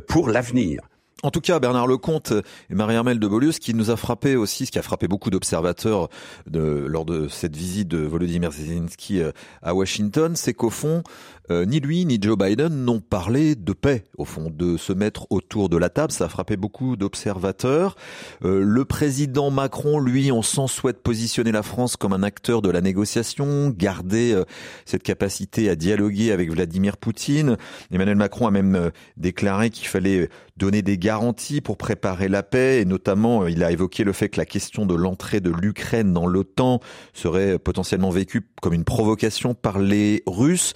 pour 0.07 0.28
l'avenir. 0.28 0.80
En 1.25 1.30
tout 1.30 1.40
cas, 1.40 1.58
Bernard 1.58 1.88
Lecomte 1.88 2.32
et 2.70 2.75
Marie-Armelle 2.75 3.18
de 3.18 3.26
Beaulieu, 3.26 3.50
ce 3.50 3.58
qui 3.58 3.75
nous 3.75 3.90
a 3.90 3.96
frappé 3.96 4.37
aussi, 4.37 4.66
ce 4.66 4.70
qui 4.70 4.78
a 4.78 4.82
frappé 4.82 5.08
beaucoup 5.08 5.30
d'observateurs 5.30 6.08
lors 6.46 7.04
de 7.04 7.26
cette 7.26 7.56
visite 7.56 7.88
de 7.88 7.98
Volodymyr 7.98 8.52
Zelensky 8.52 9.22
à 9.62 9.75
Washington, 9.75 10.37
c'est 10.37 10.54
qu'au 10.54 10.70
fond, 10.70 11.02
euh, 11.50 11.64
ni 11.64 11.81
lui 11.81 12.05
ni 12.05 12.19
Joe 12.21 12.37
Biden 12.37 12.85
n'ont 12.85 13.00
parlé 13.00 13.55
de 13.55 13.73
paix, 13.73 14.05
au 14.17 14.25
fond, 14.25 14.50
de 14.50 14.76
se 14.76 14.93
mettre 14.93 15.26
autour 15.31 15.69
de 15.69 15.76
la 15.76 15.88
table. 15.88 16.12
Ça 16.12 16.26
a 16.26 16.28
frappé 16.28 16.57
beaucoup 16.57 16.97
d'observateurs. 16.97 17.97
Euh, 18.45 18.62
le 18.62 18.85
président 18.85 19.50
Macron, 19.50 19.99
lui, 19.99 20.31
on 20.33 20.43
sent 20.43 20.69
souhaite 20.69 21.02
positionner 21.02 21.52
la 21.52 21.62
France 21.62 21.97
comme 21.97 22.12
un 22.12 22.23
acteur 22.23 22.62
de 22.62 22.71
la 22.71 22.81
négociation, 22.81 23.71
garder 23.71 24.33
euh, 24.33 24.45
cette 24.85 25.02
capacité 25.02 25.69
à 25.69 25.76
dialoguer 25.76 26.33
avec 26.33 26.50
Vladimir 26.50 26.97
Poutine. 26.97 27.57
Emmanuel 27.93 28.17
Macron 28.17 28.47
a 28.47 28.50
même 28.50 28.90
déclaré 29.17 29.71
qu'il 29.71 29.88
fallait 29.88 30.28
donner 30.57 30.83
des 30.83 30.99
garanties 30.99 31.61
pour 31.61 31.76
préparer 31.76 32.28
la 32.28 32.43
paix 32.43 32.81
et 32.81 32.85
notamment 32.85 33.47
il 33.47 33.62
a 33.62 33.71
évoqué 33.71 34.05
le 34.05 34.12
fait 34.12 34.28
que 34.28 34.40
la 34.40 34.47
question 34.47 34.87
de 34.87 34.95
l'entrée 34.95 35.40
de 35.40 35.50
l'Ukraine 35.50 36.12
dans 36.12 36.26
l'OTAN 36.26 36.81
serait 37.14 37.59
potentiellement 37.59 38.11
vécue 38.11 38.43
comme 38.61 38.75
une 38.75 38.85
provocation 38.85 39.55
par 39.55 39.78
les 39.78 40.23
Russes. 40.26 40.75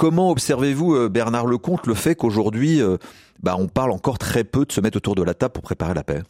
Comment 0.00 0.30
observez-vous, 0.30 0.94
euh, 0.94 1.08
Bernard 1.10 1.44
Lecomte, 1.44 1.86
le 1.86 1.92
fait 1.92 2.14
qu'aujourd'hui, 2.14 2.80
euh, 2.80 2.96
bah, 3.42 3.56
on 3.58 3.68
parle 3.68 3.90
encore 3.90 4.16
très 4.16 4.44
peu 4.44 4.64
de 4.64 4.72
se 4.72 4.80
mettre 4.80 4.96
autour 4.96 5.14
de 5.14 5.22
la 5.22 5.34
table 5.34 5.52
pour 5.52 5.62
préparer 5.62 5.92
la 5.92 6.02
paix? 6.02 6.22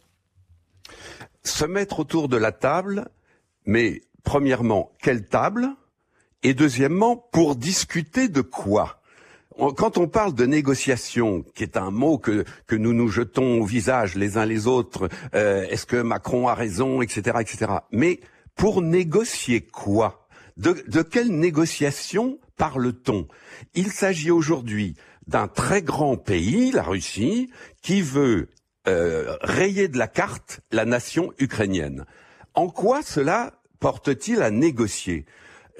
Se 1.45 1.63
mettre 1.63 2.01
autour 2.01 2.27
de 2.27 2.35
la 2.35 2.51
table, 2.51 3.07
mais 3.65 4.01
premièrement, 4.25 4.91
quelle 5.01 5.25
table? 5.25 5.69
Et 6.43 6.53
deuxièmement, 6.53 7.15
pour 7.15 7.55
discuter 7.55 8.27
de 8.27 8.41
quoi? 8.41 9.01
Quand 9.77 9.97
on 9.97 10.09
parle 10.09 10.33
de 10.33 10.45
négociation, 10.45 11.45
qui 11.55 11.63
est 11.63 11.77
un 11.77 11.91
mot 11.91 12.17
que, 12.17 12.43
nous 12.71 12.91
nous 12.91 13.07
jetons 13.07 13.61
au 13.61 13.63
visage 13.63 14.15
les 14.15 14.37
uns 14.37 14.45
les 14.45 14.67
autres, 14.67 15.07
euh, 15.33 15.63
est-ce 15.69 15.85
que 15.85 16.01
Macron 16.01 16.49
a 16.49 16.55
raison, 16.55 17.01
etc., 17.01 17.37
etc. 17.39 17.71
Mais 17.93 18.19
pour 18.53 18.81
négocier 18.81 19.61
quoi? 19.61 20.27
De, 20.57 20.75
de 20.89 21.01
quelle 21.01 21.29
négociation 21.29 22.37
parle-t-on? 22.61 23.27
Il 23.73 23.91
s'agit 23.91 24.29
aujourd'hui 24.29 24.93
d'un 25.25 25.47
très 25.47 25.81
grand 25.81 26.15
pays, 26.15 26.69
la 26.71 26.83
Russie, 26.83 27.49
qui 27.81 28.03
veut 28.03 28.49
euh, 28.87 29.35
rayer 29.41 29.87
de 29.87 29.97
la 29.97 30.07
carte 30.07 30.59
la 30.71 30.85
nation 30.85 31.33
ukrainienne. 31.39 32.05
En 32.53 32.69
quoi 32.69 33.01
cela 33.01 33.53
porte-t-il 33.79 34.43
à 34.43 34.51
négocier? 34.51 35.25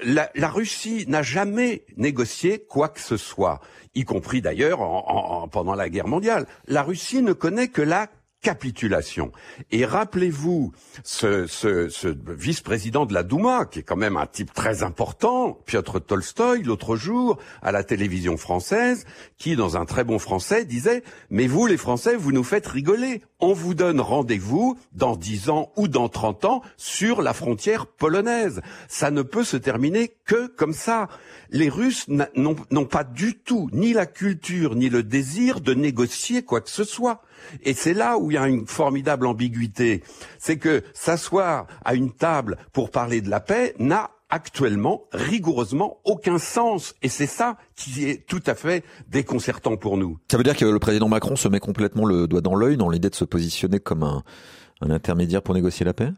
La, 0.04 0.28
Russie 0.48 1.04
n'a 1.06 1.22
jamais 1.22 1.84
négocié 1.96 2.58
quoi 2.58 2.88
que 2.88 2.98
ce 2.98 3.16
soit, 3.16 3.60
y 3.94 4.02
compris 4.02 4.42
d'ailleurs 4.42 4.80
pendant 5.52 5.76
la 5.76 5.88
guerre 5.88 6.08
mondiale. 6.08 6.48
La 6.66 6.82
Russie 6.82 7.22
ne 7.22 7.32
connaît 7.32 7.68
que 7.68 7.82
la 7.82 8.08
capitulation. 8.42 9.32
Et 9.70 9.86
rappelez-vous, 9.86 10.72
ce, 11.04 11.46
ce, 11.46 11.88
ce 11.88 12.14
vice-président 12.28 13.06
de 13.06 13.14
la 13.14 13.22
Douma, 13.22 13.64
qui 13.64 13.78
est 13.78 13.82
quand 13.84 13.96
même 13.96 14.16
un 14.16 14.26
type 14.26 14.52
très 14.52 14.82
important, 14.82 15.58
Piotr 15.64 16.00
Tolstoï, 16.00 16.64
l'autre 16.64 16.96
jour, 16.96 17.38
à 17.62 17.72
la 17.72 17.84
télévision 17.84 18.36
française, 18.36 19.06
qui, 19.38 19.56
dans 19.56 19.76
un 19.76 19.84
très 19.84 20.04
bon 20.04 20.18
français, 20.18 20.64
disait 20.64 21.04
«Mais 21.30 21.46
vous, 21.46 21.66
les 21.66 21.76
Français, 21.76 22.16
vous 22.16 22.32
nous 22.32 22.44
faites 22.44 22.66
rigoler. 22.66 23.22
On 23.38 23.52
vous 23.52 23.74
donne 23.74 24.00
rendez-vous 24.00 24.78
dans 24.92 25.16
dix 25.16 25.48
ans 25.48 25.72
ou 25.76 25.88
dans 25.88 26.08
trente 26.08 26.44
ans 26.44 26.62
sur 26.76 27.22
la 27.22 27.32
frontière 27.32 27.86
polonaise. 27.86 28.60
Ça 28.88 29.10
ne 29.10 29.22
peut 29.22 29.44
se 29.44 29.56
terminer 29.56 30.16
que 30.24 30.46
comme 30.46 30.72
ça. 30.72 31.08
Les 31.50 31.68
Russes 31.68 32.06
n'ont 32.08 32.84
pas 32.86 33.04
du 33.04 33.38
tout 33.38 33.68
ni 33.72 33.92
la 33.92 34.06
culture 34.06 34.74
ni 34.74 34.88
le 34.88 35.02
désir 35.02 35.60
de 35.60 35.74
négocier 35.74 36.42
quoi 36.42 36.60
que 36.60 36.70
ce 36.70 36.84
soit. 36.84 37.22
Et 37.62 37.74
c'est 37.74 37.94
là 37.94 38.18
où 38.18 38.30
il 38.30 38.34
y 38.34 38.38
a 38.38 38.48
une 38.48 38.66
formidable 38.66 39.26
ambiguïté. 39.26 40.02
C'est 40.38 40.58
que 40.58 40.82
s'asseoir 40.94 41.66
à 41.84 41.94
une 41.94 42.12
table 42.12 42.56
pour 42.72 42.90
parler 42.90 43.20
de 43.20 43.30
la 43.30 43.40
paix 43.40 43.74
n'a 43.78 44.10
actuellement 44.30 45.04
rigoureusement 45.12 45.98
aucun 46.04 46.38
sens. 46.38 46.94
Et 47.02 47.08
c'est 47.08 47.26
ça 47.26 47.58
qui 47.76 48.08
est 48.08 48.26
tout 48.26 48.42
à 48.46 48.54
fait 48.54 48.82
déconcertant 49.08 49.76
pour 49.76 49.98
nous. 49.98 50.18
Ça 50.30 50.38
veut 50.38 50.42
dire 50.42 50.56
que 50.56 50.64
le 50.64 50.78
président 50.78 51.08
Macron 51.08 51.36
se 51.36 51.48
met 51.48 51.60
complètement 51.60 52.06
le 52.06 52.26
doigt 52.26 52.40
dans 52.40 52.54
l'œil 52.54 52.78
dans 52.78 52.88
l'idée 52.88 53.10
de 53.10 53.14
se 53.14 53.26
positionner 53.26 53.78
comme 53.78 54.02
un, 54.02 54.22
un 54.80 54.90
intermédiaire 54.90 55.42
pour 55.42 55.54
négocier 55.54 55.84
la 55.84 55.92
paix? 55.92 56.10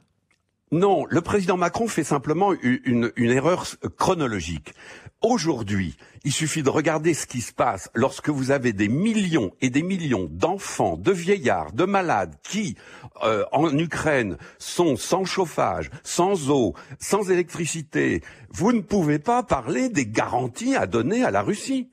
Non, 0.72 1.06
le 1.08 1.20
président 1.20 1.56
Macron 1.56 1.86
fait 1.86 2.04
simplement 2.04 2.52
une, 2.62 3.12
erreur 3.16 3.66
chronologique. 3.96 4.74
Aujourd'hui, 5.22 5.96
il 6.24 6.32
suffit 6.32 6.62
de 6.62 6.70
regarder 6.70 7.14
ce 7.14 7.26
qui 7.26 7.42
se 7.42 7.52
passe 7.52 7.90
lorsque 7.94 8.28
vous 8.28 8.50
avez 8.50 8.72
des 8.72 8.88
millions 8.88 9.52
et 9.60 9.70
des 9.70 9.82
millions 9.82 10.26
d'enfants, 10.30 10.96
de 10.96 11.12
vieillards, 11.12 11.72
de 11.72 11.84
malades 11.84 12.34
qui, 12.42 12.76
euh, 13.22 13.44
en 13.52 13.76
Ukraine, 13.78 14.36
sont 14.58 14.96
sans 14.96 15.24
chauffage, 15.24 15.90
sans 16.02 16.50
eau, 16.50 16.74
sans 16.98 17.30
électricité. 17.30 18.22
Vous 18.50 18.72
ne 18.72 18.80
pouvez 18.80 19.18
pas 19.18 19.42
parler 19.42 19.90
des 19.90 20.06
garanties 20.06 20.74
à 20.74 20.86
donner 20.86 21.24
à 21.24 21.30
la 21.30 21.42
Russie. 21.42 21.90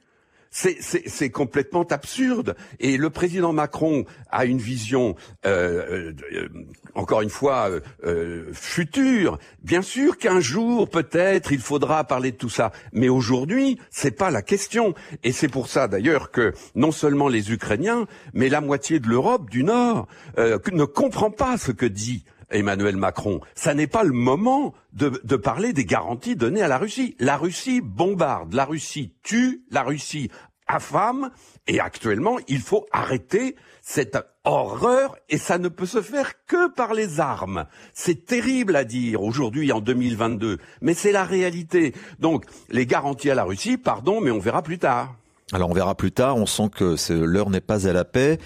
C'est 0.53 1.29
complètement 1.29 1.83
absurde. 1.83 2.55
Et 2.81 2.97
le 2.97 3.09
président 3.09 3.53
Macron 3.53 4.03
a 4.29 4.43
une 4.43 4.57
vision, 4.57 5.15
euh, 5.45 6.11
euh, 6.33 6.49
encore 6.93 7.21
une 7.21 7.29
fois, 7.29 7.69
euh, 8.03 8.51
future. 8.51 9.39
Bien 9.63 9.81
sûr 9.81 10.17
qu'un 10.17 10.41
jour, 10.41 10.89
peut-être, 10.89 11.53
il 11.53 11.61
faudra 11.61 12.03
parler 12.03 12.31
de 12.31 12.37
tout 12.37 12.49
ça. 12.49 12.73
Mais 12.91 13.07
aujourd'hui, 13.07 13.79
c'est 13.89 14.11
pas 14.11 14.29
la 14.29 14.41
question. 14.41 14.93
Et 15.23 15.31
c'est 15.31 15.47
pour 15.47 15.69
ça, 15.69 15.87
d'ailleurs, 15.87 16.31
que 16.31 16.53
non 16.75 16.91
seulement 16.91 17.29
les 17.29 17.53
Ukrainiens, 17.53 18.05
mais 18.33 18.49
la 18.49 18.59
moitié 18.59 18.99
de 18.99 19.07
l'Europe 19.07 19.49
du 19.49 19.63
Nord 19.63 20.07
ne 20.37 20.83
comprend 20.83 21.31
pas 21.31 21.57
ce 21.57 21.71
que 21.71 21.85
dit 21.85 22.25
Emmanuel 22.51 22.97
Macron. 22.97 23.41
Ça 23.55 23.73
n'est 23.73 23.87
pas 23.87 24.03
le 24.03 24.13
moment 24.13 24.73
de, 24.93 25.09
parler 25.35 25.73
des 25.73 25.85
garanties 25.85 26.35
données 26.35 26.61
à 26.61 26.67
la 26.67 26.77
Russie. 26.77 27.15
La 27.19 27.37
Russie 27.37 27.81
bombarde, 27.81 28.53
la 28.53 28.65
Russie 28.65 29.13
tue, 29.23 29.63
la 29.71 29.83
Russie 29.83 30.29
affame, 30.67 31.31
et 31.67 31.79
actuellement, 31.79 32.37
il 32.47 32.61
faut 32.61 32.85
arrêter 32.91 33.55
cette 33.81 34.17
horreur, 34.45 35.17
et 35.29 35.37
ça 35.37 35.57
ne 35.57 35.67
peut 35.67 35.85
se 35.85 36.01
faire 36.01 36.45
que 36.45 36.69
par 36.69 36.93
les 36.93 37.19
armes. 37.19 37.65
C'est 37.93 38.25
terrible 38.25 38.75
à 38.75 38.83
dire 38.83 39.21
aujourd'hui 39.21 39.71
en 39.71 39.81
2022, 39.81 40.59
mais 40.81 40.93
c'est 40.93 41.11
la 41.11 41.25
réalité. 41.25 41.93
Donc, 42.19 42.45
les 42.69 42.85
garanties 42.85 43.31
à 43.31 43.35
la 43.35 43.43
Russie, 43.43 43.77
pardon, 43.77 44.21
mais 44.21 44.31
on 44.31 44.39
verra 44.39 44.61
plus 44.61 44.79
tard. 44.79 45.15
Alors 45.53 45.69
on 45.69 45.73
verra 45.73 45.95
plus 45.95 46.11
tard, 46.11 46.37
on 46.37 46.45
sent 46.45 46.69
que 46.73 46.95
l'heure 47.13 47.49
n'est 47.49 47.61
pas 47.61 47.87
à 47.87 47.93
la 47.93 48.05
paix. 48.05 48.39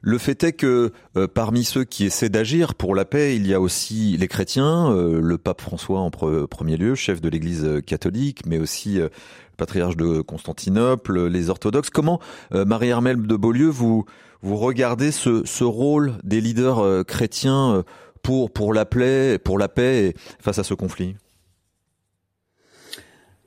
Le 0.00 0.18
fait 0.18 0.42
est 0.42 0.52
que 0.52 0.92
euh, 1.16 1.28
parmi 1.28 1.62
ceux 1.64 1.84
qui 1.84 2.04
essaient 2.04 2.28
d'agir 2.28 2.74
pour 2.74 2.94
la 2.94 3.04
paix, 3.04 3.36
il 3.36 3.46
y 3.46 3.54
a 3.54 3.60
aussi 3.60 4.16
les 4.16 4.26
chrétiens, 4.26 4.90
euh, 4.90 5.20
le 5.20 5.38
pape 5.38 5.60
François 5.60 6.00
en 6.00 6.10
premier 6.10 6.76
lieu, 6.76 6.96
chef 6.96 7.20
de 7.20 7.28
l'Église 7.28 7.80
catholique, 7.86 8.44
mais 8.46 8.58
aussi 8.58 8.98
euh, 8.98 9.04
le 9.04 9.56
patriarche 9.56 9.96
de 9.96 10.20
Constantinople, 10.20 11.26
les 11.26 11.50
orthodoxes. 11.50 11.90
Comment, 11.90 12.18
Marie-Armelle 12.52 13.26
de 13.26 13.36
Beaulieu, 13.36 13.68
vous, 13.68 14.06
vous 14.40 14.56
regardez 14.56 15.12
ce, 15.12 15.42
ce 15.44 15.62
rôle 15.62 16.14
des 16.24 16.40
leaders 16.40 17.04
chrétiens 17.06 17.84
pour, 18.22 18.50
pour, 18.50 18.72
la 18.72 18.86
paix, 18.86 19.38
pour 19.38 19.58
la 19.58 19.68
paix 19.68 20.14
face 20.40 20.58
à 20.58 20.64
ce 20.64 20.74
conflit? 20.74 21.14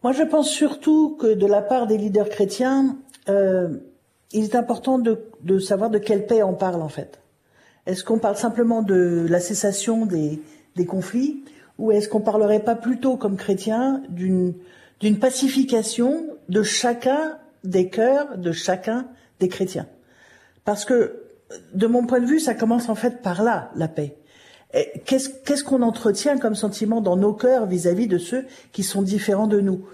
Moi, 0.05 0.13
je 0.13 0.21
pense 0.21 0.49
surtout 0.51 1.17
que 1.19 1.33
de 1.33 1.47
la 1.47 1.63
part 1.63 1.87
des 1.87 1.97
leaders 1.97 2.29
chrétiens, 2.29 2.95
il 3.27 4.43
est 4.43 4.55
important 4.55 4.99
de, 4.99 5.59
savoir 5.59 5.89
de 5.89 5.97
quelle 5.97 6.25
paix 6.25 6.43
on 6.43 6.53
parle 6.53 6.81
en 6.81 6.89
fait. 6.89 7.19
Est-ce 7.85 8.03
qu'on 8.03 8.19
parle 8.19 8.35
simplement 8.35 8.81
de 8.81 9.25
la 9.29 9.39
cessation 9.39 10.05
des, 10.05 10.41
conflits 10.87 11.43
ou 11.77 11.91
est-ce 11.91 12.09
qu'on 12.09 12.21
parlerait 12.21 12.63
pas 12.63 12.75
plutôt 12.75 13.17
comme 13.17 13.37
chrétien 13.37 14.01
d'une 14.09 15.19
pacification 15.19 16.27
de 16.49 16.63
chacun 16.63 17.37
des 17.63 17.89
cœurs 17.89 18.37
de 18.37 18.51
chacun 18.51 19.07
des 19.39 19.47
chrétiens? 19.47 19.87
Parce 20.63 20.83
que 20.85 21.21
de 21.73 21.87
mon 21.87 22.05
point 22.05 22.19
de 22.19 22.25
vue, 22.25 22.39
ça 22.39 22.55
commence 22.55 22.89
en 22.89 22.95
fait 22.95 23.21
par 23.21 23.43
là 23.43 23.71
la 23.75 23.87
paix. 23.87 24.17
Qu'est-ce 25.05 25.63
qu'on 25.63 25.81
entretient 25.83 26.37
comme 26.37 26.55
sentiment 26.55 26.99
dans 26.99 27.15
nos 27.15 27.33
cœurs 27.33 27.65
vis-à-vis 27.65 28.07
de 28.07 28.17
ceux 28.17 28.45
qui 28.73 28.83
sont 28.83 29.03
différents 29.03 29.47
de 29.47 29.61
nous? 29.61 29.85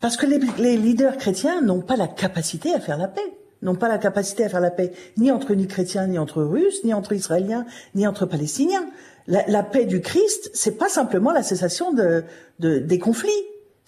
Parce 0.00 0.16
que 0.16 0.26
les 0.26 0.76
leaders 0.76 1.16
chrétiens 1.16 1.60
n'ont 1.60 1.80
pas 1.80 1.96
la 1.96 2.08
capacité 2.08 2.72
à 2.74 2.80
faire 2.80 2.98
la 2.98 3.08
paix 3.08 3.20
n'ont 3.62 3.74
pas 3.74 3.88
la 3.88 3.98
capacité 3.98 4.44
à 4.44 4.48
faire 4.48 4.60
la 4.60 4.70
paix 4.70 4.92
ni 5.16 5.30
entre 5.30 5.54
ni 5.54 5.66
chrétiens, 5.66 6.06
ni 6.06 6.18
entre 6.18 6.42
russes, 6.42 6.82
ni 6.84 6.94
entre 6.94 7.12
israéliens, 7.12 7.66
ni 7.94 8.06
entre 8.06 8.26
palestiniens. 8.26 8.86
La, 9.26 9.62
paix 9.62 9.84
du 9.84 10.00
Christ, 10.00 10.50
c'est 10.54 10.76
pas 10.76 10.88
simplement 10.88 11.30
la 11.30 11.42
cessation 11.42 11.92
de, 11.92 12.24
des 12.58 12.98
conflits. 12.98 13.30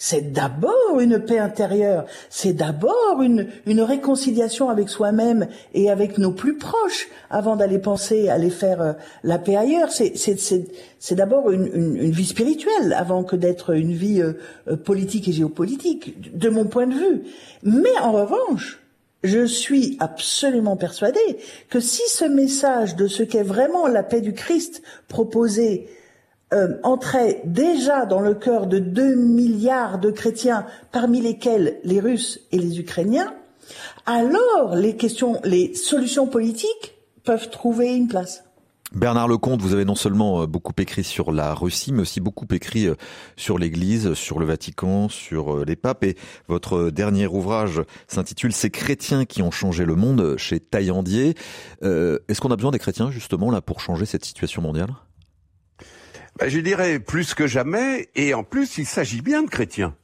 C'est 0.05 0.33
d'abord 0.33 0.99
une 0.99 1.21
paix 1.21 1.39
intérieure, 1.39 2.07
c'est 2.29 2.55
d'abord 2.55 3.23
une, 3.23 3.47
une 3.67 3.83
réconciliation 3.83 4.69
avec 4.69 4.89
soi-même 4.89 5.47
et 5.75 5.93
avec 5.93 6.19
nos 6.19 6.33
plus 6.33 6.59
proches 6.59 7.09
avant 7.31 7.55
d'aller 7.55 7.79
penser 7.79 8.29
aller 8.29 8.51
faire 8.51 8.83
euh, 8.83 8.93
la 9.23 9.39
paix 9.39 9.55
ailleurs. 9.55 9.91
C'est 9.93 11.15
d'abord 11.15 11.53
une, 11.53 11.69
une, 11.73 11.97
une, 11.97 12.11
vie 12.11 12.27
spirituelle 12.27 12.97
avant 12.99 13.23
que 13.23 13.37
d'être 13.37 13.77
une 13.77 13.93
vie 13.93 14.21
euh, 14.21 14.33
euh, 14.67 14.77
politique 14.77 15.29
et 15.29 15.33
géopolitique, 15.33 16.37
de 16.37 16.49
mon 16.49 16.65
point 16.65 16.89
de 16.89 16.95
vue. 16.95 17.23
Mais 17.63 17.97
en 18.03 18.11
revanche, 18.11 18.81
je 19.23 19.47
suis 19.47 19.97
absolument 20.01 20.77
persuadée 20.77 21.39
que 21.71 21.79
si 21.79 22.03
ce 22.09 22.25
message 22.25 22.97
de 22.97 23.07
ce 23.07 23.23
qu'est 23.23 23.45
vraiment 23.45 23.87
la 23.87 24.03
paix 24.03 24.21
du 24.21 24.33
Christ 24.33 24.83
proposé 25.07 25.87
euh, 26.53 26.79
entrait 26.83 27.43
déjà 27.45 28.07
dans 28.07 28.21
le 28.21 28.35
cœur 28.35 28.67
de 28.67 28.79
deux 28.79 29.15
milliards 29.15 29.99
de 29.99 30.11
chrétiens, 30.11 30.67
parmi 30.91 31.21
lesquels 31.21 31.79
les 31.85 32.01
Russes 32.01 32.41
et 32.53 32.59
les 32.59 32.79
Ukrainiens, 32.79 33.33
alors 34.07 34.75
les 34.75 34.97
questions, 34.97 35.41
les 35.45 35.75
solutions 35.75 36.27
politiques 36.27 36.95
peuvent 37.25 37.51
trouver 37.51 37.95
une 37.95 38.09
place. 38.09 38.45
Bernard 38.95 39.27
Lecomte, 39.27 39.63
vous 39.63 39.73
avez 39.73 39.87
non 39.87 39.95
seulement 39.95 40.43
euh, 40.43 40.47
beaucoup 40.47 40.75
écrit 40.77 41.03
sur 41.03 41.33
la 41.33 41.55
Russie, 41.55 41.93
mais 41.93 42.03
aussi 42.03 42.21
beaucoup 42.21 42.47
écrit 42.53 42.87
euh, 42.87 42.95
sur 43.37 43.57
l'Église, 43.57 44.13
sur 44.13 44.39
le 44.39 44.45
Vatican, 44.45 45.09
sur 45.09 45.57
euh, 45.57 45.65
les 45.65 45.77
papes. 45.77 46.05
Et 46.05 46.17
votre 46.47 46.91
dernier 46.91 47.27
ouvrage 47.27 47.81
s'intitule 48.07 48.53
Ces 48.53 48.69
chrétiens 48.69 49.25
qui 49.25 49.41
ont 49.41 49.51
changé 49.51 49.87
le 49.87 49.95
monde 49.95 50.37
chez 50.37 50.61
Taillandier. 50.61 51.35
Est-ce 51.83 52.41
qu'on 52.41 52.51
a 52.51 52.57
besoin 52.57 52.71
des 52.71 52.79
chrétiens 52.79 53.11
justement 53.11 53.51
là 53.51 53.63
pour 53.63 53.81
changer 53.81 54.05
cette 54.05 54.25
situation 54.25 54.61
mondiale? 54.61 54.91
Ben, 56.39 56.49
Je 56.49 56.61
dirais 56.61 56.99
plus 56.99 57.35
que 57.35 57.47
jamais. 57.47 58.09
Et 58.15 58.35
en 58.35 58.45
plus, 58.45 58.79
il 58.79 58.87
s'agit 58.87 59.23
bien 59.23 59.43
de 59.43 59.51
chrétiens. 59.51 59.95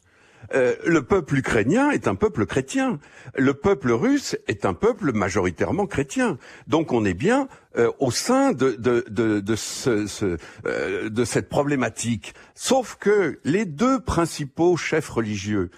Euh, 0.55 0.77
le 0.87 1.03
peuple 1.03 1.37
ukrainien 1.38 1.91
est 1.91 2.09
un 2.09 2.14
peuple 2.14 2.47
chrétien. 2.47 2.99
Le 3.37 3.55
peuple 3.55 3.91
russe 3.93 4.37
est 4.47 4.64
un 4.64 4.75
peuple 4.75 5.12
majoritairement 5.12 5.87
chrétien. 5.87 6.38
Donc 6.67 6.93
on 6.93 7.05
est 7.05 7.14
bien 7.14 7.49
euh, 7.77 7.91
au 7.99 8.11
sein 8.11 8.53
de, 8.53 8.79
euh, 10.67 11.11
de 11.11 11.25
cette 11.25 11.49
problématique. 11.49 12.35
Sauf 12.55 12.97
que 12.99 13.41
les 13.45 13.67
deux 13.67 14.01
principaux 14.01 14.77
chefs 14.77 15.09
religieux 15.09 15.71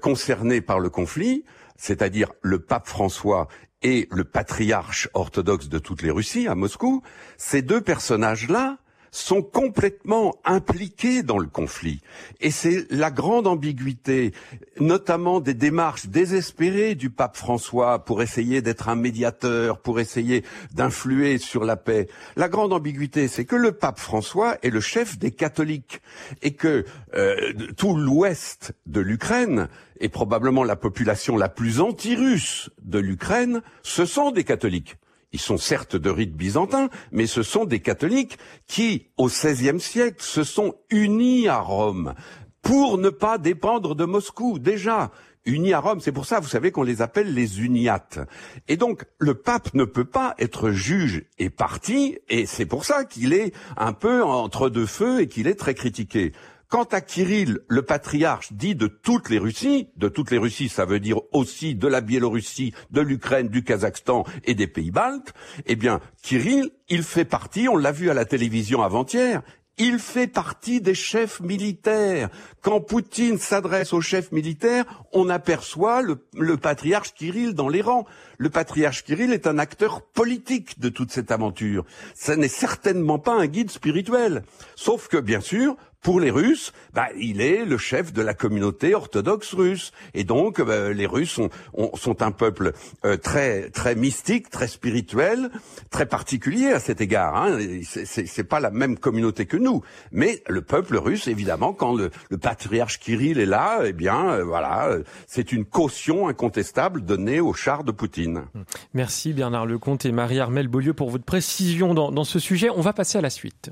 concernés 0.00 0.60
par 0.60 0.78
le 0.78 0.88
conflit, 0.88 1.44
c'est-à-dire 1.76 2.30
le 2.42 2.60
pape 2.60 2.86
François 2.86 3.48
et 3.82 4.06
le 4.12 4.22
patriarche 4.22 5.08
orthodoxe 5.14 5.68
de 5.68 5.80
toutes 5.80 6.02
les 6.02 6.12
Russies 6.12 6.46
à 6.46 6.54
Moscou, 6.54 7.02
ces 7.38 7.60
deux 7.60 7.80
personnages-là 7.80 8.78
sont 9.14 9.42
complètement 9.42 10.34
impliqués 10.44 11.22
dans 11.22 11.38
le 11.38 11.46
conflit. 11.46 12.00
Et 12.40 12.50
c'est 12.50 12.90
la 12.90 13.12
grande 13.12 13.46
ambiguïté, 13.46 14.32
notamment 14.80 15.38
des 15.38 15.54
démarches 15.54 16.06
désespérées 16.06 16.96
du 16.96 17.10
pape 17.10 17.36
François 17.36 18.04
pour 18.04 18.22
essayer 18.22 18.60
d'être 18.60 18.88
un 18.88 18.96
médiateur, 18.96 19.78
pour 19.78 20.00
essayer 20.00 20.42
d'influer 20.72 21.38
sur 21.38 21.64
la 21.64 21.76
paix. 21.76 22.08
La 22.34 22.48
grande 22.48 22.72
ambiguïté, 22.72 23.28
c'est 23.28 23.44
que 23.44 23.54
le 23.54 23.70
pape 23.70 24.00
François 24.00 24.58
est 24.62 24.70
le 24.70 24.80
chef 24.80 25.16
des 25.16 25.30
catholiques 25.30 26.02
et 26.42 26.54
que 26.54 26.84
euh, 27.14 27.52
tout 27.76 27.94
l'ouest 27.94 28.72
de 28.86 29.00
l'Ukraine 29.00 29.68
et 30.00 30.08
probablement 30.08 30.64
la 30.64 30.74
population 30.74 31.36
la 31.36 31.48
plus 31.48 31.80
anti-russe 31.80 32.68
de 32.82 32.98
l'Ukraine, 32.98 33.62
ce 33.84 34.06
sont 34.06 34.32
des 34.32 34.42
catholiques. 34.42 34.96
Ils 35.34 35.40
sont 35.40 35.58
certes 35.58 35.96
de 35.96 36.10
rite 36.10 36.36
byzantin, 36.36 36.88
mais 37.10 37.26
ce 37.26 37.42
sont 37.42 37.64
des 37.64 37.80
catholiques 37.80 38.38
qui, 38.68 39.08
au 39.16 39.26
XVIe 39.26 39.80
siècle, 39.80 40.22
se 40.22 40.44
sont 40.44 40.76
unis 40.90 41.48
à 41.48 41.58
Rome 41.58 42.14
pour 42.62 42.98
ne 42.98 43.10
pas 43.10 43.36
dépendre 43.36 43.96
de 43.96 44.04
Moscou. 44.04 44.60
Déjà, 44.60 45.10
unis 45.44 45.72
à 45.72 45.80
Rome. 45.80 45.98
C'est 45.98 46.12
pour 46.12 46.24
ça, 46.24 46.38
vous 46.38 46.48
savez, 46.48 46.70
qu'on 46.70 46.84
les 46.84 47.02
appelle 47.02 47.34
les 47.34 47.64
uniates. 47.64 48.20
Et 48.68 48.76
donc, 48.76 49.06
le 49.18 49.34
pape 49.34 49.74
ne 49.74 49.82
peut 49.82 50.04
pas 50.04 50.36
être 50.38 50.70
juge 50.70 51.24
et 51.40 51.50
parti, 51.50 52.16
et 52.28 52.46
c'est 52.46 52.64
pour 52.64 52.84
ça 52.84 53.04
qu'il 53.04 53.32
est 53.32 53.52
un 53.76 53.92
peu 53.92 54.22
entre 54.22 54.68
deux 54.70 54.86
feux 54.86 55.20
et 55.20 55.26
qu'il 55.26 55.48
est 55.48 55.58
très 55.58 55.74
critiqué. 55.74 56.32
Quant 56.74 56.88
à 56.90 57.00
Kirill, 57.00 57.60
le 57.68 57.82
patriarche 57.82 58.52
dit 58.52 58.74
de 58.74 58.88
toutes 58.88 59.30
les 59.30 59.38
Russies, 59.38 59.86
de 59.96 60.08
toutes 60.08 60.32
les 60.32 60.38
Russies, 60.38 60.68
ça 60.68 60.84
veut 60.84 60.98
dire 60.98 61.20
aussi 61.30 61.76
de 61.76 61.86
la 61.86 62.00
Biélorussie, 62.00 62.74
de 62.90 63.00
l'Ukraine, 63.00 63.46
du 63.46 63.62
Kazakhstan 63.62 64.24
et 64.42 64.56
des 64.56 64.66
pays 64.66 64.90
baltes, 64.90 65.34
eh 65.66 65.76
bien, 65.76 66.00
Kirill, 66.20 66.72
il 66.88 67.04
fait 67.04 67.24
partie, 67.24 67.68
on 67.68 67.76
l'a 67.76 67.92
vu 67.92 68.10
à 68.10 68.14
la 68.14 68.24
télévision 68.24 68.82
avant-hier, 68.82 69.42
il 69.78 70.00
fait 70.00 70.26
partie 70.26 70.80
des 70.80 70.94
chefs 70.94 71.40
militaires. 71.40 72.28
Quand 72.60 72.80
Poutine 72.80 73.38
s'adresse 73.38 73.92
aux 73.92 74.00
chefs 74.00 74.32
militaires, 74.32 74.84
on 75.12 75.28
aperçoit 75.28 76.02
le, 76.02 76.26
le, 76.36 76.56
patriarche 76.56 77.14
Kirill 77.14 77.54
dans 77.54 77.68
les 77.68 77.82
rangs. 77.82 78.06
Le 78.38 78.50
patriarche 78.50 79.04
Kirill 79.04 79.32
est 79.32 79.46
un 79.46 79.58
acteur 79.58 80.02
politique 80.02 80.78
de 80.78 80.88
toute 80.88 81.10
cette 81.10 81.30
aventure. 81.30 81.84
Ce 82.14 82.32
n'est 82.32 82.48
certainement 82.48 83.18
pas 83.18 83.34
un 83.34 83.46
guide 83.46 83.70
spirituel. 83.70 84.44
Sauf 84.76 85.08
que, 85.08 85.16
bien 85.16 85.40
sûr, 85.40 85.76
pour 86.04 86.20
les 86.20 86.30
Russes, 86.30 86.72
bah, 86.92 87.08
il 87.18 87.40
est 87.40 87.64
le 87.64 87.78
chef 87.78 88.12
de 88.12 88.20
la 88.20 88.34
communauté 88.34 88.94
orthodoxe 88.94 89.54
russe. 89.54 89.90
Et 90.12 90.22
donc, 90.22 90.60
bah, 90.60 90.92
les 90.92 91.06
Russes 91.06 91.30
sont, 91.30 91.48
sont 91.94 92.22
un 92.22 92.30
peuple 92.30 92.72
euh, 93.06 93.16
très, 93.16 93.70
très 93.70 93.94
mystique, 93.94 94.50
très 94.50 94.68
spirituel, 94.68 95.50
très 95.90 96.04
particulier 96.04 96.68
à 96.68 96.78
cet 96.78 97.00
égard. 97.00 97.34
Hein. 97.34 97.58
C'est 97.94 98.44
pas 98.44 98.60
la 98.60 98.70
même 98.70 98.98
communauté 98.98 99.46
que 99.46 99.56
nous. 99.56 99.80
Mais 100.12 100.42
le 100.46 100.60
peuple 100.60 100.98
russe, 100.98 101.26
évidemment, 101.26 101.72
quand 101.72 101.94
le, 101.94 102.10
patriarche 102.36 103.00
Kirill 103.00 103.40
est 103.40 103.46
là, 103.46 103.80
eh 103.86 103.94
bien, 103.94 104.28
euh, 104.28 104.44
voilà, 104.44 104.90
c'est 105.26 105.52
une 105.52 105.64
caution 105.64 106.28
incontestable 106.28 107.00
donnée 107.00 107.40
au 107.40 107.54
char 107.54 107.82
de 107.82 107.92
Poutine. 107.92 108.44
Merci 108.92 109.32
Bernard 109.32 109.64
Lecomte 109.64 110.04
et 110.04 110.12
Marie-Armelle 110.12 110.68
Beaulieu 110.68 110.92
pour 110.92 111.08
votre 111.08 111.24
précision 111.24 111.94
dans, 111.94 112.12
dans 112.12 112.24
ce 112.24 112.38
sujet. 112.38 112.68
On 112.68 112.82
va 112.82 112.92
passer 112.92 113.16
à 113.16 113.22
la 113.22 113.30
suite. 113.30 113.70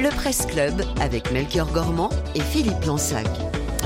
Le 0.00 0.08
Presse 0.08 0.46
Club 0.46 0.82
avec 1.02 1.30
Melchior 1.30 1.70
Gormand 1.72 2.08
et 2.34 2.40
Philippe 2.40 2.86
Lansac. 2.86 3.26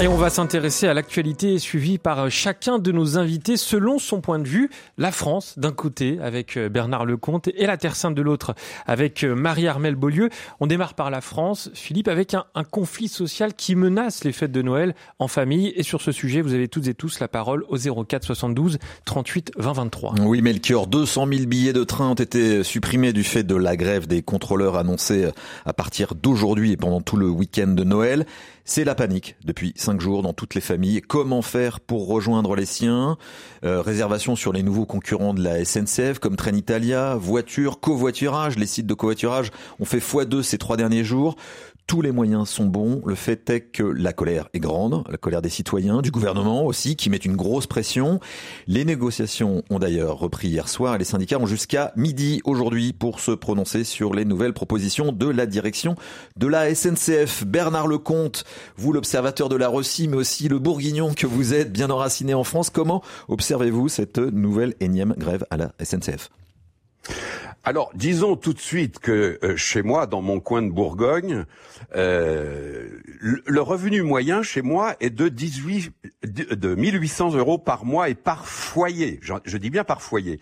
Et 0.01 0.09
on 0.09 0.17
va 0.17 0.29
s'intéresser 0.29 0.89
à 0.89 0.95
l'actualité 0.95 1.61
suivie 1.61 1.99
par 1.99 2.29
chacun 2.29 2.81
de 2.81 2.91
nos 2.91 3.17
invités 3.17 3.57
selon 3.57 4.01
son 4.01 4.21
point 4.21 4.41
de 4.41 4.49
vue. 4.49 4.69
La 4.99 5.13
France 5.13 5.57
d'un 5.57 5.71
côté 5.71 6.19
avec 6.21 6.59
Bernard 6.59 7.05
Lecomte 7.05 7.47
et 7.55 7.65
la 7.65 7.77
Terre 7.77 7.95
Sainte 7.95 8.17
de 8.17 8.21
l'autre 8.21 8.57
avec 8.87 9.23
Marie-Armelle 9.23 9.95
Beaulieu. 9.95 10.31
On 10.59 10.67
démarre 10.67 10.95
par 10.95 11.13
la 11.13 11.21
France, 11.21 11.71
Philippe, 11.75 12.09
avec 12.09 12.35
un, 12.35 12.45
conflit 12.73 13.07
social 13.07 13.55
qui 13.55 13.77
menace 13.77 14.25
les 14.25 14.33
fêtes 14.33 14.51
de 14.51 14.63
Noël 14.63 14.97
en 15.21 15.29
famille. 15.29 15.73
Et 15.77 15.85
sur 15.85 16.03
ce 16.03 16.11
sujet, 16.11 16.41
vous 16.41 16.55
avez 16.55 16.67
toutes 16.67 16.89
et 16.89 16.95
tous 16.95 17.21
la 17.21 17.29
parole 17.29 17.65
au 17.69 17.77
04 17.77 18.25
72 18.25 18.79
38 19.05 19.53
20 19.57 19.73
23. 19.75 20.15
Oui, 20.23 20.43
Melchior, 20.43 20.89
200 20.89 21.29
000 21.33 21.47
billets 21.47 21.73
de 21.73 21.85
train 21.85 22.09
ont 22.09 22.15
été 22.15 22.65
supprimés 22.65 23.13
du 23.13 23.23
fait 23.23 23.45
de 23.45 23.55
la 23.55 23.77
grève 23.77 24.09
des 24.09 24.23
contrôleurs 24.23 24.77
annoncée 24.77 25.31
à 25.65 25.73
partir 25.73 26.17
d'aujourd'hui 26.17 26.73
et 26.73 26.77
pendant 26.77 27.01
tout 27.01 27.17
le 27.17 27.29
week-end 27.29 27.69
de 27.69 27.85
Noël. 27.85 28.27
C'est 28.67 28.85
la 28.85 28.95
panique 28.95 29.37
depuis 29.45 29.75
cinq 29.77 30.01
jours 30.01 30.23
dans 30.23 30.33
toutes 30.33 30.55
les 30.55 30.63
familles. 30.63 31.03
Comment 31.03 31.43
faire 31.43 31.81
pour 31.81 32.09
rejoindre 32.09 32.57
les 32.57 32.65
siens 32.65 33.19
euh, 33.63 33.83
Réservation 33.83 34.37
sur 34.37 34.55
les 34.55 34.63
nouveaux 34.63 34.87
concurrents 34.87 35.35
de 35.35 35.43
la 35.43 35.63
SNCF 35.63 36.19
comme 36.19 36.37
Trenitalia, 36.37 37.15
voiture, 37.15 37.79
covoiturage. 37.79 38.57
Les 38.57 38.65
sites 38.67 38.87
de 38.87 38.95
covoiturage 38.95 39.51
ont 39.81 39.85
fait 39.85 39.99
x2 39.99 40.43
ces 40.43 40.57
trois 40.57 40.79
derniers 40.79 41.05
jours. 41.05 41.37
Tous 41.87 42.01
les 42.01 42.13
moyens 42.13 42.49
sont 42.49 42.65
bons. 42.65 43.03
Le 43.05 43.15
fait 43.15 43.51
est 43.51 43.61
que 43.61 43.83
la 43.83 44.13
colère 44.13 44.49
est 44.55 44.61
grande, 44.61 45.05
la 45.11 45.19
colère 45.19 45.43
des 45.43 45.51
citoyens, 45.51 46.01
du 46.01 46.11
gouvernement 46.11 46.65
aussi, 46.65 46.97
qui 46.97 47.11
mettent 47.11 47.27
une 47.27 47.37
grosse 47.37 47.67
pression. 47.67 48.21
Les 48.67 48.85
négociations 48.85 49.63
ont 49.69 49.79
d'ailleurs 49.79 50.19
repris 50.19 50.49
hier 50.49 50.69
soir 50.69 50.97
les 50.99 51.05
syndicats 51.05 51.39
ont 51.39 51.47
jusqu'à 51.47 51.93
midi 51.97 52.41
aujourd'hui 52.45 52.93
pour 52.93 53.21
se 53.21 53.33
prononcer 53.33 53.85
sur 53.85 54.15
les 54.15 54.25
nouvelles 54.25 54.53
propositions 54.53 55.13
de 55.13 55.29
la 55.29 55.47
direction 55.47 55.97
de 56.37 56.47
la 56.47 56.75
SNCF. 56.75 57.45
Bernard 57.45 57.87
Lecomte, 57.87 58.45
vous 58.77 58.93
l'observateur 58.93 59.49
de 59.49 59.57
la 59.57 59.69
Russie, 59.69 60.09
mais 60.09 60.17
aussi 60.17 60.49
le 60.49 60.59
bourguignon 60.59 61.13
que 61.15 61.27
vous 61.27 61.55
êtes, 61.55 61.73
bien 61.73 61.91
enraciné 61.91 62.35
en 62.35 62.45
France, 62.45 62.71
comment 62.71 63.03
observez-vous 63.29 63.89
cette 63.89 64.19
nouvelle 64.19 64.75
énième 64.81 65.15
grève 65.19 65.45
à 65.51 65.57
la 65.57 65.73
SNCF 65.83 66.31
alors, 67.67 67.91
disons 67.95 68.37
tout 68.37 68.53
de 68.53 68.61
suite 68.61 68.99
que 68.99 69.39
euh, 69.43 69.57
chez 69.57 69.81
moi, 69.81 70.07
dans 70.07 70.21
mon 70.21 70.39
coin 70.39 70.61
de 70.61 70.71
Bourgogne, 70.71 71.47
euh, 71.97 73.01
le 73.21 73.61
revenu 73.63 74.03
moyen 74.03 74.43
chez 74.43 74.61
moi 74.61 74.97
est 75.01 75.09
de 75.09 75.31
18, 75.31 75.91
de 76.25 76.75
1800 76.75 77.33
euros 77.33 77.57
par 77.57 77.87
mois 77.87 78.11
et 78.11 78.15
par 78.15 78.47
foyer. 78.47 79.19
Je, 79.23 79.57
dis 79.57 79.71
bien 79.71 79.83
par 79.83 80.03
foyer. 80.03 80.41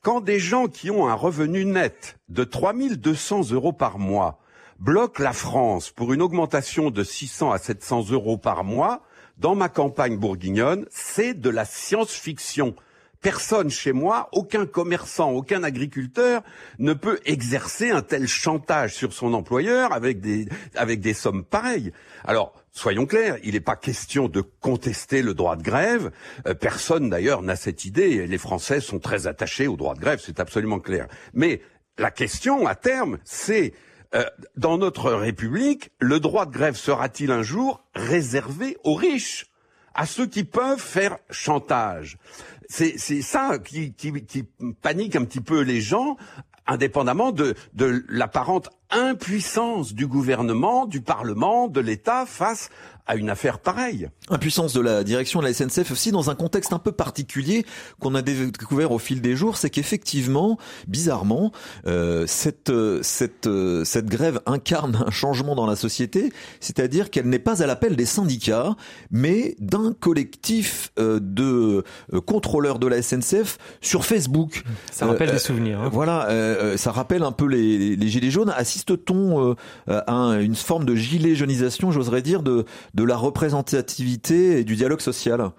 Quand 0.00 0.22
des 0.22 0.38
gens 0.38 0.66
qui 0.66 0.90
ont 0.90 1.08
un 1.08 1.14
revenu 1.14 1.66
net 1.66 2.18
de 2.30 2.42
3200 2.42 3.50
euros 3.50 3.74
par 3.74 3.98
mois 3.98 4.40
bloquent 4.78 5.22
la 5.22 5.34
France 5.34 5.90
pour 5.90 6.14
une 6.14 6.22
augmentation 6.22 6.90
de 6.90 7.04
600 7.04 7.52
à 7.52 7.58
700 7.58 8.10
euros 8.12 8.38
par 8.38 8.64
mois, 8.64 9.02
dans 9.36 9.54
ma 9.54 9.68
campagne 9.68 10.16
bourguignonne, 10.16 10.86
c'est 10.90 11.34
de 11.34 11.50
la 11.50 11.66
science-fiction 11.66 12.74
personne 13.22 13.70
chez 13.70 13.92
moi, 13.92 14.28
aucun 14.32 14.66
commerçant, 14.66 15.30
aucun 15.30 15.62
agriculteur 15.62 16.42
ne 16.78 16.92
peut 16.92 17.20
exercer 17.24 17.90
un 17.90 18.02
tel 18.02 18.26
chantage 18.26 18.94
sur 18.94 19.12
son 19.12 19.32
employeur 19.32 19.92
avec 19.92 20.20
des, 20.20 20.48
avec 20.74 21.00
des 21.00 21.14
sommes 21.14 21.44
pareilles. 21.44 21.92
Alors, 22.24 22.52
soyons 22.72 23.06
clairs, 23.06 23.38
il 23.44 23.54
n'est 23.54 23.60
pas 23.60 23.76
question 23.76 24.28
de 24.28 24.40
contester 24.40 25.22
le 25.22 25.34
droit 25.34 25.56
de 25.56 25.62
grève. 25.62 26.10
Euh, 26.46 26.54
personne 26.54 27.08
d'ailleurs 27.08 27.42
n'a 27.42 27.56
cette 27.56 27.84
idée. 27.84 28.26
Les 28.26 28.38
Français 28.38 28.80
sont 28.80 28.98
très 28.98 29.26
attachés 29.26 29.68
au 29.68 29.76
droit 29.76 29.94
de 29.94 30.00
grève, 30.00 30.20
c'est 30.22 30.40
absolument 30.40 30.80
clair. 30.80 31.06
Mais 31.32 31.62
la 31.98 32.10
question 32.10 32.66
à 32.66 32.74
terme, 32.74 33.18
c'est 33.24 33.72
euh, 34.14 34.24
dans 34.56 34.78
notre 34.78 35.12
République, 35.12 35.90
le 36.00 36.20
droit 36.20 36.46
de 36.46 36.52
grève 36.52 36.76
sera-t-il 36.76 37.30
un 37.30 37.42
jour 37.42 37.84
réservé 37.94 38.76
aux 38.84 38.94
riches 38.94 39.46
à 39.94 40.06
ceux 40.06 40.26
qui 40.26 40.44
peuvent 40.44 40.80
faire 40.80 41.18
chantage? 41.30 42.18
C'est 42.72 43.22
ça 43.22 43.58
qui, 43.58 43.92
qui, 43.92 44.44
panique 44.80 45.14
un 45.14 45.24
petit 45.24 45.42
peu 45.42 45.60
les 45.60 45.82
gens, 45.82 46.16
indépendamment 46.66 47.30
de 47.30 47.54
l'apparente 48.08 48.70
impuissance 48.92 49.94
du 49.94 50.06
gouvernement, 50.06 50.86
du 50.86 51.00
Parlement, 51.00 51.68
de 51.68 51.80
l'État 51.80 52.26
face 52.26 52.70
à 53.06 53.16
une 53.16 53.30
affaire 53.30 53.58
pareille. 53.58 54.08
Impuissance 54.28 54.72
de 54.72 54.80
la 54.80 55.02
direction 55.02 55.40
de 55.40 55.46
la 55.46 55.52
SNCF 55.52 55.90
aussi 55.90 56.12
dans 56.12 56.30
un 56.30 56.34
contexte 56.34 56.72
un 56.72 56.78
peu 56.78 56.92
particulier 56.92 57.66
qu'on 57.98 58.14
a 58.14 58.22
découvert 58.22 58.92
au 58.92 58.98
fil 58.98 59.20
des 59.20 59.34
jours, 59.34 59.56
c'est 59.56 59.70
qu'effectivement, 59.70 60.56
bizarrement, 60.86 61.52
euh, 61.86 62.24
cette 62.26 62.72
cette 63.02 63.48
cette 63.84 64.06
grève 64.06 64.40
incarne 64.46 65.04
un 65.06 65.10
changement 65.10 65.56
dans 65.56 65.66
la 65.66 65.74
société, 65.74 66.32
c'est-à-dire 66.60 67.10
qu'elle 67.10 67.28
n'est 67.28 67.40
pas 67.40 67.62
à 67.62 67.66
l'appel 67.66 67.96
des 67.96 68.06
syndicats, 68.06 68.76
mais 69.10 69.56
d'un 69.58 69.94
collectif 69.98 70.92
euh, 70.98 71.18
de 71.20 71.84
euh, 72.12 72.20
contrôleurs 72.20 72.78
de 72.78 72.86
la 72.86 73.02
SNCF 73.02 73.58
sur 73.80 74.04
Facebook. 74.04 74.62
Ça 74.92 75.06
rappelle 75.06 75.32
des 75.32 75.38
souvenirs. 75.38 75.80
Hein. 75.80 75.90
Voilà, 75.92 76.28
ça 76.76 76.92
rappelle 76.92 77.24
un 77.24 77.32
peu 77.32 77.46
les, 77.46 77.96
les 77.96 78.08
gilets 78.08 78.30
jaunes. 78.30 78.52
Assiste-t-on 78.82 79.54
à 79.86 80.38
une 80.40 80.56
forme 80.56 80.84
de 80.84 80.94
gilet 80.94 81.34
jaunisation, 81.34 81.92
j'oserais 81.92 82.22
dire, 82.22 82.42
de 82.42 82.64
de 82.94 83.04
la 83.04 83.16
représentativité 83.16 84.58
et 84.58 84.64
du 84.64 84.76
dialogue 84.76 85.00
social. 85.00 85.52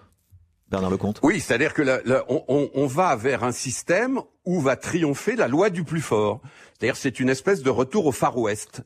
Bernard 0.74 0.90
Lecomte? 0.90 1.20
Oui, 1.22 1.40
c'est-à-dire 1.40 1.74
que 1.74 1.84
on, 2.28 2.88
va 2.88 3.16
vers 3.16 3.44
un 3.44 3.52
système 3.52 4.20
où 4.44 4.60
va 4.60 4.76
triompher 4.76 5.36
la 5.36 5.48
loi 5.48 5.70
du 5.70 5.84
plus 5.84 6.02
fort. 6.02 6.42
C'est-à-dire 6.74 6.98
c'est 6.98 7.20
une 7.20 7.30
espèce 7.30 7.62
de 7.62 7.70
retour 7.70 8.08
au 8.08 8.12
Far 8.12 8.38
West. 8.38 8.82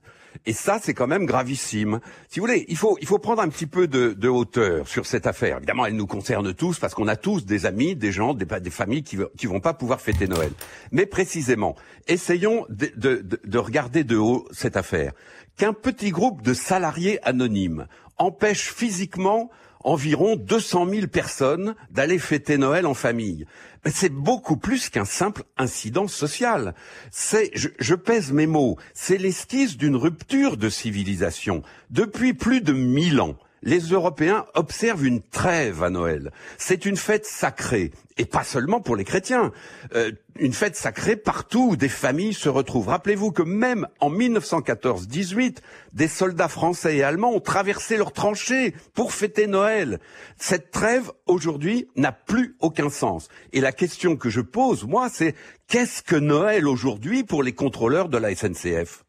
Et 0.48 0.54
ça, 0.54 0.80
c'est 0.82 0.94
quand 0.94 1.08
même 1.08 1.26
gravissime. 1.26 2.00
Si 2.30 2.40
vous 2.40 2.46
voulez, 2.46 2.66
il 2.70 2.78
faut, 2.78 2.98
il 3.02 3.06
faut 3.06 3.20
prendre 3.20 3.42
un 3.42 3.50
petit 3.50 3.68
peu 3.68 3.86
de, 3.86 4.28
hauteur 4.30 4.88
sur 4.88 5.06
cette 5.06 5.28
affaire. 5.28 5.58
Évidemment, 5.58 5.86
elle 5.86 5.98
nous 5.98 6.08
concerne 6.08 6.54
tous 6.54 6.80
parce 6.80 6.94
qu'on 6.94 7.10
a 7.10 7.18
tous 7.18 7.46
des 7.46 7.66
amis, 7.66 7.98
des 7.98 8.14
gens, 8.14 8.34
des, 8.34 8.70
familles 8.70 9.04
qui, 9.04 9.18
qui 9.38 9.46
vont 9.46 9.60
pas 9.60 9.74
pouvoir 9.74 10.00
fêter 10.00 10.26
Noël. 10.26 10.54
Mais 10.94 11.06
précisément, 11.06 11.76
essayons 12.08 12.66
de, 12.70 12.90
de, 12.96 13.26
de 13.44 13.58
regarder 13.58 14.06
de 14.06 14.16
haut 14.16 14.48
cette 14.52 14.78
affaire. 14.78 15.12
Qu'un 15.58 15.74
petit 15.74 16.12
groupe 16.12 16.42
de 16.42 16.54
salariés 16.54 17.20
anonymes 17.28 17.88
empêche 18.18 18.72
physiquement 18.72 19.52
environ 19.84 20.38
200 20.38 20.88
000 20.90 21.08
personnes 21.08 21.76
d'aller 21.92 22.20
fêter 22.20 22.58
Noël 22.58 22.86
en 22.86 22.94
famille. 22.94 23.46
C'est 23.86 24.14
beaucoup 24.14 24.58
plus 24.58 24.90
qu'un 24.90 25.06
simple 25.06 25.44
incident 25.58 26.08
social. 26.08 26.74
C'est, 27.12 27.52
je, 27.54 27.70
je 27.80 27.96
pèse 27.96 28.32
mes 28.32 28.48
mots, 28.48 28.78
c'est 28.94 29.18
l'esquisse 29.18 29.78
d'une 29.78 29.96
rupture 29.96 30.58
de 30.58 30.70
civilisation. 30.70 31.62
Depuis 31.90 32.34
plus 32.34 32.62
de 32.62 32.74
mille 32.74 33.22
ans, 33.22 33.38
les 33.62 33.80
Européens 33.80 34.46
observent 34.56 35.06
une 35.06 35.22
trêve 35.22 35.84
à 35.84 35.90
Noël. 35.90 36.32
C'est 36.58 36.86
une 36.86 36.98
fête 36.98 37.26
sacrée, 37.26 37.92
et 38.18 38.26
pas 38.26 38.44
seulement 38.44 38.82
pour 38.82 38.96
les 38.96 39.04
chrétiens. 39.04 39.52
Euh, 39.96 40.12
une 40.40 40.54
fête 40.54 40.76
sacrée 40.76 41.16
partout 41.16 41.70
où 41.72 41.76
des 41.76 41.90
familles 41.90 42.34
se 42.34 42.50
retrouvent. 42.50 42.90
Rappelez-vous 42.90 43.32
que 43.32 43.42
même 43.42 43.88
en 44.00 44.12
1914-18, 44.12 45.58
des 45.94 46.08
soldats 46.08 46.48
français 46.48 46.98
et 46.98 47.04
allemands 47.04 47.34
ont 47.34 47.40
traversé 47.40 47.98
leurs 47.98 48.14
tranchées 48.14 48.76
pour 48.94 49.14
fêter 49.14 49.48
Noël. 49.48 50.00
Cette 50.38 50.72
trêve, 50.72 51.12
aujourd'hui, 51.26 51.88
n'a 51.96 52.12
plus 52.12 52.56
aucun 52.60 52.90
sens. 52.90 53.30
Et 53.54 53.62
la 53.62 53.72
question 53.72 54.16
que 54.16 54.30
je 54.30 54.42
pose, 54.42 54.86
moi, 54.86 55.10
c'est 55.12 55.36
qu'est-ce 55.68 56.04
que 56.04 56.16
Noël 56.16 56.68
aujourd'hui 56.68 57.24
pour 57.24 57.44
les 57.44 57.54
contrôleurs 57.54 58.10
de 58.10 58.18
la 58.18 58.36
SNCF 58.36 59.04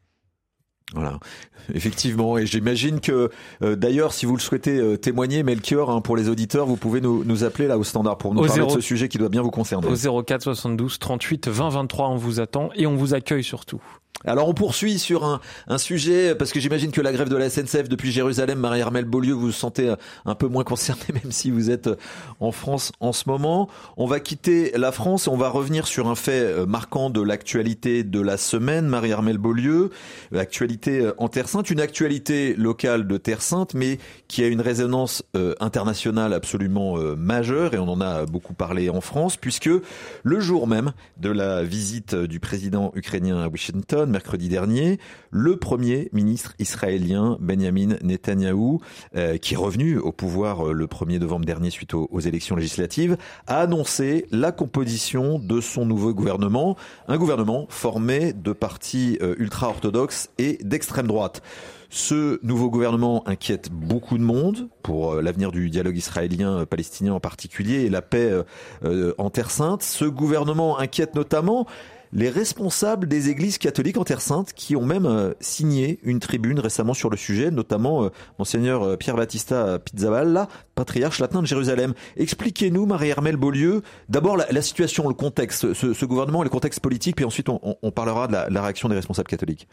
voilà, 0.93 1.19
effectivement, 1.73 2.37
et 2.37 2.45
j'imagine 2.45 2.99
que 2.99 3.29
euh, 3.61 3.75
d'ailleurs, 3.75 4.13
si 4.13 4.25
vous 4.25 4.35
le 4.35 4.41
souhaitez 4.41 4.77
euh, 4.77 4.97
témoigner, 4.97 5.43
Melchior, 5.43 5.91
hein, 5.91 6.01
pour 6.01 6.17
les 6.17 6.29
auditeurs, 6.29 6.65
vous 6.65 6.77
pouvez 6.77 6.99
nous, 6.99 7.23
nous, 7.23 7.43
appeler 7.43 7.67
là 7.67 7.77
au 7.77 7.83
standard 7.83 8.17
pour 8.17 8.33
nous 8.33 8.43
parler 8.45 8.65
de 8.65 8.69
ce 8.69 8.81
sujet 8.81 9.07
qui 9.07 9.17
doit 9.17 9.29
bien 9.29 9.43
vous 9.43 9.51
concerner. 9.51 9.87
Au 9.87 10.23
04 10.23 10.41
72 10.41 10.97
38 10.97 11.47
20 11.47 11.69
23, 11.69 12.09
on 12.09 12.15
vous 12.15 12.39
attend 12.39 12.69
et 12.75 12.87
on 12.87 12.95
vous 12.95 13.13
accueille 13.13 13.43
surtout. 13.43 13.81
Alors 14.25 14.49
on 14.49 14.53
poursuit 14.53 14.99
sur 14.99 15.23
un, 15.23 15.39
un 15.69 15.77
sujet, 15.77 16.35
parce 16.35 16.51
que 16.51 16.59
j'imagine 16.59 16.91
que 16.91 16.99
la 16.99 17.13
grève 17.13 17.29
de 17.29 17.37
la 17.37 17.49
SNCF 17.49 17.87
depuis 17.87 18.11
Jérusalem, 18.11 18.59
Marie-Armelle 18.59 19.05
Beaulieu, 19.05 19.33
vous 19.33 19.47
vous 19.47 19.51
sentez 19.53 19.93
un 20.25 20.35
peu 20.35 20.47
moins 20.47 20.65
concerné, 20.65 21.03
même 21.13 21.31
si 21.31 21.51
vous 21.51 21.69
êtes 21.71 21.89
en 22.41 22.51
France 22.51 22.91
en 22.99 23.13
ce 23.13 23.29
moment. 23.29 23.69
On 23.95 24.07
va 24.07 24.19
quitter 24.19 24.73
la 24.75 24.91
France 24.91 25.27
et 25.27 25.29
on 25.29 25.37
va 25.37 25.47
revenir 25.47 25.87
sur 25.87 26.09
un 26.09 26.15
fait 26.15 26.41
euh, 26.41 26.65
marquant 26.65 27.09
de 27.09 27.21
l'actualité 27.21 28.03
de 28.03 28.19
la 28.19 28.35
semaine, 28.35 28.87
Marie-Armelle 28.87 29.37
Beaulieu, 29.37 29.89
l'actualité 30.31 30.99
euh, 30.99 31.13
en 31.17 31.29
Terre 31.29 31.47
Sainte, 31.47 31.69
une 31.69 31.79
actualité 31.79 32.55
locale 32.55 33.07
de 33.07 33.15
Terre 33.15 33.41
Sainte, 33.41 33.73
mais 33.73 33.99
qui 34.27 34.43
a 34.43 34.47
une 34.47 34.61
résonance 34.61 35.23
euh, 35.37 35.55
internationale 35.61 36.33
absolument 36.33 36.97
majeure, 37.15 37.73
et 37.73 37.77
on 37.77 37.87
en 37.87 38.01
a 38.01 38.25
beaucoup 38.25 38.53
parlé 38.53 38.89
en 38.89 38.99
France, 38.99 39.37
puisque 39.37 39.69
le 40.23 40.39
jour 40.41 40.67
même 40.67 40.91
de 41.17 41.29
la 41.29 41.63
visite 41.63 42.15
du 42.15 42.41
président 42.41 42.91
ukrainien 42.95 43.41
à 43.41 43.47
Washington, 43.47 43.98
mercredi 44.05 44.49
dernier, 44.49 44.99
le 45.31 45.57
premier 45.57 46.09
ministre 46.13 46.53
israélien 46.59 47.37
Benjamin 47.39 47.97
Netanyahou, 48.01 48.79
euh, 49.15 49.37
qui 49.37 49.53
est 49.53 49.57
revenu 49.57 49.97
au 49.97 50.11
pouvoir 50.11 50.67
euh, 50.67 50.73
le 50.73 50.87
1er 50.87 51.19
novembre 51.19 51.45
dernier 51.45 51.69
suite 51.69 51.93
aux, 51.93 52.19
élections 52.19 52.55
législatives, 52.55 53.17
a 53.47 53.61
annoncé 53.61 54.25
la 54.31 54.51
composition 54.51 55.39
de 55.39 55.61
son 55.61 55.85
nouveau 55.85 56.13
gouvernement, 56.13 56.77
un 57.07 57.17
gouvernement 57.17 57.67
formé 57.69 58.33
de 58.33 58.53
partis 58.53 59.17
euh, 59.21 59.35
ultra-orthodoxes 59.37 60.29
et 60.37 60.57
d'extrême 60.63 61.07
droite. 61.07 61.41
Ce 61.89 62.39
nouveau 62.45 62.69
gouvernement 62.69 63.27
inquiète 63.27 63.71
beaucoup 63.71 64.19
de 64.19 64.23
monde 64.23 64.69
pour 64.83 65.15
l'avenir 65.15 65.51
du 65.51 65.71
dialogue 65.71 65.97
israélien-palestinien 65.97 67.13
en 67.13 67.19
particulier 67.19 67.85
et 67.85 67.89
la 67.89 68.03
paix 68.03 68.31
en 69.17 69.29
Terre 69.31 69.49
Sainte. 69.49 69.81
Ce 69.81 70.05
gouvernement 70.05 70.77
inquiète 70.77 71.15
notamment 71.15 71.65
les 72.11 72.29
responsables 72.29 73.07
des 73.07 73.29
églises 73.29 73.57
catholiques 73.57 73.97
en 73.97 74.03
Terre 74.03 74.21
Sainte 74.21 74.53
qui 74.53 74.75
ont 74.75 74.85
même 74.85 75.05
euh, 75.05 75.33
signé 75.39 75.99
une 76.03 76.19
tribune 76.19 76.59
récemment 76.59 76.93
sur 76.93 77.09
le 77.09 77.17
sujet, 77.17 77.51
notamment 77.51 78.05
euh, 78.05 78.09
monseigneur 78.39 78.83
euh, 78.83 78.97
Pierre 78.97 79.15
Battista 79.15 79.79
Pizzaballa, 79.79 80.47
patriarche 80.75 81.19
latin 81.19 81.41
de 81.41 81.47
Jérusalem. 81.47 81.93
Expliquez-nous, 82.17 82.85
Marie-Hermel 82.85 83.37
Beaulieu, 83.37 83.81
d'abord 84.07 84.37
la, 84.37 84.61
situation, 84.61 85.07
le 85.07 85.13
contexte, 85.13 85.73
ce, 85.73 86.05
gouvernement, 86.05 86.43
le 86.43 86.49
contexte 86.49 86.79
politique, 86.79 87.15
puis 87.15 87.25
ensuite 87.25 87.47
on, 87.49 87.91
parlera 87.91 88.27
de 88.27 88.33
la, 88.33 88.61
réaction 88.61 88.89
des 88.89 88.95
responsables 88.95 89.27
catholiques. 89.27 89.67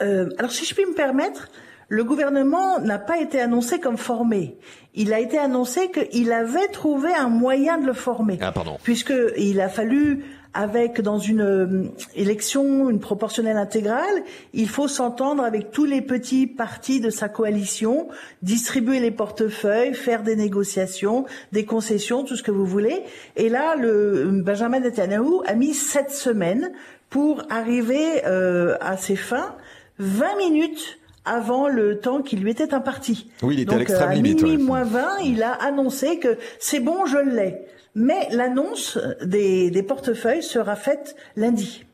alors 0.00 0.50
si 0.50 0.64
je 0.64 0.74
puis 0.74 0.86
me 0.86 0.94
permettre, 0.94 1.48
le 1.88 2.04
gouvernement 2.04 2.78
n'a 2.80 2.98
pas 2.98 3.18
été 3.18 3.40
annoncé 3.40 3.80
comme 3.80 3.96
formé. 3.96 4.56
Il 4.94 5.12
a 5.12 5.18
été 5.18 5.38
annoncé 5.38 5.90
qu'il 5.90 6.32
avait 6.32 6.68
trouvé 6.68 7.12
un 7.12 7.28
moyen 7.28 7.78
de 7.78 7.86
le 7.86 7.92
former. 7.92 8.38
Ah, 8.40 8.52
pardon. 8.52 8.78
Puisqu'il 8.82 9.60
a 9.60 9.68
fallu 9.68 10.24
avec 10.52 11.00
dans 11.00 11.18
une 11.18 11.40
euh, 11.40 11.84
élection, 12.14 12.90
une 12.90 13.00
proportionnelle 13.00 13.56
intégrale, 13.56 14.22
il 14.52 14.68
faut 14.68 14.88
s'entendre 14.88 15.44
avec 15.44 15.70
tous 15.70 15.84
les 15.84 16.02
petits 16.02 16.46
partis 16.46 17.00
de 17.00 17.10
sa 17.10 17.28
coalition, 17.28 18.08
distribuer 18.42 19.00
les 19.00 19.10
portefeuilles, 19.10 19.94
faire 19.94 20.22
des 20.22 20.36
négociations, 20.36 21.24
des 21.52 21.64
concessions, 21.64 22.24
tout 22.24 22.36
ce 22.36 22.42
que 22.42 22.50
vous 22.50 22.66
voulez. 22.66 23.02
Et 23.36 23.48
là, 23.48 23.76
le 23.76 24.28
Benjamin 24.32 24.80
Netanyahu 24.80 25.42
a 25.46 25.54
mis 25.54 25.74
sept 25.74 26.10
semaines 26.10 26.72
pour 27.10 27.42
arriver 27.50 28.24
euh, 28.26 28.76
à 28.80 28.96
ses 28.96 29.16
fins, 29.16 29.54
20 29.98 30.36
minutes 30.36 30.98
avant 31.24 31.68
le 31.68 31.98
temps 31.98 32.22
qui 32.22 32.36
lui 32.36 32.50
était 32.50 32.74
imparti. 32.74 33.30
Oui, 33.42 33.54
il 33.54 33.60
était 33.60 33.74
à 33.74 33.78
l'extrême 33.78 34.12
limite. 34.12 34.42
minuit 34.42 34.58
moins 34.58 34.84
20, 34.84 35.18
il 35.24 35.42
a 35.42 35.52
annoncé 35.52 36.18
que 36.18 36.38
c'est 36.58 36.80
bon, 36.80 37.06
je 37.06 37.18
l'ai 37.18 37.56
mais 37.94 38.28
l'annonce 38.30 38.98
des, 39.22 39.84
portefeuilles 39.86 40.42
sera 40.42 40.76
faite 40.76 41.16
lundi. 41.36 41.84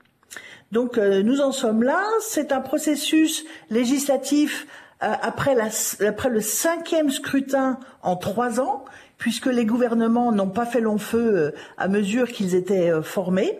Donc 0.72 0.98
euh, 0.98 1.22
nous 1.22 1.40
en 1.40 1.52
sommes 1.52 1.82
là. 1.82 2.02
C'est 2.20 2.52
un 2.52 2.60
processus 2.60 3.44
législatif 3.70 4.66
euh, 5.02 5.12
après, 5.20 5.54
le 5.54 6.40
cinquième 6.40 7.10
scrutin 7.10 7.78
en 8.02 8.16
trois 8.16 8.60
ans, 8.60 8.84
puisque 9.18 9.46
les 9.46 9.66
gouvernements 9.66 10.32
n'ont 10.32 10.48
pas 10.48 10.64
fait 10.66 10.80
long 10.80 10.98
feu 10.98 11.36
euh, 11.36 11.50
à 11.76 11.88
mesure 11.88 12.28
qu'ils 12.28 12.54
étaient 12.54 12.90
formés. 13.02 13.58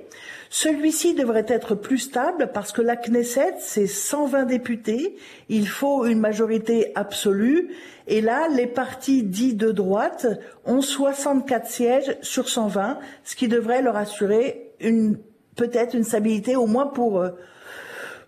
Celui-ci 0.50 1.14
devrait 1.14 1.46
être 1.48 1.74
plus 1.74 1.98
stable 1.98 2.50
parce 2.52 2.72
que 2.72 2.82
la 2.82 2.96
Knesset, 2.96 3.56
c'est 3.58 3.86
120 3.86 4.44
députés, 4.44 5.16
il 5.48 5.68
faut 5.68 6.06
une 6.06 6.20
majorité 6.20 6.92
absolue, 6.94 7.70
et 8.06 8.20
là, 8.20 8.48
les 8.48 8.66
partis 8.66 9.22
dits 9.22 9.54
de 9.54 9.72
droite 9.72 10.26
ont 10.64 10.80
64 10.80 11.66
sièges 11.66 12.16
sur 12.22 12.48
120, 12.48 12.98
ce 13.24 13.36
qui 13.36 13.48
devrait 13.48 13.82
leur 13.82 13.96
assurer 13.96 14.72
une 14.80 15.18
peut-être 15.56 15.94
une 15.94 16.04
stabilité 16.04 16.54
au 16.54 16.66
moins 16.66 16.86
pour 16.86 17.18
euh, 17.18 17.30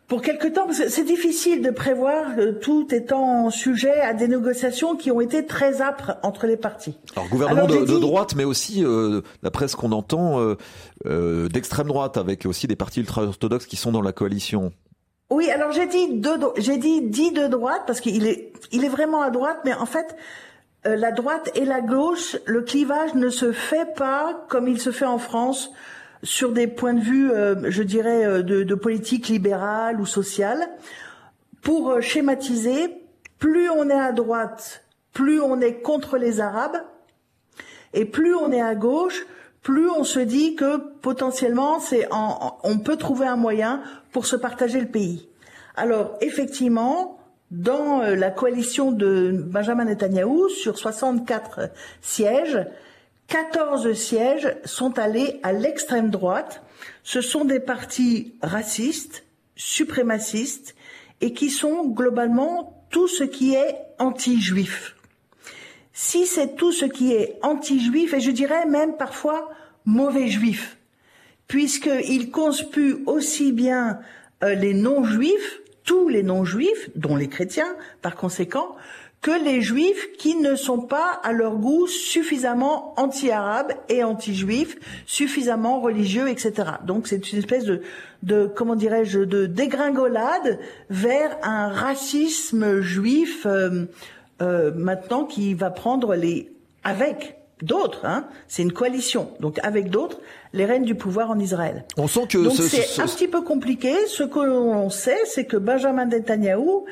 pour 0.09 0.23
quelque 0.23 0.49
temps, 0.49 0.67
c'est 0.73 1.05
difficile 1.05 1.63
de 1.63 1.71
prévoir 1.71 2.39
euh, 2.39 2.53
tout 2.53 2.89
étant 2.93 3.51
sujet 3.51 4.01
à 4.01 4.15
des 4.15 4.27
négociations 4.27 4.97
qui 4.97 5.11
ont 5.11 5.21
été 5.21 5.45
très 5.45 5.83
âpres 5.83 6.13
entre 6.23 6.47
les 6.47 6.57
partis. 6.57 6.97
Alors 7.15 7.29
gouvernement 7.29 7.67
de, 7.67 7.99
droite, 7.99 8.35
mais 8.35 8.45
aussi, 8.45 8.83
euh, 8.83 9.21
d'après 9.43 9.69
ce 9.69 9.77
qu'on 9.77 9.93
entend, 9.93 10.57
euh, 11.05 11.49
d'extrême 11.49 11.89
droite, 11.89 12.17
avec 12.17 12.47
aussi 12.47 12.67
des 12.67 12.75
partis 12.75 13.01
ultra-orthodoxes 13.01 13.67
qui 13.67 13.77
sont 13.77 13.93
dans 13.93 14.01
la 14.01 14.13
coalition. 14.13 14.73
Oui, 15.31 15.51
alors 15.51 15.73
j'ai 15.73 15.87
dit 15.87 16.15
de, 16.15 16.31
j'ai 16.57 16.79
dit 16.79 17.03
dit 17.03 17.33
de 17.33 17.47
droite 17.47 17.83
parce 17.87 18.01
qu'il 18.01 18.27
est, 18.27 18.55
il 18.73 18.87
est 18.87 18.89
vraiment 18.89 19.21
à 19.21 19.29
droite, 19.29 19.59
mais 19.67 19.75
en 19.75 19.85
fait, 19.85 20.17
la 20.87 21.13
droite 21.13 21.51
et 21.55 21.67
la 21.67 21.83
gauche, 21.83 22.39
le 22.47 22.63
clivage 22.63 23.15
ne 23.15 23.29
se 23.29 23.53
fait 23.53 23.95
pas 23.95 24.47
comme 24.49 24.69
il 24.69 24.81
se 24.81 24.91
fait 24.91 25.05
en 25.05 25.19
France 25.19 25.71
sur 26.23 26.53
des 26.53 26.67
points 26.67 26.95
de 26.95 27.01
vue, 27.01 27.31
euh, 27.31 27.71
je 27.71 27.83
dirais, 27.83 28.25
euh, 28.25 28.43
de, 28.43 28.75
politique 28.75 29.29
libérale 29.29 30.01
ou 30.01 30.07
sociale. 30.07 30.69
Pour 31.63 31.91
euh, 31.91 32.01
schématiser, 32.01 33.03
plus 33.39 33.71
on 33.71 33.89
est 33.89 34.01
à 34.01 34.13
droite, 34.13 34.85
plus 35.13 35.41
on 35.41 35.61
est 35.61 35.81
contre 35.81 36.19
les 36.19 36.41
Arabes, 36.41 36.83
et 37.95 38.05
plus 38.05 38.35
on 38.35 38.53
est 38.53 38.61
à 38.61 38.75
gauche, 38.75 39.27
plus 39.63 39.89
on 39.91 40.05
se 40.05 40.21
dit 40.21 40.55
que 40.55 40.77
potentiellement, 40.77 41.81
c'est 41.81 42.09
on 42.11 42.79
peut 42.79 42.97
trouver 42.97 43.27
un 43.27 43.37
moyen 43.37 43.83
pour 44.13 44.27
se 44.27 44.37
partager 44.37 44.81
le 44.81 44.87
pays. 44.87 45.29
Alors 45.77 46.17
effectivement, 46.21 47.19
dans 47.51 48.01
la 48.01 48.31
coalition 48.31 48.93
de 48.93 49.33
Benjamin 49.33 49.87
Netanyahou, 49.87 50.49
sur 50.49 50.79
64 50.79 51.71
sièges, 52.01 52.59
14 53.29 53.93
sièges 53.93 54.57
sont 54.65 54.99
allés 54.99 55.39
à 55.43 55.53
l'extrême 55.53 56.11
droite. 56.11 56.63
Ce 57.03 57.21
sont 57.21 57.45
des 57.45 57.61
partis 57.61 58.35
racistes, 58.43 59.25
suprémacistes, 59.55 60.75
et 61.21 61.33
qui 61.33 61.51
sont 61.51 61.87
globalement 61.87 62.87
tout 62.91 63.07
ce 63.07 63.25
qui 63.25 63.55
est 63.55 63.77
anti-juif. 63.99 64.97
Si 65.93 66.27
c'est 66.27 66.57
tout 66.57 66.73
ce 66.73 66.87
qui 66.87 67.13
est 67.13 67.39
anti-juif, 67.43 68.15
et 68.15 68.21
je 68.21 68.31
dirais 68.31 68.67
même 68.67 68.97
parfois 68.97 69.51
mauvais 69.85 70.29
juif, 70.29 70.79
puisqu'ils 71.49 72.31
conspuent 72.31 73.03
aussi 73.07 73.53
bien 73.53 73.99
euh, 74.43 74.55
les 74.55 74.75
non-juifs, 74.75 75.61
tous 75.85 76.09
les 76.09 76.23
non-juifs, 76.23 76.91
dont 76.95 77.17
les 77.17 77.29
chrétiens 77.29 77.75
par 78.01 78.15
conséquent, 78.15 78.77
que 79.21 79.33
les 79.33 79.61
juifs 79.61 80.13
qui 80.17 80.37
ne 80.37 80.55
sont 80.55 80.81
pas 80.81 81.21
à 81.25 81.33
leur 81.33 81.57
goût 81.57 81.87
suffisamment 81.87 82.95
anti-arabes 82.97 83.73
et 83.89 84.05
anti-juifs, 84.05 84.77
suffisamment 85.07 85.81
religieux, 85.81 86.29
etc. 86.29 86.53
Donc 86.87 87.09
c'est 87.09 87.33
une 87.33 87.39
espèce 87.39 87.65
de, 87.65 87.83
de 88.23 88.47
comment 88.47 88.77
dirais-je, 88.77 89.21
de 89.21 89.47
dégringolade 89.47 90.61
vers 90.89 91.37
un 91.43 91.69
racisme 91.69 92.81
juif 92.81 93.45
euh, 93.47 93.87
euh, 94.41 94.71
maintenant 94.75 95.25
qui 95.25 95.55
va 95.55 95.71
prendre 95.71 96.15
les 96.15 96.53
avec 96.85 97.39
d'autres, 97.63 98.05
hein, 98.05 98.25
c'est 98.47 98.63
une 98.63 98.73
coalition, 98.73 99.33
donc 99.41 99.59
avec 99.65 99.91
d'autres, 99.91 100.21
les 100.53 100.65
rênes 100.65 100.85
du 100.85 100.95
pouvoir 100.95 101.31
en 101.31 101.41
Israël. 101.41 101.85
On 101.97 102.07
sent 102.07 102.29
que 102.29 102.39
donc 102.39 102.55
c'est 102.55 103.01
un 103.01 103.07
petit 103.07 103.27
peu 103.27 103.43
compliqué. 103.43 103.93
Ce 104.07 104.23
que 104.23 104.39
l'on 104.39 104.91
sait, 104.91 105.19
c'est 105.25 105.45
que 105.45 105.57
Benjamin 105.57 106.07
Netanyahu 106.07 106.85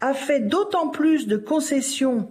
a 0.00 0.14
fait 0.14 0.40
d'autant 0.40 0.88
plus 0.88 1.26
de 1.26 1.36
concessions 1.36 2.28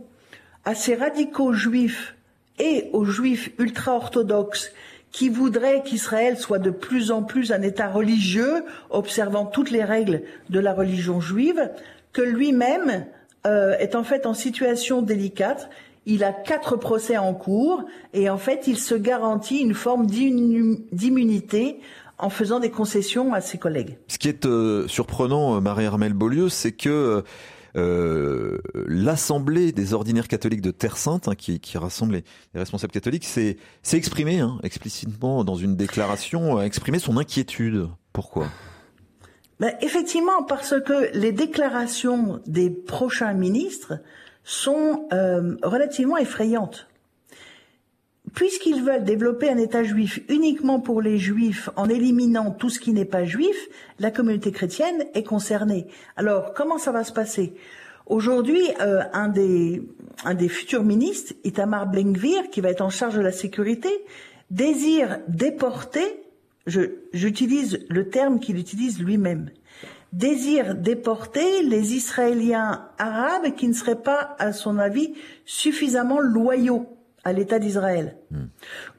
à 0.65 0.75
ces 0.75 0.95
radicaux 0.95 1.53
juifs 1.53 2.15
et 2.59 2.89
aux 2.93 3.05
juifs 3.05 3.51
ultra-orthodoxes 3.57 4.71
qui 5.11 5.29
voudraient 5.29 5.81
qu'Israël 5.83 6.37
soit 6.37 6.59
de 6.59 6.69
plus 6.69 7.11
en 7.11 7.23
plus 7.23 7.51
un 7.51 7.61
État 7.61 7.89
religieux, 7.89 8.63
observant 8.89 9.45
toutes 9.45 9.71
les 9.71 9.83
règles 9.83 10.21
de 10.49 10.59
la 10.59 10.73
religion 10.73 11.19
juive, 11.19 11.71
que 12.13 12.21
lui-même 12.21 13.05
euh, 13.47 13.77
est 13.79 13.95
en 13.95 14.03
fait 14.03 14.25
en 14.25 14.33
situation 14.33 15.01
délicate. 15.01 15.69
Il 16.05 16.23
a 16.23 16.31
quatre 16.31 16.75
procès 16.75 17.17
en 17.17 17.33
cours 17.33 17.85
et 18.13 18.29
en 18.29 18.37
fait 18.37 18.67
il 18.67 18.77
se 18.77 18.95
garantit 18.95 19.59
une 19.59 19.73
forme 19.73 20.05
d'immunité 20.05 21.79
en 22.17 22.29
faisant 22.29 22.59
des 22.59 22.69
concessions 22.69 23.33
à 23.33 23.41
ses 23.41 23.57
collègues. 23.57 23.97
Ce 24.07 24.17
qui 24.17 24.27
est 24.27 24.45
euh, 24.45 24.87
surprenant, 24.87 25.55
euh, 25.55 25.59
Marie-Armelle 25.59 26.13
Beaulieu, 26.13 26.49
c'est 26.49 26.73
que 26.73 27.23
l'Assemblée 27.75 29.71
des 29.71 29.93
ordinaires 29.93 30.27
catholiques 30.27 30.61
de 30.61 30.71
Terre 30.71 30.97
Sainte, 30.97 31.27
hein, 31.27 31.35
qui, 31.35 31.77
rassemble 31.77 32.13
les, 32.15 32.23
responsables 32.59 32.91
catholiques, 32.91 33.25
s'est 33.25 33.57
exprimé 33.93 34.39
hein, 34.39 34.59
explicitement 34.63 35.43
dans 35.43 35.55
une 35.55 35.75
déclaration, 35.75 36.57
a 36.57 36.63
exprimé 36.63 36.99
son 36.99 37.17
inquiétude. 37.17 37.87
Pourquoi? 38.13 38.47
Ben, 39.59 39.73
Effectivement, 39.81 40.43
parce 40.43 40.75
que 40.81 41.15
les 41.17 41.31
déclarations 41.31 42.41
des 42.47 42.69
prochains 42.69 43.33
ministres 43.33 43.99
sont 44.43 45.07
euh, 45.13 45.55
relativement 45.63 46.17
effrayantes 46.17 46.88
puisqu'ils 48.33 48.83
veulent 48.83 49.03
développer 49.03 49.49
un 49.49 49.57
État 49.57 49.83
juif 49.83 50.19
uniquement 50.29 50.79
pour 50.79 51.01
les 51.01 51.17
juifs 51.17 51.69
en 51.75 51.89
éliminant 51.89 52.51
tout 52.51 52.69
ce 52.69 52.79
qui 52.79 52.93
n'est 52.93 53.05
pas 53.05 53.25
juif, 53.25 53.69
la 53.99 54.11
communauté 54.11 54.51
chrétienne 54.51 55.05
est 55.13 55.23
concernée. 55.23 55.87
Alors, 56.17 56.53
comment 56.53 56.77
ça 56.77 56.91
va 56.91 57.03
se 57.03 57.13
passer? 57.13 57.53
Aujourd'hui, 58.05 58.63
euh, 58.81 59.01
un, 59.13 59.27
des, 59.27 59.83
un 60.25 60.33
des 60.33 60.49
futurs 60.49 60.83
ministres, 60.83 61.33
Itamar 61.43 61.87
Bengvir, 61.87 62.49
qui 62.49 62.61
va 62.61 62.69
être 62.69 62.81
en 62.81 62.89
charge 62.89 63.15
de 63.15 63.21
la 63.21 63.31
sécurité, 63.31 63.89
désire 64.49 65.19
déporter, 65.27 66.23
j'utilise 67.13 67.85
le 67.89 68.09
terme 68.09 68.39
qu'il 68.39 68.57
utilise 68.57 68.99
lui-même, 68.99 69.51
désire 70.11 70.75
déporter 70.75 71.61
les 71.63 71.93
Israéliens 71.93 72.89
arabes 72.97 73.53
qui 73.55 73.67
ne 73.67 73.73
seraient 73.73 74.01
pas, 74.01 74.35
à 74.39 74.53
son 74.53 74.79
avis, 74.79 75.13
suffisamment 75.45 76.19
loyaux 76.19 76.87
à 77.23 77.33
l'État 77.33 77.59
d'Israël. 77.59 78.17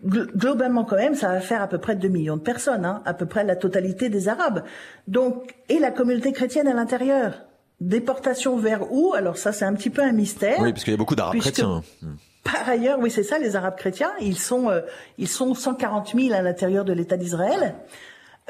Globalement, 0.04 0.84
quand 0.84 0.96
même, 0.96 1.14
ça 1.14 1.28
va 1.28 1.40
faire 1.40 1.62
à 1.62 1.68
peu 1.68 1.78
près 1.78 1.96
2 1.96 2.08
millions 2.08 2.36
de 2.36 2.42
personnes, 2.42 2.84
hein, 2.84 3.02
à 3.04 3.14
peu 3.14 3.26
près 3.26 3.44
la 3.44 3.56
totalité 3.56 4.08
des 4.08 4.28
Arabes. 4.28 4.64
Donc, 5.08 5.54
et 5.68 5.78
la 5.78 5.90
communauté 5.90 6.32
chrétienne 6.32 6.68
à 6.68 6.74
l'intérieur. 6.74 7.42
Déportation 7.80 8.58
vers 8.58 8.92
où? 8.92 9.14
Alors 9.14 9.38
ça, 9.38 9.52
c'est 9.52 9.64
un 9.64 9.74
petit 9.74 9.90
peu 9.90 10.02
un 10.02 10.12
mystère. 10.12 10.60
Oui, 10.60 10.72
parce 10.72 10.84
qu'il 10.84 10.92
y 10.92 10.94
a 10.94 10.98
beaucoup 10.98 11.16
d'Arabes 11.16 11.38
chrétiens. 11.38 11.82
Par 12.44 12.68
ailleurs, 12.68 12.98
oui, 12.98 13.10
c'est 13.10 13.22
ça, 13.22 13.38
les 13.38 13.54
Arabes 13.54 13.76
chrétiens. 13.76 14.12
Ils 14.20 14.38
sont, 14.38 14.70
euh, 14.70 14.80
ils 15.18 15.28
sont 15.28 15.54
140 15.54 16.14
000 16.14 16.34
à 16.34 16.42
l'intérieur 16.42 16.84
de 16.84 16.92
l'État 16.92 17.16
d'Israël. 17.16 17.74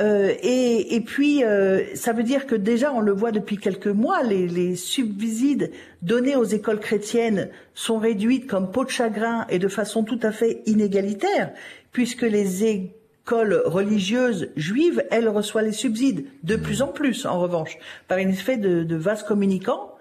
Euh, 0.01 0.35
et, 0.43 0.95
et, 0.95 1.01
puis, 1.01 1.45
euh, 1.45 1.95
ça 1.95 2.13
veut 2.13 2.23
dire 2.23 2.47
que 2.47 2.55
déjà, 2.55 2.93
on 2.93 3.01
le 3.01 3.13
voit 3.13 3.33
depuis 3.33 3.59
quelques 3.59 3.87
mois, 3.87 4.23
les, 4.23 4.49
les, 4.49 4.75
subsides 4.77 5.73
donnés 6.01 6.37
aux 6.37 6.45
écoles 6.45 6.81
chrétiennes 6.81 7.51
sont 7.75 7.99
réduits 7.99 8.47
comme 8.47 8.71
peau 8.71 8.85
de 8.85 8.91
chagrin 8.91 9.47
et 9.51 9.59
de 9.59 9.69
façon 9.69 10.03
tout 10.03 10.19
à 10.23 10.33
fait 10.33 10.63
inégalitaire, 10.65 11.53
puisque 11.93 12.23
les 12.23 12.65
écoles 12.65 13.63
religieuses 13.67 14.51
juives, 14.57 15.05
elles 15.11 15.29
reçoivent 15.29 15.67
les 15.67 15.73
subsides 15.73 16.25
de 16.45 16.57
plus 16.57 16.81
en 16.81 16.89
plus, 16.89 17.27
en 17.27 17.39
revanche, 17.39 17.77
par 18.09 18.17
une 18.19 18.31
effet 18.31 18.57
de, 18.57 18.83
de 18.83 18.97
vase 18.97 19.23
communicant. 19.23 19.95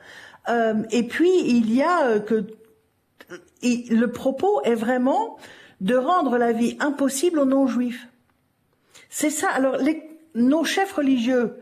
et 0.92 1.04
puis 1.04 1.32
il 1.46 1.76
y 1.76 1.84
a 1.84 2.20
que 2.20 2.46
le 3.62 4.06
propos 4.08 4.62
est 4.64 4.74
vraiment 4.74 5.38
de 5.82 5.96
rendre 5.96 6.38
la 6.38 6.54
vie 6.54 6.78
impossible 6.80 7.40
aux 7.40 7.46
non-juifs. 7.46 8.08
C'est 9.10 9.32
ça. 9.32 9.50
Alors, 9.50 9.78
nos 10.36 10.64
chefs 10.64 10.94
religieux, 10.94 11.56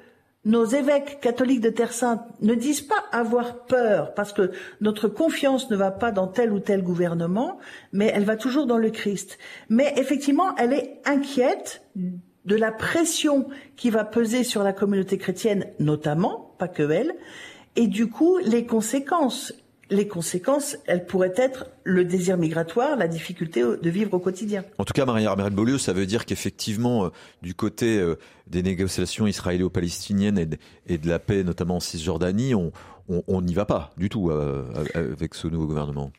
nos 0.46 0.66
évêques 0.66 1.20
catholiques 1.20 1.62
de 1.62 1.70
Terre 1.70 1.92
Sainte 1.92 2.22
ne 2.42 2.54
disent 2.54 2.82
pas 2.82 3.04
avoir 3.12 3.66
peur 3.66 4.14
parce 4.14 4.32
que 4.32 4.52
notre 4.82 5.08
confiance 5.08 5.70
ne 5.70 5.76
va 5.76 5.92
pas 5.92 6.12
dans 6.12 6.28
tel 6.28 6.54
ou 6.54 6.60
tel 6.60 6.84
gouvernement, 6.84 7.60
mais 7.92 8.12
elle 8.14 8.24
va 8.24 8.38
toujours 8.38 8.66
dans 8.66 8.78
le 8.78 8.90
Christ. 8.90 9.38
Mais 9.70 9.94
effectivement, 9.98 10.56
elle 10.56 10.74
est 10.74 11.02
inquiète 11.06 11.82
de 11.96 12.56
la 12.56 12.72
pression 12.72 13.48
qui 13.76 13.90
va 13.90 14.06
peser 14.06 14.44
sur 14.44 14.64
la 14.64 14.72
communauté 14.72 15.18
chrétienne, 15.18 15.68
notamment, 15.80 16.56
pas 16.60 16.70
que 16.70 16.90
elle, 16.90 17.14
et 17.76 17.88
du 17.88 18.10
coup, 18.10 18.38
les 18.38 18.66
conséquences 18.66 19.54
les 19.90 20.08
conséquences, 20.08 20.78
elles 20.86 21.06
pourraient 21.06 21.34
être 21.36 21.68
le 21.84 22.04
désir 22.04 22.38
migratoire, 22.38 22.98
la 22.98 23.08
difficulté 23.08 23.62
de 23.62 23.90
vivre 23.90 24.14
au 24.14 24.20
quotidien. 24.20 24.64
En 24.78 24.86
tout 24.86 24.94
cas, 24.94 25.06
Marie-Armelle 25.06 25.54
Beaulieu, 25.54 25.78
ça 25.78 25.94
veut 25.94 26.06
dire 26.06 26.26
qu'effectivement, 26.26 27.06
euh, 27.06 27.10
du 27.42 27.54
côté 27.54 27.98
euh, 27.98 28.16
des 28.48 28.64
négociations 28.64 29.28
israélo-palestiniennes 29.28 30.58
et, 30.88 30.98
de 30.98 31.08
la 31.08 31.20
paix, 31.20 31.44
notamment 31.44 31.78
en 31.78 31.80
Cisjordanie, 31.80 32.54
on 32.56 33.42
n'y 33.42 33.54
va 33.54 33.66
pas 33.66 33.92
du 33.98 34.10
tout 34.10 34.30
euh, 34.30 34.66
avec 34.94 35.34
ce 35.34 35.48
nouveau 35.48 35.68
gouvernement. 35.68 36.12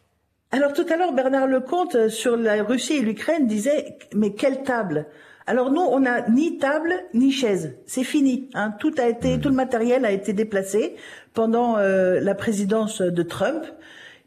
Alors 0.50 0.72
tout 0.72 0.86
à 0.90 0.96
l'heure, 0.96 1.12
Bernard 1.12 1.46
Lecomte, 1.46 2.08
sur 2.08 2.36
la 2.36 2.62
Russie 2.62 2.94
et 2.94 3.02
l'Ukraine, 3.02 3.46
disait, 3.46 3.98
mais 4.14 4.32
quelle 4.32 4.62
table? 4.62 5.06
Alors 5.48 5.72
nous, 5.72 5.80
on 5.80 6.00
n'a 6.00 6.28
ni 6.28 6.58
table 6.58 6.94
ni 7.14 7.32
chaise. 7.32 7.74
C'est 7.86 8.04
fini. 8.04 8.50
Hein. 8.54 8.74
Tout 8.78 8.94
a 8.98 9.08
été, 9.08 9.36
mmh. 9.36 9.40
tout 9.40 9.48
le 9.48 9.54
matériel 9.54 10.04
a 10.04 10.12
été 10.12 10.32
déplacé 10.32 10.96
pendant 11.34 11.78
euh, 11.78 12.20
la 12.20 12.34
présidence 12.34 13.00
de 13.00 13.22
Trump, 13.22 13.64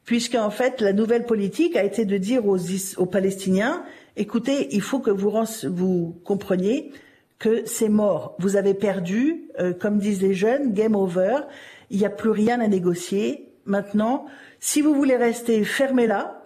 puisqu'en 0.03 0.49
fait 0.49 0.81
la 0.81 0.93
nouvelle 0.93 1.25
politique 1.25 1.75
a 1.75 1.83
été 1.83 2.05
de 2.05 2.17
dire 2.17 2.47
aux, 2.47 2.57
aux 2.97 3.05
Palestiniens 3.05 3.83
écoutez, 4.15 4.75
il 4.75 4.81
faut 4.81 4.99
que 4.99 5.11
vous, 5.11 5.31
vous 5.69 6.21
compreniez 6.23 6.91
que 7.39 7.63
c'est 7.65 7.89
mort. 7.89 8.35
Vous 8.39 8.55
avez 8.55 8.73
perdu, 8.73 9.49
euh, 9.59 9.73
comme 9.73 9.97
disent 9.97 10.21
les 10.21 10.33
jeunes, 10.33 10.73
game 10.73 10.95
over. 10.95 11.39
Il 11.89 11.97
n'y 11.97 12.05
a 12.05 12.09
plus 12.09 12.29
rien 12.29 12.59
à 12.59 12.67
négocier. 12.67 13.49
Maintenant, 13.65 14.25
si 14.59 14.81
vous 14.81 14.93
voulez 14.93 15.15
rester, 15.15 15.63
fermez-la. 15.63 16.43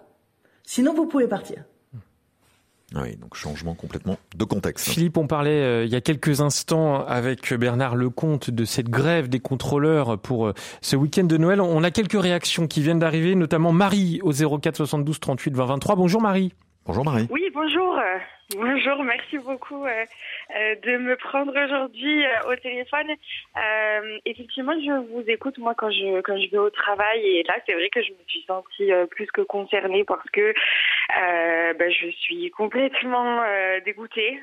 Sinon, 0.62 0.94
vous 0.94 1.06
pouvez 1.06 1.28
partir. 1.28 1.64
Oui, 2.94 3.16
donc 3.16 3.34
changement 3.34 3.74
complètement 3.74 4.16
de 4.36 4.44
contexte. 4.44 4.88
Philippe, 4.88 5.16
on 5.16 5.26
parlait 5.26 5.60
euh, 5.62 5.84
il 5.84 5.90
y 5.90 5.96
a 5.96 6.00
quelques 6.00 6.40
instants 6.40 7.04
avec 7.04 7.52
Bernard 7.52 7.96
Lecomte 7.96 8.50
de 8.50 8.64
cette 8.64 8.88
grève 8.88 9.28
des 9.28 9.40
contrôleurs 9.40 10.18
pour 10.18 10.46
euh, 10.46 10.54
ce 10.82 10.94
week-end 10.94 11.24
de 11.24 11.36
Noël. 11.36 11.60
On 11.60 11.82
a 11.82 11.90
quelques 11.90 12.20
réactions 12.20 12.68
qui 12.68 12.82
viennent 12.82 13.00
d'arriver, 13.00 13.34
notamment 13.34 13.72
Marie 13.72 14.20
au 14.22 14.32
04 14.32 14.76
72 14.76 15.18
38 15.18 15.54
20 15.56 15.66
23. 15.66 15.96
Bonjour 15.96 16.22
Marie. 16.22 16.52
Bonjour 16.84 17.04
Marie. 17.04 17.26
Oui, 17.30 17.42
bonjour. 17.52 17.98
Bonjour, 18.54 19.02
merci 19.02 19.38
beaucoup 19.38 19.84
euh, 19.84 20.04
euh, 20.54 20.76
de 20.76 20.98
me 20.98 21.16
prendre 21.16 21.50
aujourd'hui 21.50 22.24
euh, 22.24 22.52
au 22.52 22.54
téléphone. 22.54 23.08
effectivement, 24.24 24.72
je 24.74 24.92
vous 25.10 25.24
écoute 25.26 25.58
moi 25.58 25.74
quand 25.74 25.90
je 25.90 26.20
quand 26.20 26.38
je 26.38 26.48
vais 26.52 26.58
au 26.58 26.70
travail 26.70 27.26
et 27.26 27.42
là 27.42 27.54
c'est 27.66 27.72
vrai 27.72 27.88
que 27.88 28.00
je 28.02 28.12
me 28.12 28.24
suis 28.28 28.44
sentie 28.46 28.92
plus 29.10 29.26
que 29.32 29.40
concernée 29.40 30.04
parce 30.04 30.30
que 30.30 30.54
ben, 31.76 31.90
je 31.90 32.08
suis 32.08 32.48
complètement 32.50 33.42
dégoûtée, 33.84 34.40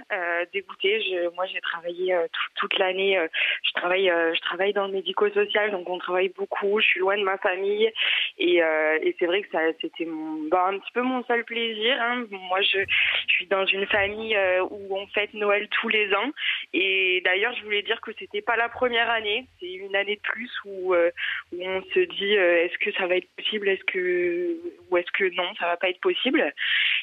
dégoûtée. 0.51 1.01
Je, 1.01 1.33
moi 1.35 1.45
j'ai 1.45 1.61
travaillé 1.61 2.13
toute 2.55 2.77
l'année. 2.79 3.17
je 3.63 3.71
travaille 3.73 4.07
je 4.07 4.41
travaille 4.41 4.73
dans 4.73 4.87
le 4.87 4.93
médico-social 4.93 5.71
donc 5.71 5.87
on 5.89 5.97
travaille 5.97 6.29
beaucoup. 6.29 6.81
Je 6.81 6.85
suis 6.85 6.99
loin 6.99 7.17
de 7.17 7.23
ma 7.23 7.37
famille 7.37 7.89
et, 8.37 8.57
et 8.57 9.15
c'est 9.17 9.27
vrai 9.27 9.43
que 9.43 9.51
ça 9.51 9.61
c'était 9.79 10.05
ben, 10.05 10.65
un 10.73 10.79
petit 10.79 10.91
peu 10.93 11.03
mon 11.03 11.23
seul 11.23 11.45
plaisir. 11.45 11.95
Hein. 12.01 12.25
Moi 12.31 12.61
je, 12.61 12.79
je 13.27 13.33
suis 13.33 13.47
dans 13.47 13.65
une 13.65 13.85
famille 13.93 14.35
euh, 14.35 14.65
où 14.71 14.97
on 14.97 15.05
fête 15.07 15.33
Noël 15.33 15.67
tous 15.69 15.87
les 15.87 16.13
ans. 16.13 16.31
Et 16.73 17.21
d'ailleurs, 17.23 17.53
je 17.55 17.63
voulais 17.63 17.83
dire 17.83 18.01
que 18.01 18.11
c'était 18.17 18.41
pas 18.41 18.55
la 18.55 18.67
première 18.67 19.09
année, 19.09 19.45
c'est 19.59 19.71
une 19.71 19.95
année 19.95 20.15
de 20.15 20.21
plus 20.21 20.51
où, 20.65 20.93
euh, 20.93 21.11
où 21.53 21.63
on 21.63 21.81
se 21.93 21.99
dit 21.99 22.35
euh, 22.35 22.65
est-ce 22.65 22.77
que 22.79 22.91
ça 22.93 23.05
va 23.05 23.15
être 23.15 23.29
possible, 23.37 23.69
est-ce 23.69 23.83
que 23.85 24.57
ou 24.89 24.97
est-ce 24.97 25.11
que 25.11 25.29
non, 25.35 25.53
ça 25.59 25.67
va 25.67 25.77
pas 25.77 25.89
être 25.89 26.01
possible? 26.01 26.53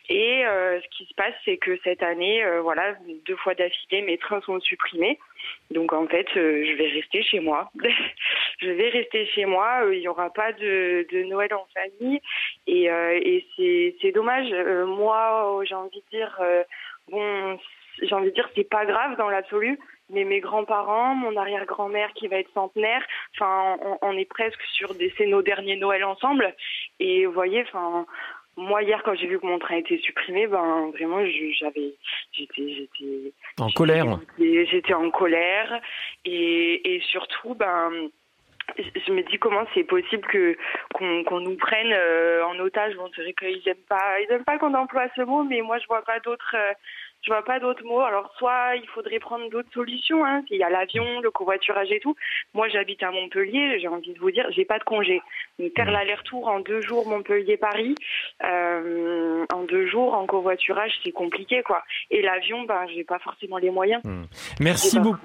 Et 0.08 0.42
ce 0.44 0.88
qui 0.96 1.04
se 1.04 1.14
passe, 1.14 1.34
c'est 1.44 1.56
que 1.56 1.78
cette 1.84 2.02
année, 2.02 2.42
voilà, 2.62 2.96
deux 3.26 3.36
fois 3.36 3.54
d'affilée, 3.54 4.02
mes 4.02 4.18
trains 4.18 4.40
sont 4.40 4.58
supprimés. 4.58 5.20
Donc 5.70 5.92
en 5.92 6.06
fait, 6.06 6.26
je 6.34 6.76
vais 6.76 6.88
rester 6.88 7.22
chez 7.22 7.40
moi. 7.40 7.70
je 8.60 8.70
vais 8.70 8.88
rester 8.90 9.26
chez 9.26 9.46
moi. 9.46 9.82
Il 9.92 10.00
n'y 10.00 10.08
aura 10.08 10.30
pas 10.30 10.52
de, 10.52 11.06
Noël 11.24 11.52
en 11.54 11.66
famille. 11.74 12.20
Et, 12.66 12.84
et 12.86 13.94
c'est 14.00 14.12
dommage. 14.12 14.50
moi, 14.86 15.60
j'ai 15.64 15.74
envie 15.74 16.02
de 16.12 16.16
dire, 16.16 16.40
bon, 17.08 17.58
j'ai 18.02 18.14
envie 18.14 18.30
de 18.30 18.34
dire, 18.34 18.48
c'est 18.54 18.68
pas 18.68 18.84
grave 18.84 19.16
dans 19.16 19.28
l'absolu, 19.28 19.78
mais 20.10 20.24
mes 20.24 20.40
grands-parents, 20.40 21.14
mon 21.14 21.36
arrière-grand-mère 21.36 22.12
qui 22.14 22.28
va 22.28 22.38
être 22.38 22.52
centenaire, 22.52 23.02
enfin, 23.34 23.78
on, 24.02 24.16
est 24.16 24.28
presque 24.28 24.62
sur 24.72 24.94
des, 24.94 25.12
c'est 25.16 25.26
nos 25.26 25.42
derniers 25.42 25.76
Noël 25.76 26.04
ensemble. 26.04 26.54
Et 26.98 27.26
vous 27.26 27.32
voyez, 27.32 27.62
enfin, 27.62 28.06
moi 28.56 28.82
hier 28.82 29.02
quand 29.02 29.14
j'ai 29.14 29.26
vu 29.26 29.38
que 29.38 29.46
mon 29.46 29.58
train 29.58 29.76
était 29.76 29.98
supprimé, 29.98 30.46
ben 30.46 30.90
vraiment, 30.90 31.24
j'avais, 31.58 31.94
j'étais, 32.32 32.74
j'étais 32.74 33.32
en 33.58 33.70
colère. 33.70 34.18
J'étais 34.38 34.94
en 34.94 35.10
colère 35.10 35.80
et, 36.24 36.94
et 36.94 37.00
surtout, 37.00 37.54
ben 37.54 38.10
je 38.78 39.12
me 39.12 39.22
dis 39.22 39.38
comment 39.38 39.64
c'est 39.74 39.84
possible 39.84 40.26
que 40.28 40.56
qu'on 40.94 41.40
nous 41.40 41.56
prenne 41.56 41.92
euh, 41.92 42.44
en 42.44 42.58
otage. 42.58 42.94
Bon, 42.96 43.10
c'est 43.14 43.22
vrai 43.22 43.32
qu'ils 43.32 43.68
aiment 43.68 43.86
pas, 43.88 44.20
ils 44.20 44.32
aiment 44.32 44.44
pas 44.44 44.58
qu'on 44.58 44.74
emploie 44.74 45.06
ce 45.16 45.22
mot, 45.22 45.42
mais 45.42 45.60
moi 45.62 45.78
je 45.78 45.86
vois 45.86 46.02
pas 46.02 46.20
d'autres. 46.20 46.54
Euh, 46.56 46.72
je 47.22 47.30
vois 47.30 47.44
pas 47.44 47.60
d'autres 47.60 47.84
mots. 47.84 48.00
Alors 48.00 48.32
soit 48.38 48.76
il 48.76 48.88
faudrait 48.88 49.18
prendre 49.18 49.48
d'autres 49.50 49.72
solutions. 49.72 50.24
Hein. 50.24 50.42
Il 50.50 50.58
y 50.58 50.62
a 50.62 50.70
l'avion, 50.70 51.20
le 51.20 51.30
covoiturage 51.30 51.90
et 51.90 52.00
tout. 52.00 52.14
Moi 52.54 52.68
j'habite 52.68 53.02
à 53.02 53.10
Montpellier. 53.10 53.78
J'ai 53.80 53.88
envie 53.88 54.12
de 54.12 54.18
vous 54.18 54.30
dire, 54.30 54.46
j'ai 54.50 54.64
pas 54.64 54.78
de 54.78 54.84
congé. 54.84 55.20
faire 55.58 55.86
mmh. 55.86 55.90
l'aller-retour 55.90 56.48
en 56.48 56.60
deux 56.60 56.80
jours 56.80 57.06
Montpellier-Paris, 57.08 57.94
euh, 58.44 59.44
en 59.52 59.62
deux 59.64 59.86
jours 59.86 60.14
en 60.14 60.26
covoiturage, 60.26 60.92
c'est 61.04 61.12
compliqué 61.12 61.62
quoi. 61.62 61.82
Et 62.10 62.22
l'avion, 62.22 62.64
ben 62.64 62.86
j'ai 62.94 63.04
pas 63.04 63.18
forcément 63.18 63.58
les 63.58 63.70
moyens. 63.70 64.02
Mmh. 64.04 64.22
Merci 64.60 64.98
beaucoup. 64.98 65.18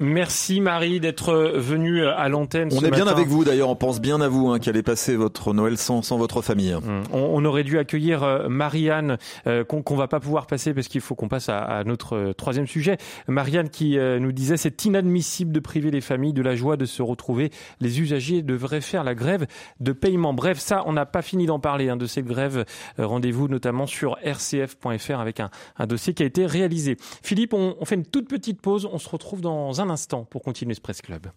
Merci 0.00 0.60
Marie 0.60 1.00
d'être 1.00 1.32
venue 1.56 2.04
à 2.04 2.28
l'antenne. 2.28 2.70
On 2.72 2.84
est 2.84 2.90
bien 2.90 3.06
avec 3.06 3.26
vous 3.26 3.44
d'ailleurs. 3.44 3.68
On 3.68 3.76
pense 3.76 4.00
bien 4.00 4.20
à 4.20 4.28
vous 4.28 4.48
hein, 4.48 4.58
qui 4.58 4.68
allez 4.68 4.82
passer 4.82 5.16
votre 5.16 5.52
Noël 5.54 5.76
sans, 5.76 6.02
sans 6.02 6.18
votre 6.18 6.42
famille. 6.42 6.74
Mmh. 6.74 7.02
On, 7.12 7.44
aurait 7.44 7.62
dû 7.62 7.78
accueillir 7.78 8.22
euh, 8.22 8.48
Marianne 8.48 9.16
euh, 9.46 9.64
qu'on 9.64 9.94
va 9.94 10.08
pas 10.08 10.20
pouvoir 10.20 10.46
passer 10.46 10.74
parce 10.74 10.88
qu'il 10.88 11.00
faut 11.00 11.14
qu'on 11.14 11.27
passe 11.28 11.48
à, 11.48 11.82
notre 11.84 12.16
euh, 12.16 12.32
troisième 12.32 12.66
sujet. 12.66 12.96
Marianne 13.26 13.68
qui 13.68 13.98
euh, 13.98 14.18
nous 14.18 14.32
disait 14.32 14.56
c'est 14.56 14.84
inadmissible 14.84 15.52
de 15.52 15.60
priver 15.60 15.90
les 15.90 16.00
familles 16.00 16.32
de 16.32 16.42
la 16.42 16.54
joie 16.56 16.76
de 16.76 16.84
se 16.84 17.02
retrouver. 17.02 17.50
Les 17.80 18.00
usagers 18.00 18.42
devraient 18.42 18.80
faire 18.80 19.04
la 19.04 19.14
grève 19.14 19.46
de 19.80 19.92
paiement. 19.92 20.34
Bref, 20.34 20.58
ça, 20.58 20.82
on 20.86 20.92
n'a 20.92 21.06
pas 21.06 21.22
fini 21.22 21.46
d'en 21.46 21.60
parler 21.60 21.88
hein, 21.88 21.96
de 21.96 22.06
cette 22.06 22.26
grève. 22.26 22.64
Euh, 22.98 23.06
rendez-vous 23.06 23.48
notamment 23.48 23.86
sur 23.86 24.16
rcf.fr 24.24 25.20
avec 25.20 25.40
un, 25.40 25.50
dossier 25.86 26.14
qui 26.14 26.22
a 26.22 26.26
été 26.26 26.46
réalisé. 26.46 26.96
Philippe, 27.22 27.54
on, 27.54 27.76
on 27.78 27.84
fait 27.84 27.94
une 27.94 28.06
toute 28.06 28.28
petite 28.28 28.60
pause. 28.60 28.88
On 28.90 28.98
se 28.98 29.08
retrouve 29.08 29.40
dans 29.40 29.80
un 29.80 29.90
instant 29.90 30.24
pour 30.24 30.42
continuer 30.42 30.74
ce 30.74 30.80
Presse 30.80 31.02
Club. 31.02 31.28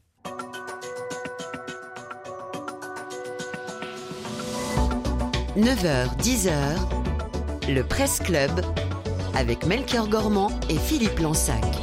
9h, 5.58 6.18
10h, 6.18 6.54
le 7.68 7.84
Presse 7.84 8.22
Club 8.22 8.52
avec 9.36 9.66
Melchior 9.66 10.08
Gormand 10.08 10.52
et 10.70 10.78
Philippe 10.78 11.20
Lansac. 11.20 11.81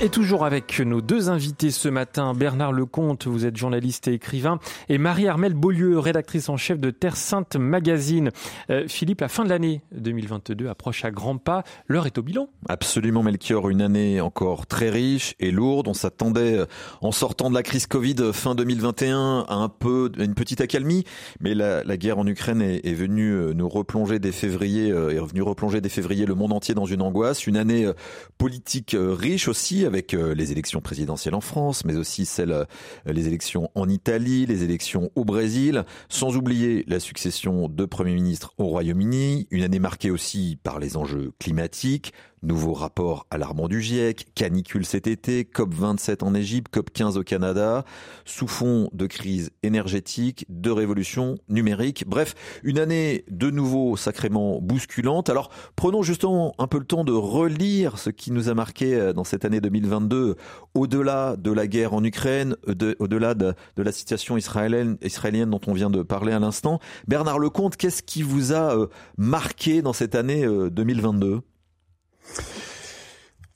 Et 0.00 0.10
toujours 0.10 0.44
avec 0.44 0.78
nos 0.78 1.00
deux 1.00 1.28
invités 1.28 1.72
ce 1.72 1.88
matin, 1.88 2.32
Bernard 2.32 2.70
Lecomte, 2.70 3.26
vous 3.26 3.46
êtes 3.46 3.56
journaliste 3.56 4.06
et 4.06 4.12
écrivain, 4.12 4.60
et 4.88 4.96
Marie-Armelle 4.96 5.54
Beaulieu, 5.54 5.98
rédactrice 5.98 6.48
en 6.48 6.56
chef 6.56 6.78
de 6.78 6.90
Terre 6.90 7.16
Sainte 7.16 7.56
Magazine. 7.56 8.30
Euh, 8.70 8.86
Philippe, 8.86 9.22
la 9.22 9.28
fin 9.28 9.42
de 9.42 9.48
l'année 9.48 9.80
2022 9.90 10.68
approche 10.68 11.04
à 11.04 11.10
grands 11.10 11.38
pas. 11.38 11.64
L'heure 11.88 12.06
est 12.06 12.16
au 12.16 12.22
bilan. 12.22 12.48
Absolument, 12.68 13.24
Melchior. 13.24 13.68
Une 13.70 13.82
année 13.82 14.20
encore 14.20 14.68
très 14.68 14.88
riche 14.88 15.34
et 15.40 15.50
lourde. 15.50 15.88
On 15.88 15.94
s'attendait, 15.94 16.58
euh, 16.58 16.66
en 17.00 17.10
sortant 17.10 17.50
de 17.50 17.56
la 17.56 17.64
crise 17.64 17.88
Covid 17.88 18.16
euh, 18.20 18.32
fin 18.32 18.54
2021, 18.54 19.46
à 19.48 19.54
un 19.54 19.68
peu, 19.68 20.12
une 20.18 20.34
petite 20.34 20.60
accalmie. 20.60 21.02
Mais 21.40 21.56
la, 21.56 21.82
guerre 21.96 22.18
en 22.18 22.26
Ukraine 22.28 22.62
est, 22.62 22.86
est, 22.86 22.94
venue 22.94 23.52
nous 23.52 23.68
replonger 23.68 24.20
dès 24.20 24.30
février, 24.30 24.90
est 24.90 25.18
revenue 25.18 25.42
replonger 25.42 25.80
dès 25.80 25.88
février 25.88 26.24
le 26.24 26.36
monde 26.36 26.52
entier 26.52 26.76
dans 26.76 26.86
une 26.86 27.02
angoisse. 27.02 27.48
Une 27.48 27.56
année 27.56 27.90
politique 28.38 28.94
riche 28.96 29.48
aussi 29.48 29.87
avec 29.88 30.14
euh, 30.14 30.34
les 30.34 30.52
élections 30.52 30.80
présidentielles 30.80 31.34
en 31.34 31.40
France, 31.40 31.84
mais 31.84 31.96
aussi 31.96 32.24
celles, 32.24 32.52
euh, 32.52 32.64
les 33.06 33.26
élections 33.26 33.70
en 33.74 33.88
Italie, 33.88 34.46
les 34.46 34.62
élections 34.62 35.10
au 35.16 35.24
Brésil, 35.24 35.84
sans 36.08 36.36
oublier 36.36 36.84
la 36.86 37.00
succession 37.00 37.68
de 37.68 37.84
premiers 37.84 38.14
ministres 38.14 38.54
au 38.58 38.66
Royaume-Uni, 38.66 39.48
une 39.50 39.64
année 39.64 39.80
marquée 39.80 40.12
aussi 40.12 40.58
par 40.62 40.78
les 40.78 40.96
enjeux 40.96 41.32
climatiques, 41.40 42.12
Nouveau 42.42 42.72
rapport 42.72 43.26
alarmant 43.30 43.66
du 43.66 43.82
GIEC, 43.82 44.28
canicule 44.34 44.86
cet 44.86 45.08
été, 45.08 45.42
COP27 45.42 46.22
en 46.22 46.34
Égypte, 46.34 46.72
COP15 46.72 47.18
au 47.18 47.24
Canada, 47.24 47.84
sous 48.24 48.46
fond 48.46 48.88
de 48.92 49.06
crise 49.06 49.50
énergétique, 49.64 50.46
de 50.48 50.70
révolution 50.70 51.38
numérique. 51.48 52.04
Bref, 52.06 52.36
une 52.62 52.78
année 52.78 53.24
de 53.28 53.50
nouveau 53.50 53.96
sacrément 53.96 54.60
bousculante. 54.60 55.30
Alors 55.30 55.50
prenons 55.74 56.04
justement 56.04 56.54
un 56.58 56.68
peu 56.68 56.78
le 56.78 56.84
temps 56.84 57.02
de 57.02 57.12
relire 57.12 57.98
ce 57.98 58.10
qui 58.10 58.30
nous 58.30 58.48
a 58.48 58.54
marqué 58.54 58.94
euh, 58.94 59.12
dans 59.12 59.24
cette 59.24 59.44
année 59.44 59.60
2022, 59.60 60.36
au-delà 60.74 61.34
de 61.36 61.50
la 61.50 61.66
guerre 61.66 61.92
en 61.92 62.04
Ukraine, 62.04 62.54
au-delà 63.00 63.34
de, 63.34 63.54
la 63.76 63.92
situation 63.92 64.36
israélienne, 64.36 64.96
israélienne 65.02 65.50
dont 65.50 65.60
on 65.66 65.72
vient 65.72 65.90
de 65.90 66.02
parler 66.02 66.32
à 66.32 66.38
l'instant. 66.38 66.78
Bernard 67.08 67.40
Lecomte, 67.40 67.76
qu'est-ce 67.76 68.02
qui 68.04 68.22
vous 68.22 68.52
a 68.52 68.76
euh, 68.76 68.86
marqué 69.16 69.82
dans 69.82 69.92
cette 69.92 70.14
année 70.14 70.46
2022 70.46 71.40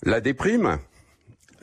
la 0.04 0.20
déprime. 0.20 0.78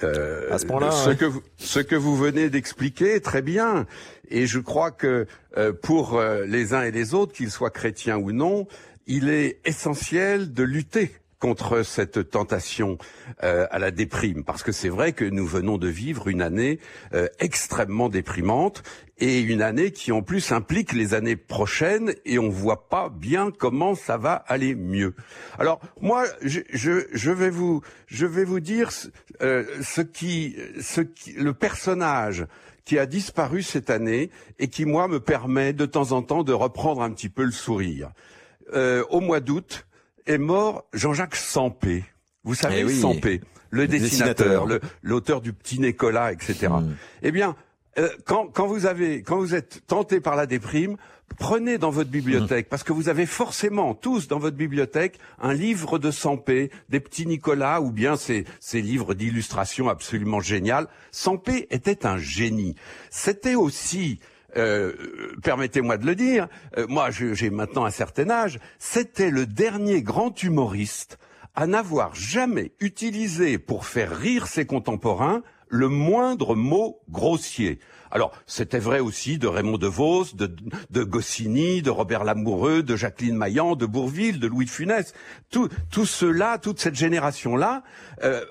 Euh, 0.04 0.54
à 0.54 0.58
ce 0.58 0.66
point-là, 0.66 0.92
ce 0.92 1.10
que 1.10 1.26
vous, 1.26 1.42
ce 1.58 1.80
que 1.80 1.96
vous 1.96 2.16
venez 2.16 2.50
d'expliquer, 2.50 3.20
très 3.20 3.42
bien. 3.42 3.86
Et 4.30 4.48
je 4.48 4.60
crois 4.60 4.92
que 4.92 5.28
euh, 5.58 5.74
pour 5.74 6.18
euh, 6.18 6.46
les 6.46 6.74
uns 6.74 6.84
et 6.84 6.92
les 6.92 7.14
autres, 7.14 7.34
qu'ils 7.34 7.52
soient 7.52 7.70
chrétiens 7.70 8.18
ou 8.18 8.32
non, 8.32 8.68
il 9.08 9.30
est 9.30 9.60
essentiel 9.66 10.54
de 10.54 10.64
lutter 10.64 11.12
contre 11.40 11.84
cette 11.84 12.30
tentation 12.30 12.98
euh, 13.44 13.66
à 13.72 13.80
la 13.80 13.92
déprime, 13.92 14.44
parce 14.44 14.62
que 14.62 14.72
c'est 14.72 14.90
vrai 14.90 15.14
que 15.14 15.24
nous 15.24 15.48
venons 15.48 15.78
de 15.78 15.88
vivre 15.88 16.28
une 16.28 16.42
année 16.42 16.80
euh, 17.14 17.28
extrêmement 17.40 18.10
déprimante 18.10 18.84
et 19.20 19.40
une 19.40 19.62
année 19.62 19.92
qui 19.92 20.12
en 20.12 20.22
plus 20.22 20.52
implique 20.52 20.94
les 20.94 21.14
années 21.14 21.38
prochaines 21.38 22.14
et 22.26 22.40
on 22.40 22.50
voit 22.50 22.90
pas 22.90 23.10
bien 23.10 23.52
comment 23.52 23.96
ça 23.96 24.18
va 24.18 24.34
aller 24.34 24.76
mieux. 24.76 25.16
Alors 25.58 25.80
moi, 26.02 26.26
je, 26.42 26.60
je, 26.72 27.08
je 27.14 27.32
vais 27.32 27.50
vous 27.50 27.82
je 28.08 28.26
vais 28.26 28.46
vous 28.46 28.60
dire 28.60 28.90
euh, 29.42 29.66
ce 29.82 30.02
qui 30.02 30.58
ce 30.82 31.02
qui 31.02 31.34
le 31.34 31.54
personnage 31.54 32.46
qui 32.86 32.98
a 32.98 33.06
disparu 33.06 33.62
cette 33.62 33.90
année 33.90 34.30
et 34.58 34.68
qui 34.68 34.86
moi 34.86 35.08
me 35.08 35.20
permet 35.20 35.74
de 35.74 35.86
temps 35.86 36.12
en 36.12 36.22
temps 36.22 36.44
de 36.44 36.54
reprendre 36.54 37.02
un 37.02 37.12
petit 37.12 37.30
peu 37.30 37.44
le 37.44 37.52
sourire. 37.52 38.12
au 38.74 39.20
mois 39.20 39.40
d'août, 39.42 39.86
est 40.30 40.38
mort 40.38 40.86
Jean-Jacques 40.94 41.36
Sampé. 41.36 42.06
Vous 42.44 42.56
savez, 42.56 42.86
eh 42.88 42.90
Sampé, 42.90 43.42
le 43.70 43.88
dessinateur, 43.88 44.66
l'auteur 45.02 45.42
du 45.42 45.52
Petit 45.52 45.80
Nicolas, 45.80 46.32
etc. 46.32 46.68
Hmm. 46.70 46.94
Eh 47.24 47.32
bien, 47.32 47.56
euh, 47.98 48.10
quand, 48.26 48.48
quand, 48.48 48.68
vous 48.68 48.86
avez, 48.86 49.24
quand 49.24 49.38
vous 49.38 49.56
êtes 49.56 49.86
tenté 49.88 50.22
par 50.22 50.36
la 50.36 50.46
déprime, 50.46 50.96
prenez 51.38 51.78
dans 51.78 51.90
votre 51.90 52.10
bibliothèque, 52.10 52.68
hmm. 52.68 52.70
parce 52.70 52.84
que 52.84 52.94
vous 52.94 53.10
avez 53.10 53.26
forcément 53.26 53.94
tous 53.96 54.28
dans 54.28 54.40
votre 54.40 54.56
bibliothèque 54.56 55.20
un 55.42 55.54
livre 55.54 55.98
de 55.98 56.12
Sampé, 56.12 56.72
des 56.90 57.00
petits 57.00 57.26
Nicolas, 57.26 57.82
ou 57.82 57.92
bien 57.92 58.16
ces, 58.16 58.46
ces 58.60 58.82
livres 58.82 59.16
d'illustration 59.16 59.90
absolument 59.90 60.40
géniales. 60.40 60.88
Sampé 61.12 61.68
était 61.72 62.06
un 62.06 62.18
génie. 62.18 62.76
C'était 63.10 63.56
aussi 63.56 64.20
euh, 64.58 64.94
permettez-moi 65.44 65.98
de 65.98 66.06
le 66.06 66.16
dire, 66.16 66.48
euh, 66.78 66.86
moi 66.88 67.10
j'ai 67.12 67.50
maintenant 67.50 67.86
un 67.86 67.92
certain 67.92 68.30
âge, 68.30 68.60
c'était 68.78 69.32
le 69.32 69.46
dernier 69.46 70.02
grand 70.02 70.42
humoriste 70.42 71.20
à 71.56 71.68
n'avoir 71.68 72.16
jamais 72.16 72.72
utilisé 72.80 73.58
pour 73.58 73.86
faire 73.86 74.16
rire 74.16 74.48
ses 74.48 74.66
contemporains 74.66 75.44
le 75.68 75.88
moindre 75.88 76.56
mot 76.56 77.00
grossier. 77.10 77.80
Alors, 78.12 78.32
c'était 78.48 78.80
vrai 78.80 79.00
aussi 79.00 79.38
de 79.38 79.48
Raymond 79.48 79.78
DeVos, 79.78 80.34
de, 80.34 80.52
de 80.90 81.04
Goscinny, 81.04 81.84
de 81.84 81.92
Robert 81.92 82.24
Lamoureux, 82.24 82.82
de 82.82 82.96
Jacqueline 82.96 83.38
Maillan, 83.38 83.76
de 83.76 83.86
Bourville, 83.86 84.40
de 84.40 84.48
Louis 84.48 84.66
de 84.66 84.70
Funès. 84.72 85.14
Tout, 85.52 85.70
tout 85.92 86.08
cela, 86.08 86.58
toute 86.58 86.80
cette 86.80 86.96
génération-là, 86.96 87.84
euh, 88.24 88.44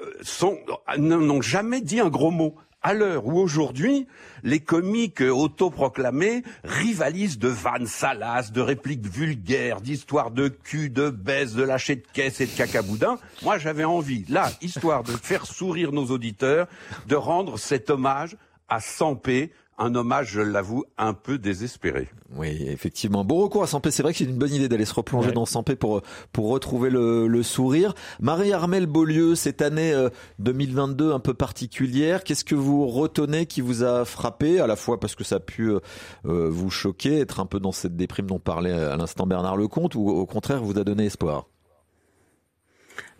n'ont 0.97 1.43
jamais 1.43 1.81
dit 1.81 1.99
un 1.99 2.09
gros 2.09 2.31
mot 2.31 2.55
à 2.83 2.95
l'heure 2.95 3.27
où 3.27 3.39
aujourd'hui, 3.39 4.07
les 4.43 4.61
comiques 4.61 5.21
autoproclamés 5.21 6.43
rivalisent 6.65 7.39
de 7.39 7.49
vannes 7.49 7.87
salaces, 7.87 8.53
de 8.53 8.61
répliques 8.61 9.07
vulgaires, 9.07 9.81
d'histoires 9.81 10.31
de 10.31 10.49
cul, 10.49 10.91
de 10.91 11.11
baisse, 11.11 11.55
de 11.55 11.63
lâcher 11.63 11.97
de 11.97 12.07
caisse 12.13 12.41
et 12.41 12.47
de 12.47 12.57
cacaboudin, 12.57 13.19
moi 13.43 13.59
j'avais 13.59 13.85
envie, 13.85 14.25
là, 14.29 14.51
histoire 14.61 15.03
de 15.03 15.13
faire 15.13 15.47
sourire 15.47 15.93
nos 15.93 16.07
auditeurs, 16.07 16.69
de 17.07 17.17
rendre 17.17 17.59
cet 17.59 17.91
hommage 17.91 18.37
à 18.69 18.81
Sampé, 18.81 19.53
un 19.79 19.95
hommage, 19.95 20.33
je 20.33 20.41
l'avoue, 20.41 20.85
un 20.99 21.15
peu 21.15 21.39
désespéré. 21.39 22.09
Oui, 22.37 22.65
effectivement. 22.69 23.25
Bon 23.25 23.39
recours 23.39 23.63
à 23.63 23.67
Sampé. 23.67 23.91
C'est 23.91 24.03
vrai 24.03 24.13
que 24.13 24.19
c'est 24.19 24.25
une 24.25 24.37
bonne 24.37 24.53
idée 24.53 24.69
d'aller 24.69 24.85
se 24.85 24.95
replonger 24.95 25.33
dans 25.33 25.47
Sampé 25.47 25.77
pour 25.77 26.03
pour 26.33 26.49
retrouver 26.49 26.91
le, 26.91 27.27
le 27.27 27.43
sourire. 27.43 27.95
Marie-Armelle 28.21 28.87
Beaulieu, 28.87 29.35
cette 29.35 29.63
année 29.63 29.95
2022 30.41 31.11
euh, 31.11 31.15
un 31.15 31.21
peu 31.21 31.35
particulière, 31.35 32.25
qu'est-ce 32.25 32.45
que 32.45 32.55
vous 32.55 32.87
retenez 32.87 33.47
qui 33.47 33.61
vous 33.61 33.85
a 33.85 34.05
frappé, 34.05 34.61
à 34.61 34.67
la 34.67 34.77
fois 34.77 34.99
parce 35.01 35.15
que 35.15 35.25
ça 35.25 35.37
a 35.37 35.41
pu 35.41 35.71
euh, 35.71 35.81
euh, 36.27 36.49
vous 36.51 36.71
choquer, 36.71 37.21
être 37.21 37.41
un 37.41 37.47
peu 37.47 37.61
dans 37.61 37.73
cette 37.73 37.97
déprime 37.97 38.27
dont 38.27 38.39
parlait 38.39 38.73
à 38.73 38.97
l'instant 38.97 39.27
Bernard 39.27 39.57
Lecomte, 39.57 39.95
ou 39.95 40.09
au 40.09 40.27
contraire 40.27 40.63
vous 40.63 40.79
a 40.79 40.85
donné 40.85 41.07
espoir? 41.07 41.47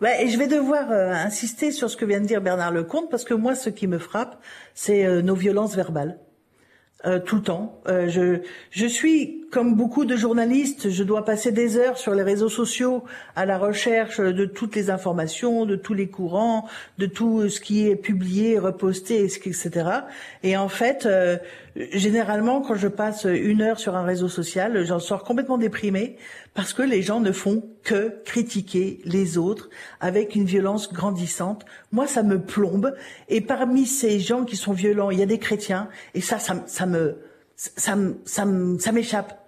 Bah, 0.01 0.21
et 0.21 0.29
je 0.29 0.37
vais 0.37 0.47
devoir 0.47 0.91
insister 0.91 1.71
sur 1.71 1.89
ce 1.89 1.97
que 1.97 2.05
vient 2.05 2.21
de 2.21 2.25
dire 2.25 2.41
Bernard 2.41 2.71
Lecomte, 2.71 3.09
parce 3.09 3.23
que 3.23 3.33
moi, 3.33 3.55
ce 3.55 3.69
qui 3.69 3.87
me 3.87 3.97
frappe, 3.97 4.41
c'est 4.73 5.21
nos 5.21 5.35
violences 5.35 5.75
verbales. 5.75 6.19
Euh, 7.05 7.19
tout 7.19 7.37
le 7.37 7.41
temps. 7.41 7.81
Euh, 7.87 8.09
je, 8.09 8.41
je 8.71 8.85
suis 8.85 9.45
comme 9.51 9.75
beaucoup 9.75 10.05
de 10.05 10.15
journalistes, 10.15 10.89
je 10.89 11.03
dois 11.03 11.25
passer 11.25 11.51
des 11.51 11.77
heures 11.77 11.97
sur 11.97 12.13
les 12.13 12.23
réseaux 12.23 12.49
sociaux 12.49 13.03
à 13.35 13.45
la 13.45 13.57
recherche 13.57 14.19
de 14.19 14.45
toutes 14.45 14.75
les 14.75 14.89
informations, 14.89 15.65
de 15.65 15.75
tous 15.75 15.93
les 15.93 16.07
courants, 16.07 16.67
de 16.97 17.05
tout 17.05 17.49
ce 17.49 17.59
qui 17.59 17.87
est 17.87 17.95
publié, 17.95 18.59
reposté, 18.59 19.23
etc. 19.23 19.69
Et 20.43 20.55
en 20.55 20.69
fait, 20.69 21.05
euh, 21.05 21.37
généralement, 21.75 22.61
quand 22.61 22.75
je 22.75 22.87
passe 22.87 23.25
une 23.25 23.61
heure 23.61 23.79
sur 23.79 23.95
un 23.95 24.03
réseau 24.03 24.29
social, 24.29 24.83
j'en 24.85 24.99
sors 24.99 25.23
complètement 25.23 25.57
déprimé 25.57 26.17
parce 26.53 26.73
que 26.73 26.83
les 26.83 27.01
gens 27.01 27.19
ne 27.19 27.31
font 27.31 27.63
que 27.83 28.21
critiquer 28.25 28.99
les 29.05 29.37
autres 29.37 29.69
avec 29.99 30.35
une 30.35 30.45
violence 30.45 30.93
grandissante. 30.93 31.65
Moi, 31.91 32.05
ça 32.05 32.21
me 32.21 32.39
plombe. 32.39 32.93
Et 33.29 33.41
parmi 33.41 33.85
ces 33.85 34.19
gens 34.19 34.43
qui 34.43 34.57
sont 34.57 34.73
violents, 34.73 35.09
il 35.09 35.19
y 35.19 35.23
a 35.23 35.27
des 35.27 35.39
chrétiens. 35.39 35.89
Et 36.13 36.21
ça, 36.21 36.37
ça, 36.37 36.63
ça 36.67 36.85
me, 36.85 37.17
ça, 37.55 37.95
ça, 38.25 38.45
ça 38.79 38.91
m'échappe. 38.91 39.38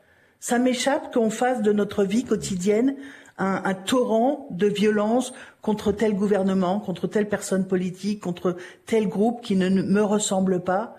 Ça 0.42 0.58
m'échappe 0.60 1.14
qu'on 1.14 1.30
fasse 1.30 1.62
de 1.62 1.72
notre 1.72 2.04
vie 2.04 2.26
quotidienne 2.26 2.96
un, 3.38 3.62
un, 3.64 3.74
torrent 3.76 4.48
de 4.52 4.68
violence 4.68 5.34
contre 5.62 5.92
tel 5.92 6.16
gouvernement, 6.16 6.80
contre 6.80 7.08
telle 7.08 7.30
personne 7.30 7.68
politique, 7.68 8.22
contre 8.22 8.58
tel 8.86 9.08
groupe 9.08 9.42
qui 9.42 9.56
ne 9.56 9.70
me 9.70 10.02
ressemble 10.02 10.64
pas. 10.64 10.96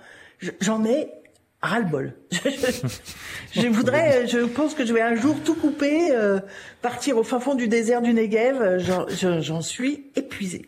J'en 0.61 0.85
ai 0.85 1.09
ras-le-bol. 1.61 2.15
je, 3.53 3.67
voudrais, 3.67 4.29
je 4.29 4.39
pense 4.39 4.75
que 4.75 4.87
je 4.87 4.93
vais 4.93 5.03
un 5.03 5.17
jour 5.17 5.37
tout 5.45 5.55
couper, 5.55 6.13
euh, 6.13 6.39
partir 6.81 7.19
au 7.19 7.25
fin 7.25 7.41
fond 7.41 7.57
du 7.57 7.67
désert 7.67 8.01
du 8.01 8.15
Negev. 8.15 8.79
J'en 9.41 9.61
suis 9.61 10.07
épuisé. 10.15 10.67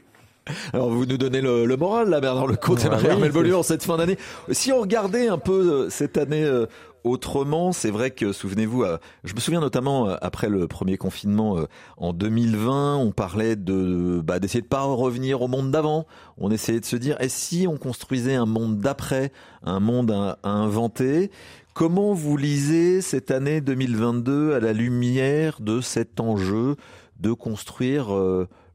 Alors 0.73 0.91
vous 0.91 1.07
nous 1.07 1.17
donnez 1.17 1.41
le, 1.41 1.65
le 1.65 1.77
moral 1.77 2.11
là 2.11 2.21
Bernard 2.21 2.47
Lecomte 2.47 2.85
et 2.85 2.89
Marie-Armelle 2.91 3.55
en 3.55 3.63
cette 3.63 3.83
fin 3.83 3.97
d'année. 3.97 4.19
Si 4.51 4.73
on 4.73 4.81
regardait 4.81 5.29
un 5.29 5.39
peu 5.39 5.53
euh, 5.53 5.91
cette 5.91 6.19
année 6.19 6.45
euh, 6.45 6.67
autrement, 7.05 7.73
c'est 7.73 7.91
vrai 7.91 8.11
que 8.11 8.33
souvenez-vous, 8.33 8.83
euh, 8.83 8.99
je 9.23 9.35
me 9.35 9.41
souviens 9.41 9.61
notamment 9.61 10.09
après 10.09 10.49
le 10.49 10.67
premier 10.67 10.97
confinement 10.97 11.59
en 11.97 12.13
2020, 12.13 12.97
on 12.97 13.13
parlait 13.13 13.57
de 13.57 14.21
bah, 14.25 14.39
d'essayer 14.39 14.63
de 14.63 14.67
pas 14.67 14.83
revenir 14.83 15.43
au 15.43 15.49
monde 15.49 15.71
d'avant. 15.71 16.07
On 16.39 16.51
essayait 16.51 16.81
de 16.81 16.85
se 16.85 16.97
dire 16.97 17.21
et 17.21 17.29
si 17.29 17.67
on 17.69 17.77
construisait 17.77 18.35
un 18.35 18.47
monde 18.47 18.79
d'après, 18.79 19.33
un 19.63 19.81
monde 19.81 20.11
à, 20.11 20.39
à 20.43 20.51
inventer. 20.51 21.31
Comment 21.75 22.15
vous 22.15 22.37
lisez 22.37 23.01
cette 23.01 23.31
année 23.31 23.61
2022 23.61 24.55
à 24.55 24.61
la 24.61 24.73
lumière 24.73 25.61
de 25.61 25.81
cet 25.81 26.21
enjeu 26.21 26.77
de 27.21 27.33
construire 27.33 28.09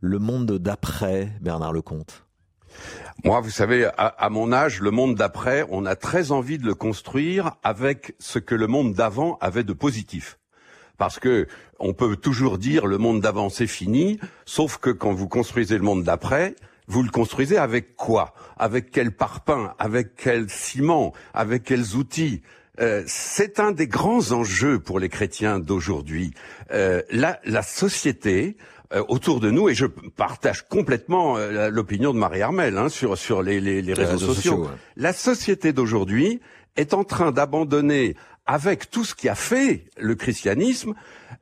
le 0.01 0.19
monde 0.19 0.57
d'après, 0.57 1.31
Bernard 1.41 1.73
Lecomte? 1.73 2.25
Moi, 3.23 3.41
vous 3.41 3.49
savez, 3.49 3.89
à, 3.97 4.29
mon 4.29 4.53
âge, 4.53 4.79
le 4.79 4.91
monde 4.91 5.15
d'après, 5.15 5.65
on 5.69 5.85
a 5.85 5.95
très 5.95 6.31
envie 6.31 6.57
de 6.57 6.65
le 6.65 6.73
construire 6.73 7.55
avec 7.63 8.15
ce 8.19 8.39
que 8.39 8.55
le 8.55 8.67
monde 8.67 8.93
d'avant 8.93 9.37
avait 9.41 9.63
de 9.63 9.73
positif. 9.73 10.37
Parce 10.97 11.19
que 11.19 11.47
on 11.79 11.93
peut 11.93 12.15
toujours 12.15 12.57
dire 12.57 12.85
le 12.85 12.97
monde 12.97 13.21
d'avant 13.21 13.49
c'est 13.49 13.67
fini, 13.67 14.19
sauf 14.45 14.77
que 14.77 14.89
quand 14.89 15.13
vous 15.13 15.27
construisez 15.27 15.77
le 15.77 15.83
monde 15.83 16.03
d'après, 16.03 16.55
vous 16.87 17.03
le 17.03 17.09
construisez 17.09 17.57
avec 17.57 17.95
quoi? 17.95 18.33
Avec 18.57 18.89
quel 18.91 19.11
parpaing? 19.11 19.73
Avec 19.79 20.15
quel 20.15 20.49
ciment? 20.49 21.13
Avec 21.33 21.63
quels 21.63 21.95
outils? 21.95 22.41
Euh, 22.79 23.03
c'est 23.05 23.59
un 23.59 23.71
des 23.71 23.87
grands 23.87 24.31
enjeux 24.31 24.79
pour 24.79 24.99
les 24.99 25.09
chrétiens 25.09 25.59
d'aujourd'hui. 25.59 26.33
Euh, 26.71 27.01
la, 27.11 27.61
société 27.61 28.57
euh, 28.91 29.03
autour 29.07 29.39
de 29.39 29.51
nous, 29.51 29.69
et 29.69 29.75
je 29.75 29.85
partage 29.85 30.67
complètement 30.67 31.37
euh, 31.37 31.69
l'opinion 31.69 32.11
de 32.11 32.17
Marie-Armelle 32.17 32.77
hein, 32.77 32.89
sur, 32.89 33.17
sur 33.17 33.43
les, 33.43 33.61
les, 33.61 33.83
les 33.83 33.93
réseaux, 33.93 34.33
sociaux, 34.33 34.67
la 34.95 35.13
société 35.13 35.73
d'aujourd'hui 35.73 36.39
est 36.75 36.95
en 36.95 37.03
train 37.03 37.31
d'abandonner 37.31 38.15
avec 38.47 38.89
tout 38.89 39.05
ce 39.05 39.13
qui 39.13 39.29
a 39.29 39.35
fait 39.35 39.85
le 39.95 40.15
christianisme, 40.15 40.95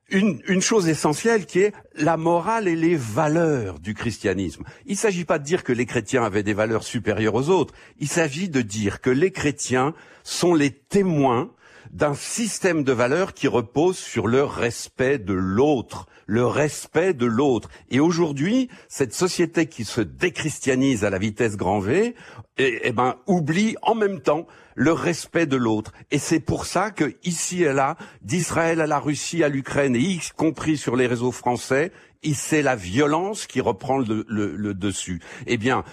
une, 0.09 0.41
une, 0.49 0.59
chose 0.59 0.89
essentielle 0.89 1.45
qui 1.45 1.59
est 1.59 1.73
la 1.95 2.17
morale 2.17 2.67
et 2.67 2.75
les 2.75 2.97
valeurs 2.97 3.79
du 3.79 3.93
christianisme. 3.93 4.65
Il 4.85 4.93
ne 4.93 4.97
s'agit 4.97 5.23
pas 5.23 5.39
de 5.39 5.45
dire 5.45 5.63
que 5.63 5.71
les 5.71 5.85
chrétiens 5.85 6.23
avaient 6.23 6.43
des 6.43 6.53
valeurs 6.53 6.83
supérieures 6.83 7.35
aux 7.35 7.47
autres, 7.47 7.73
il 7.99 8.09
s'agit 8.09 8.49
de 8.49 8.61
dire 8.61 8.99
que 8.99 9.09
les 9.09 9.31
chrétiens 9.31 9.93
sont 10.23 10.53
les 10.53 10.71
témoins 10.71 11.49
d'un 11.91 12.13
système 12.13 12.83
de 12.83 12.91
valeurs 12.91 13.33
qui 13.33 13.47
repose 13.47 13.97
sur 13.97 14.27
le 14.27 14.43
respect 14.43 15.17
de 15.17 15.33
l'autre, 15.33 16.07
le 16.25 16.45
respect 16.45 17.13
de 17.13 17.25
l'autre. 17.25 17.69
Et 17.89 17.99
aujourd'hui, 17.99 18.69
cette 18.87 19.13
société 19.13 19.67
qui 19.67 19.85
se 19.85 20.01
déchristianise 20.01 21.03
à 21.05 21.09
la 21.09 21.17
vitesse 21.17 21.57
grand 21.57 21.79
V, 21.79 22.15
eh, 22.57 22.79
eh 22.83 22.91
ben, 22.91 23.15
oublie 23.27 23.75
en 23.81 23.95
même 23.95 24.21
temps 24.21 24.47
le 24.77 24.93
respect 24.93 25.47
de 25.47 25.57
l'autre. 25.57 25.91
Et 26.11 26.19
c'est 26.19 26.39
pour 26.39 26.65
ça 26.65 26.91
que 26.91 27.15
ici 27.23 27.63
et 27.63 27.73
là, 27.73 27.97
d'Israël 28.21 28.79
à 28.79 28.87
la 28.87 28.99
Russie, 28.99 29.43
à 29.43 29.49
l'Ukraine, 29.49 29.95
et 29.95 29.99
y 29.99 30.21
compris 30.37 30.77
sur 30.77 30.95
les 30.95 31.07
réseaux 31.07 31.33
français, 31.33 31.91
c'est 32.33 32.61
la 32.61 32.75
violence 32.75 33.47
qui 33.47 33.61
reprend 33.61 33.97
le, 33.97 34.25
le 34.27 34.73
dessus. 34.73 35.21
Eh 35.45 35.57
bien, 35.57 35.83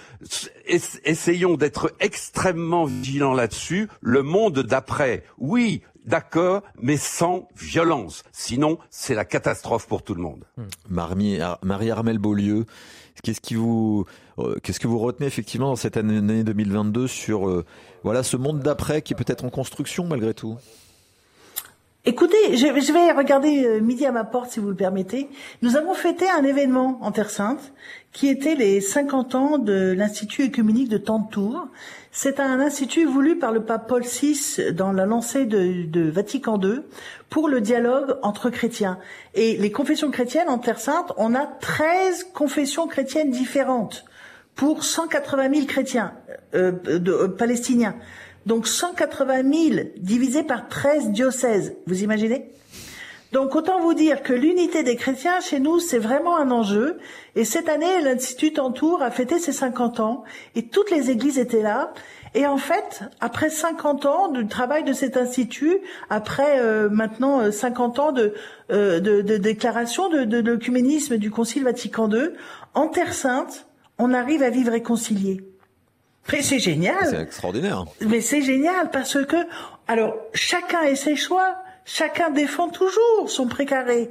essayons 0.65 1.57
d'être 1.57 1.93
extrêmement 2.01 2.85
vigilants 2.85 3.35
là-dessus. 3.35 3.89
Le 4.01 4.23
monde 4.23 4.61
d'après, 4.61 5.25
oui, 5.39 5.83
d'accord, 6.05 6.63
mais 6.81 6.97
sans 6.97 7.49
violence. 7.57 8.25
Sinon, 8.33 8.79
c'est 8.91 9.15
la 9.15 9.25
catastrophe 9.25 9.87
pour 9.87 10.03
tout 10.03 10.15
le 10.15 10.23
monde. 10.23 10.45
Marie-Armelle 10.89 12.19
Beaulieu, 12.19 12.67
qu'est-ce 13.23 13.41
qui 13.41 13.55
vous, 13.55 14.07
qu'est-ce 14.63 14.81
que 14.81 14.89
vous 14.89 14.99
retenez 14.99 15.27
effectivement 15.27 15.69
dans 15.69 15.77
cette 15.77 15.97
année 15.97 16.45
2022 16.45 17.07
sur 17.07 17.49
euh, 17.49 17.65
voilà 18.03 18.23
ce 18.23 18.37
monde 18.37 18.61
d'après 18.61 19.03
qui 19.03 19.13
est 19.13 19.17
peut-être 19.17 19.45
en 19.45 19.51
construction 19.51 20.07
malgré 20.07 20.35
tout? 20.35 20.57
Écoutez, 22.07 22.59
je, 22.59 22.93
vais 22.93 23.13
regarder 23.13 23.65
euh, 23.65 23.81
midi 23.81 24.05
à 24.05 24.13
ma 24.13 24.25
porte 24.25 24.51
si 24.51 24.61
vous 24.61 24.69
le 24.69 24.75
permettez. 24.75 25.31
Nous 25.63 25.77
avons 25.77 25.95
fêté 25.95 26.27
un 26.29 26.45
événement 26.45 26.99
en 27.01 27.13
Terre 27.13 27.31
Sainte 27.31 27.73
qui 28.13 28.29
était 28.29 28.55
les 28.55 28.83
50 28.83 29.35
ans 29.35 29.59
de 29.59 29.95
l'Institut 29.97 30.43
écuménique 30.43 30.91
de 30.91 30.99
Tantour. 30.99 31.67
C'est 32.13 32.41
un 32.41 32.61
institut 32.61 33.07
voulu 33.07 33.39
par 33.39 33.53
le 33.53 33.65
pape 33.65 33.89
Paul 33.89 34.03
VI 34.03 34.73
dans 34.73 34.93
la 34.93 35.07
lancée 35.07 35.47
de, 35.47 35.87
de, 35.87 36.11
Vatican 36.11 36.61
II 36.61 36.81
pour 37.31 37.49
le 37.49 37.63
dialogue 37.63 38.19
entre 38.23 38.51
chrétiens. 38.51 38.99
Et 39.35 39.57
les 39.57 39.73
confessions 39.73 40.11
chrétiennes 40.11 40.51
en 40.51 40.59
Terre 40.59 40.81
Sainte, 40.81 41.11
on 41.17 41.35
a 41.35 41.47
13 41.47 42.33
confessions 42.35 42.87
chrétiennes 42.87 43.31
différentes 43.31 44.05
pour 44.55 44.85
180 44.85 45.53
000 45.53 45.67
chrétiens 45.67 46.13
euh, 46.55 46.73
de, 46.73 47.13
euh, 47.13 47.29
palestiniens. 47.29 47.97
Donc 48.47 48.67
180 48.67 49.71
000 49.71 49.87
divisé 49.97 50.43
par 50.43 50.69
13 50.69 51.11
diocèses. 51.11 51.75
Vous 51.87 52.03
imaginez? 52.03 52.51
Donc 53.33 53.57
autant 53.57 53.81
vous 53.81 53.95
dire 53.95 54.23
que 54.23 54.33
l'unité 54.33 54.85
des 54.85 54.95
chrétiens 54.95 55.41
chez 55.41 55.59
nous, 55.59 55.81
c'est 55.81 55.99
vraiment 55.99 56.37
un 56.37 56.53
enjeu. 56.53 56.99
Et 57.35 57.45
cette 57.45 57.69
année, 57.69 58.01
l'Institut 58.03 58.53
Tantour 58.53 59.03
a 59.03 59.11
fêté 59.11 59.41
ses 59.41 59.51
50 59.51 59.99
ans 59.99 60.25
et 60.55 60.67
toutes 60.67 60.91
les 60.93 61.11
églises 61.11 61.39
étaient 61.39 61.63
là. 61.63 61.93
Et 62.35 62.47
en 62.47 62.59
fait, 62.59 63.01
après 63.21 63.51
50 63.51 64.07
ans 64.07 64.29
du 64.29 64.47
travail 64.47 64.85
de 64.85 64.93
cet 64.93 65.17
institut, 65.17 65.79
après 66.11 66.61
euh, 66.61 66.89
maintenant 66.89 67.51
50 67.51 67.99
ans 67.99 68.13
de, 68.13 68.35
de, 68.69 69.01
de 69.01 69.37
déclaration 69.37 70.09
de, 70.09 70.25
de 70.25 71.17
du 71.17 71.31
Concile 71.31 71.65
Vatican 71.65 72.09
II, 72.09 72.31
en 72.75 72.89
Terre 72.89 73.15
Sainte, 73.15 73.67
on 73.99 74.13
arrive 74.13 74.43
à 74.43 74.51
vivre 74.51 74.73
réconcilié. 74.73 75.41
Mais 76.33 76.43
c'est 76.43 76.59
génial. 76.59 77.07
C'est 77.09 77.21
extraordinaire. 77.21 77.85
Mais 78.01 78.21
c'est 78.21 78.43
génial 78.43 78.91
parce 78.91 79.25
que, 79.25 79.37
alors, 79.89 80.17
chacun 80.33 80.81
a 80.81 80.95
ses 80.95 81.17
choix, 81.17 81.57
chacun 81.85 82.31
défend 82.31 82.69
toujours 82.69 83.29
son 83.29 83.47
précaré. 83.47 84.11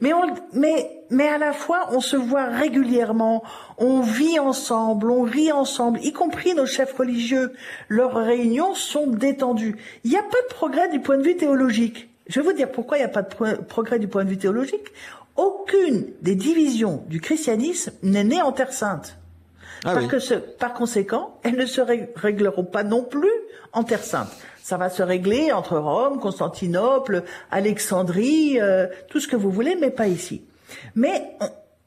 Mais 0.00 0.12
on, 0.12 0.22
mais, 0.52 1.02
mais 1.10 1.28
à 1.28 1.38
la 1.38 1.52
fois, 1.52 1.88
on 1.90 2.00
se 2.00 2.16
voit 2.16 2.46
régulièrement, 2.46 3.42
on 3.78 4.00
vit 4.00 4.38
ensemble, 4.38 5.10
on 5.10 5.22
rit 5.22 5.50
ensemble, 5.50 6.00
y 6.02 6.12
compris 6.12 6.54
nos 6.54 6.66
chefs 6.66 6.94
religieux. 6.94 7.52
Leurs 7.88 8.14
réunions 8.14 8.74
sont 8.74 9.08
détendues. 9.08 9.76
Il 10.04 10.10
n'y 10.10 10.16
a 10.16 10.22
pas 10.22 10.42
de 10.48 10.54
progrès 10.54 10.88
du 10.88 11.00
point 11.00 11.18
de 11.18 11.22
vue 11.22 11.36
théologique. 11.36 12.08
Je 12.28 12.40
vais 12.40 12.46
vous 12.46 12.52
dire 12.52 12.70
pourquoi 12.70 12.98
il 12.98 13.00
n'y 13.00 13.06
a 13.06 13.08
pas 13.08 13.22
de 13.22 13.62
progrès 13.62 13.98
du 13.98 14.06
point 14.06 14.24
de 14.24 14.30
vue 14.30 14.38
théologique. 14.38 14.86
Aucune 15.36 16.06
des 16.20 16.34
divisions 16.34 17.04
du 17.08 17.20
christianisme 17.20 17.92
n'est 18.02 18.24
née 18.24 18.42
en 18.42 18.52
Terre 18.52 18.72
Sainte. 18.72 19.17
Ah 19.84 19.94
Parce 19.94 20.06
que 20.06 20.34
par 20.36 20.74
conséquent, 20.74 21.38
elles 21.42 21.56
ne 21.56 21.66
se 21.66 21.80
régleront 21.80 22.64
pas 22.64 22.84
non 22.84 23.04
plus 23.04 23.30
en 23.72 23.84
Terre 23.84 24.02
Sainte. 24.02 24.28
Ça 24.62 24.76
va 24.76 24.90
se 24.90 25.02
régler 25.02 25.52
entre 25.52 25.78
Rome, 25.78 26.20
Constantinople, 26.20 27.22
Alexandrie, 27.50 28.60
euh, 28.60 28.86
tout 29.08 29.20
ce 29.20 29.28
que 29.28 29.36
vous 29.36 29.50
voulez, 29.50 29.76
mais 29.80 29.90
pas 29.90 30.08
ici. 30.08 30.42
Mais 30.94 31.22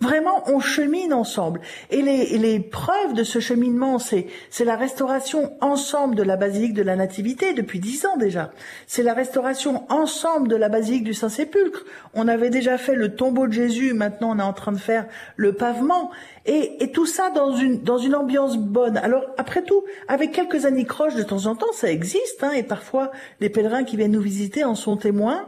Vraiment, 0.01 0.43
on 0.47 0.59
chemine 0.59 1.13
ensemble. 1.13 1.61
Et 1.91 2.01
les, 2.01 2.37
les 2.39 2.59
preuves 2.59 3.13
de 3.13 3.23
ce 3.23 3.39
cheminement, 3.39 3.99
c'est, 3.99 4.25
c'est 4.49 4.65
la 4.65 4.75
restauration 4.75 5.53
ensemble 5.61 6.15
de 6.15 6.23
la 6.23 6.37
basilique 6.37 6.73
de 6.73 6.81
la 6.81 6.95
Nativité 6.95 7.53
depuis 7.53 7.79
dix 7.79 8.05
ans 8.07 8.17
déjà. 8.17 8.51
C'est 8.87 9.03
la 9.03 9.13
restauration 9.13 9.85
ensemble 9.89 10.47
de 10.47 10.55
la 10.55 10.69
basilique 10.69 11.03
du 11.03 11.13
Saint-Sépulcre. 11.13 11.85
On 12.15 12.27
avait 12.27 12.49
déjà 12.49 12.79
fait 12.79 12.95
le 12.95 13.15
tombeau 13.15 13.45
de 13.45 13.53
Jésus, 13.53 13.93
maintenant 13.93 14.35
on 14.35 14.39
est 14.39 14.43
en 14.43 14.53
train 14.53 14.71
de 14.71 14.79
faire 14.79 15.05
le 15.35 15.53
pavement. 15.53 16.09
Et, 16.47 16.83
et 16.83 16.91
tout 16.91 17.05
ça 17.05 17.29
dans 17.29 17.55
une, 17.55 17.83
dans 17.83 17.99
une 17.99 18.15
ambiance 18.15 18.57
bonne. 18.57 18.97
Alors, 18.97 19.25
après 19.37 19.61
tout, 19.61 19.83
avec 20.07 20.31
quelques 20.31 20.65
anicroches 20.65 21.13
de 21.13 21.21
temps 21.21 21.45
en 21.45 21.55
temps, 21.55 21.71
ça 21.73 21.91
existe, 21.91 22.43
hein, 22.43 22.51
et 22.51 22.63
parfois 22.63 23.11
les 23.39 23.49
pèlerins 23.49 23.83
qui 23.83 23.97
viennent 23.97 24.13
nous 24.13 24.21
visiter 24.21 24.63
en 24.63 24.73
sont 24.73 24.97
témoins. 24.97 25.47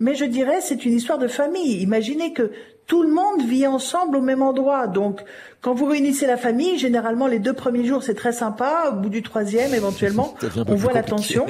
Mais 0.00 0.16
je 0.16 0.24
dirais, 0.24 0.60
c'est 0.60 0.84
une 0.84 0.94
histoire 0.94 1.18
de 1.18 1.28
famille. 1.28 1.80
Imaginez 1.80 2.32
que 2.32 2.50
tout 2.92 3.02
le 3.02 3.08
monde 3.08 3.40
vit 3.40 3.66
ensemble 3.66 4.18
au 4.18 4.20
même 4.20 4.42
endroit. 4.42 4.86
Donc, 4.86 5.22
quand 5.62 5.72
vous 5.72 5.86
réunissez 5.86 6.26
la 6.26 6.36
famille, 6.36 6.76
généralement 6.76 7.26
les 7.26 7.38
deux 7.38 7.54
premiers 7.54 7.86
jours 7.86 8.02
c'est 8.02 8.12
très 8.12 8.32
sympa. 8.32 8.90
Au 8.90 8.96
bout 8.96 9.08
du 9.08 9.22
troisième, 9.22 9.72
éventuellement, 9.72 10.34
on 10.68 10.74
voit 10.74 10.92
la 10.92 11.02
tension. 11.02 11.46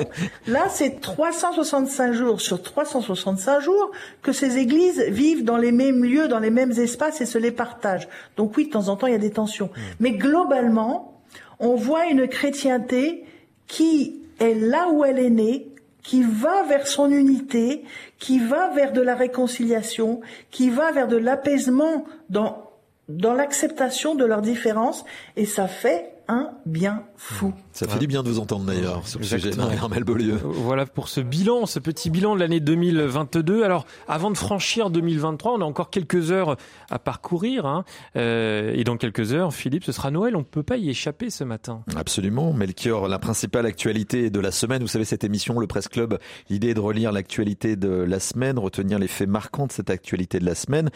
Là, 0.47 0.67
c'est 0.69 1.01
365 1.01 2.13
jours 2.13 2.41
sur 2.41 2.63
365 2.63 3.61
jours 3.61 3.91
que 4.23 4.31
ces 4.31 4.59
églises 4.59 5.01
vivent 5.09 5.43
dans 5.43 5.57
les 5.57 5.73
mêmes 5.73 6.05
lieux, 6.05 6.29
dans 6.29 6.39
les 6.39 6.51
mêmes 6.51 6.71
espaces 6.71 7.21
et 7.21 7.27
se 7.27 7.39
les 7.39 7.51
partagent. 7.51 8.07
Donc 8.37 8.57
oui, 8.57 8.67
de 8.67 8.71
temps 8.71 8.87
en 8.87 8.95
temps, 8.95 9.09
il 9.09 9.13
y 9.13 9.17
a 9.17 9.19
des 9.19 9.33
tensions. 9.33 9.71
Hmm. 9.75 9.81
Mais 9.99 10.13
globalement, 10.13 11.21
on 11.59 11.75
voit 11.75 12.07
une 12.07 12.29
chrétienté 12.29 13.25
qui 13.67 14.21
est 14.39 14.55
là 14.55 14.91
où 14.93 15.05
elle 15.05 15.19
est 15.19 15.31
née, 15.31 15.72
qui 16.03 16.23
va 16.23 16.65
vers 16.65 16.87
son 16.87 17.11
unité, 17.11 17.85
qui 18.19 18.39
va 18.39 18.71
vers 18.71 18.93
de 18.93 19.01
la 19.01 19.15
réconciliation, 19.15 20.21
qui 20.51 20.71
va 20.71 20.91
vers 20.93 21.09
de 21.09 21.17
l'apaisement 21.17 22.05
dans, 22.29 22.71
dans 23.09 23.35
l'acceptation 23.35 24.15
de 24.15 24.25
leurs 24.25 24.43
différences, 24.43 25.05
et 25.37 25.47
ça 25.47 25.69
fait 25.69 26.13
un 26.29 26.51
bien 26.67 27.05
fou. 27.23 27.55
Ça 27.73 27.87
fait 27.87 27.99
du 27.99 28.07
bien 28.07 28.23
de 28.23 28.29
vous 28.29 28.41
entendre 28.41 28.65
d'ailleurs 28.65 29.07
sur 29.07 29.21
le 29.21 29.25
sujet, 29.25 29.55
Marie-Armelle 29.57 30.05
Beaulieu. 30.05 30.41
Voilà 30.43 30.87
pour 30.87 31.09
ce 31.09 31.21
bilan, 31.21 31.67
ce 31.67 31.79
petit 31.79 32.11
bilan 32.11 32.35
de 32.35 32.41
l'année 32.41 32.59
2022. 32.59 33.63
Alors, 33.63 33.87
avant 34.09 34.31
de 34.31 34.37
franchir 34.37 34.91
2023, 34.91 35.53
on 35.53 35.61
a 35.61 35.65
encore 35.65 35.91
quelques 35.91 36.33
heures 36.33 36.57
à 36.91 36.99
parcourir. 36.99 37.65
Hein. 37.65 37.85
Euh, 38.17 38.73
et 38.75 38.83
dans 38.83 38.97
quelques 38.97 39.33
heures, 39.33 39.55
Philippe, 39.55 39.85
ce 39.85 39.93
sera 39.93 40.11
Noël. 40.11 40.35
On 40.35 40.41
ne 40.41 40.45
peut 40.45 40.65
pas 40.65 40.77
y 40.77 40.91
échapper 40.91 41.31
ce 41.31 41.45
matin. 41.45 41.85
Absolument. 41.97 42.53
Melchior, 42.53 43.07
la 43.07 43.21
principale 43.21 43.67
actualité 43.67 44.31
de 44.31 44.41
la 44.41 44.51
semaine, 44.51 44.83
vous 44.83 44.89
savez, 44.89 45.05
cette 45.05 45.25
émission, 45.25 45.61
le 45.61 45.67
Presse 45.69 45.89
Club, 45.89 46.19
l'idée 46.51 46.71
est 46.71 46.75
de 46.75 46.81
relire 46.81 47.13
l'actualité 47.13 47.77
de 47.77 47.89
la 47.89 48.19
semaine, 48.19 48.59
retenir 48.59 48.99
les 48.99 49.09
faits 49.09 49.29
marquants 49.29 49.67
de 49.67 49.73
cette 49.73 49.91
actualité 49.91 50.41
de 50.41 50.45
la 50.45 50.57
semaine. 50.57 50.91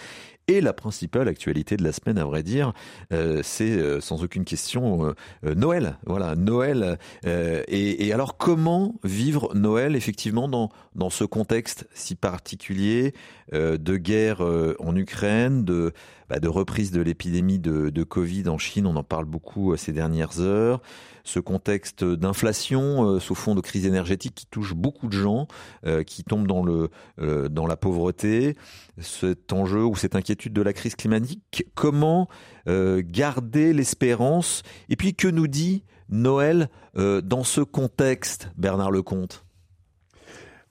Et 0.48 0.60
la 0.60 0.72
principale 0.72 1.26
actualité 1.26 1.76
de 1.76 1.82
la 1.82 1.90
semaine, 1.90 2.18
à 2.18 2.24
vrai 2.24 2.44
dire, 2.44 2.72
euh, 3.12 3.40
c'est 3.42 3.72
euh, 3.72 4.00
sans 4.00 4.22
aucune 4.22 4.44
question 4.44 5.12
Noël. 5.42 5.98
Voilà, 6.06 6.15
Noël. 6.36 6.98
Et, 7.24 8.06
et, 8.06 8.12
alors, 8.12 8.36
comment 8.36 8.94
vivre 9.04 9.54
Noël 9.54 9.96
effectivement 9.96 10.48
dans 10.48 10.70
dans 10.94 11.10
ce 11.10 11.24
contexte 11.24 11.86
si 11.94 12.14
particulier 12.14 13.14
de 13.52 13.96
guerre 13.96 14.40
en 14.78 14.96
Ukraine, 14.96 15.64
de 15.64 15.92
bah, 16.28 16.38
de 16.38 16.48
reprise 16.48 16.90
de 16.90 17.00
l'épidémie 17.00 17.58
de, 17.58 17.90
de 17.90 18.02
Covid 18.02 18.48
en 18.48 18.58
Chine. 18.58 18.86
On 18.86 18.96
en 18.96 19.04
parle 19.04 19.24
beaucoup 19.24 19.76
ces 19.76 19.92
dernières 19.92 20.40
heures 20.40 20.80
ce 21.26 21.40
contexte 21.40 22.04
d'inflation 22.04 23.04
euh, 23.04 23.20
sous 23.20 23.34
fond 23.34 23.54
de 23.54 23.60
crise 23.60 23.84
énergétique 23.84 24.34
qui 24.34 24.46
touche 24.46 24.74
beaucoup 24.74 25.08
de 25.08 25.12
gens, 25.12 25.48
euh, 25.84 26.02
qui 26.02 26.24
tombent 26.24 26.46
dans 26.46 26.64
le 26.64 26.90
euh, 27.20 27.48
dans 27.48 27.66
la 27.66 27.76
pauvreté, 27.76 28.56
cet 28.98 29.52
enjeu 29.52 29.84
ou 29.84 29.96
cette 29.96 30.14
inquiétude 30.14 30.52
de 30.52 30.62
la 30.62 30.72
crise 30.72 30.94
climatique. 30.94 31.66
Comment 31.74 32.28
garder 32.66 33.72
l'espérance? 33.72 34.62
Et 34.88 34.96
puis 34.96 35.14
que 35.14 35.28
nous 35.28 35.46
dit 35.46 35.84
Noël 36.08 36.68
dans 36.94 37.44
ce 37.44 37.60
contexte, 37.60 38.50
Bernard 38.56 38.90
Lecomte? 38.90 39.44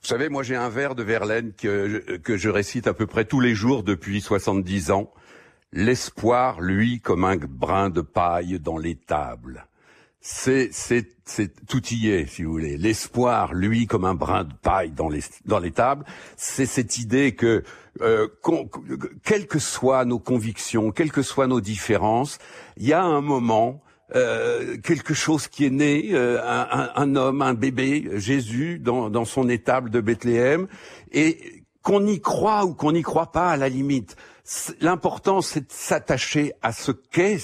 Vous 0.02 0.08
savez, 0.08 0.28
moi 0.28 0.42
j'ai 0.42 0.56
un 0.56 0.68
vers 0.68 0.94
de 0.94 1.02
Verlaine 1.02 1.52
que, 1.52 2.18
que 2.18 2.36
je 2.36 2.48
récite 2.48 2.86
à 2.86 2.94
peu 2.94 3.06
près 3.06 3.24
tous 3.24 3.40
les 3.40 3.54
jours 3.54 3.82
depuis 3.82 4.20
70 4.20 4.90
ans. 4.90 5.10
L'espoir, 5.72 6.60
lui, 6.60 7.00
comme 7.00 7.24
un 7.24 7.36
brin 7.36 7.90
de 7.90 8.00
paille 8.00 8.60
dans 8.60 8.78
l'étable 8.78 9.66
c'est 10.28 10.70
c'est 10.72 11.06
c'est 11.24 11.66
tout 11.66 11.82
y 11.92 12.10
est, 12.10 12.26
si 12.26 12.42
vous 12.42 12.50
voulez. 12.50 12.76
L'espoir, 12.76 13.54
lui, 13.54 13.86
comme 13.86 14.04
un 14.04 14.14
brin 14.14 14.42
de 14.42 14.54
paille 14.54 14.90
dans 14.90 15.08
les 15.08 15.22
c'est 16.36 16.66
cette 16.66 16.98
idée 16.98 17.36
que 17.36 17.62
euh, 18.00 18.26
quelles 19.24 19.46
que 19.46 19.60
soient 19.60 20.04
nos 20.04 20.18
convictions, 20.18 20.90
quelles 20.90 21.12
que 21.12 21.22
soient 21.22 21.46
nos 21.46 21.60
différences, 21.60 22.38
il 22.76 22.88
y 22.88 22.92
a 22.92 23.04
un 23.04 23.20
moment 23.20 23.82
euh, 24.16 24.76
quelque 24.78 25.14
chose 25.14 25.46
qui 25.46 25.64
est 25.64 25.70
né, 25.70 26.10
euh, 26.12 26.40
un, 26.44 26.90
un, 26.96 27.16
homme, 27.16 27.40
un 27.42 27.54
bébé, 27.54 28.10
Jésus, 28.14 28.80
dans, 28.80 29.10
dans 29.10 29.24
son 29.24 29.48
étable 29.48 29.90
de 29.90 30.00
Bethléem, 30.00 30.66
et 31.12 31.62
qu'on 31.82 32.04
y 32.04 32.20
croit 32.20 32.64
ou 32.64 32.74
qu'on 32.74 32.92
n'y 32.92 33.02
croit 33.02 33.30
pas, 33.30 33.50
à 33.50 33.56
la 33.56 33.68
limite. 33.68 34.16
L'important, 34.80 35.40
c'est 35.40 35.60
de 35.60 35.72
s'attacher 35.72 36.52
à 36.62 36.72
ce 36.72 36.92
qu'est, 36.92 37.38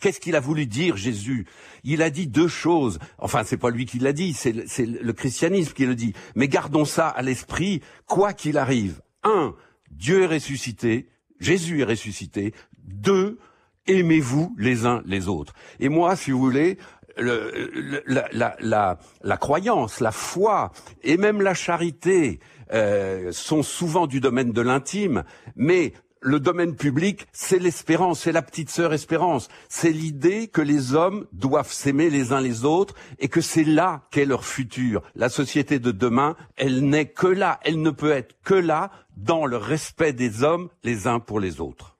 qu'est-ce 0.00 0.20
qu'il 0.20 0.36
a 0.36 0.40
voulu 0.40 0.66
dire 0.66 0.96
Jésus. 0.96 1.46
Il 1.84 2.02
a 2.02 2.10
dit 2.10 2.26
deux 2.26 2.48
choses. 2.48 2.98
Enfin, 3.18 3.44
c'est 3.44 3.56
pas 3.56 3.70
lui 3.70 3.86
qui 3.86 3.98
l'a 3.98 4.12
dit, 4.12 4.34
c'est 4.34 4.52
le 4.52 5.12
christianisme 5.12 5.72
qui 5.72 5.86
le 5.86 5.94
dit. 5.94 6.12
Mais 6.34 6.48
gardons 6.48 6.84
ça 6.84 7.08
à 7.08 7.22
l'esprit, 7.22 7.80
quoi 8.06 8.32
qu'il 8.32 8.58
arrive. 8.58 9.00
Un, 9.22 9.54
Dieu 9.90 10.24
est 10.24 10.26
ressuscité, 10.26 11.08
Jésus 11.40 11.80
est 11.80 11.84
ressuscité. 11.84 12.52
Deux, 12.78 13.38
aimez-vous 13.86 14.54
les 14.58 14.84
uns 14.84 15.02
les 15.06 15.28
autres. 15.28 15.54
Et 15.80 15.88
moi, 15.88 16.14
si 16.14 16.30
vous 16.30 16.38
voulez, 16.38 16.78
la, 17.16 18.98
croyance, 19.40 20.00
la 20.00 20.12
foi 20.12 20.72
et 21.02 21.16
même 21.16 21.40
la 21.40 21.54
charité 21.54 22.40
euh, 22.72 23.30
sont 23.32 23.62
souvent 23.62 24.06
du 24.06 24.20
domaine 24.20 24.52
de 24.52 24.60
l'intime, 24.60 25.24
mais 25.56 25.92
le 26.24 26.40
domaine 26.40 26.74
public, 26.74 27.26
c'est 27.32 27.58
l'espérance, 27.58 28.20
c'est 28.20 28.32
la 28.32 28.40
petite 28.40 28.70
sœur 28.70 28.94
espérance. 28.94 29.48
C'est 29.68 29.92
l'idée 29.92 30.48
que 30.48 30.62
les 30.62 30.94
hommes 30.94 31.26
doivent 31.32 31.70
s'aimer 31.70 32.08
les 32.08 32.32
uns 32.32 32.40
les 32.40 32.64
autres 32.64 32.94
et 33.18 33.28
que 33.28 33.42
c'est 33.42 33.64
là 33.64 34.02
qu'est 34.10 34.24
leur 34.24 34.46
futur. 34.46 35.02
La 35.14 35.28
société 35.28 35.78
de 35.78 35.92
demain, 35.92 36.34
elle 36.56 36.88
n'est 36.88 37.08
que 37.08 37.26
là, 37.26 37.60
elle 37.62 37.82
ne 37.82 37.90
peut 37.90 38.10
être 38.10 38.36
que 38.42 38.54
là 38.54 38.90
dans 39.18 39.44
le 39.44 39.58
respect 39.58 40.14
des 40.14 40.42
hommes 40.42 40.70
les 40.82 41.06
uns 41.06 41.20
pour 41.20 41.40
les 41.40 41.60
autres. 41.60 41.94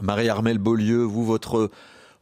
Marie-Armelle 0.00 0.58
Beaulieu, 0.58 1.02
vous, 1.02 1.24
votre 1.24 1.68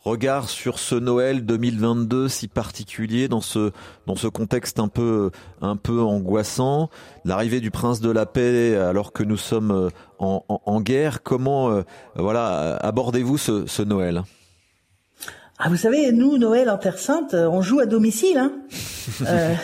regard 0.05 0.49
sur 0.49 0.79
ce 0.79 0.95
Noël 0.95 1.45
2022 1.45 2.29
si 2.29 2.49
particulier 2.49 3.29
dans 3.29 3.41
ce 3.41 3.73
dans 4.07 4.17
ce 4.17 4.27
contexte 4.27 4.79
un 4.79 4.89
peu 4.89 5.31
un 5.61 5.77
peu 5.77 6.01
angoissant, 6.01 6.91
l'arrivée 7.25 7.61
du 7.61 7.71
prince 7.71 8.01
de 8.01 8.11
la 8.11 8.27
paix 8.27 8.77
alors 8.77 9.13
que 9.13 9.23
nous 9.23 9.37
sommes 9.37 9.71
euh, 9.71 9.89
en, 10.19 10.45
en, 10.49 10.81
guerre. 10.81 11.23
Comment 11.23 11.71
euh, 11.71 11.83
voilà 12.17 12.77
abordez-vous 12.77 13.39
ce, 13.39 13.67
ce 13.67 13.83
Noël? 13.83 14.23
Ah, 15.65 15.69
vous 15.69 15.77
savez, 15.77 16.11
nous, 16.11 16.39
Noël 16.39 16.69
en 16.69 16.77
Terre 16.77 16.99
Sainte, 16.99 17.35
euh, 17.35 17.47
on 17.47 17.63
joue 17.63 17.79
à 17.79 17.87
domicile. 17.87 18.37
Hein 18.37 18.53
euh, 19.29 19.55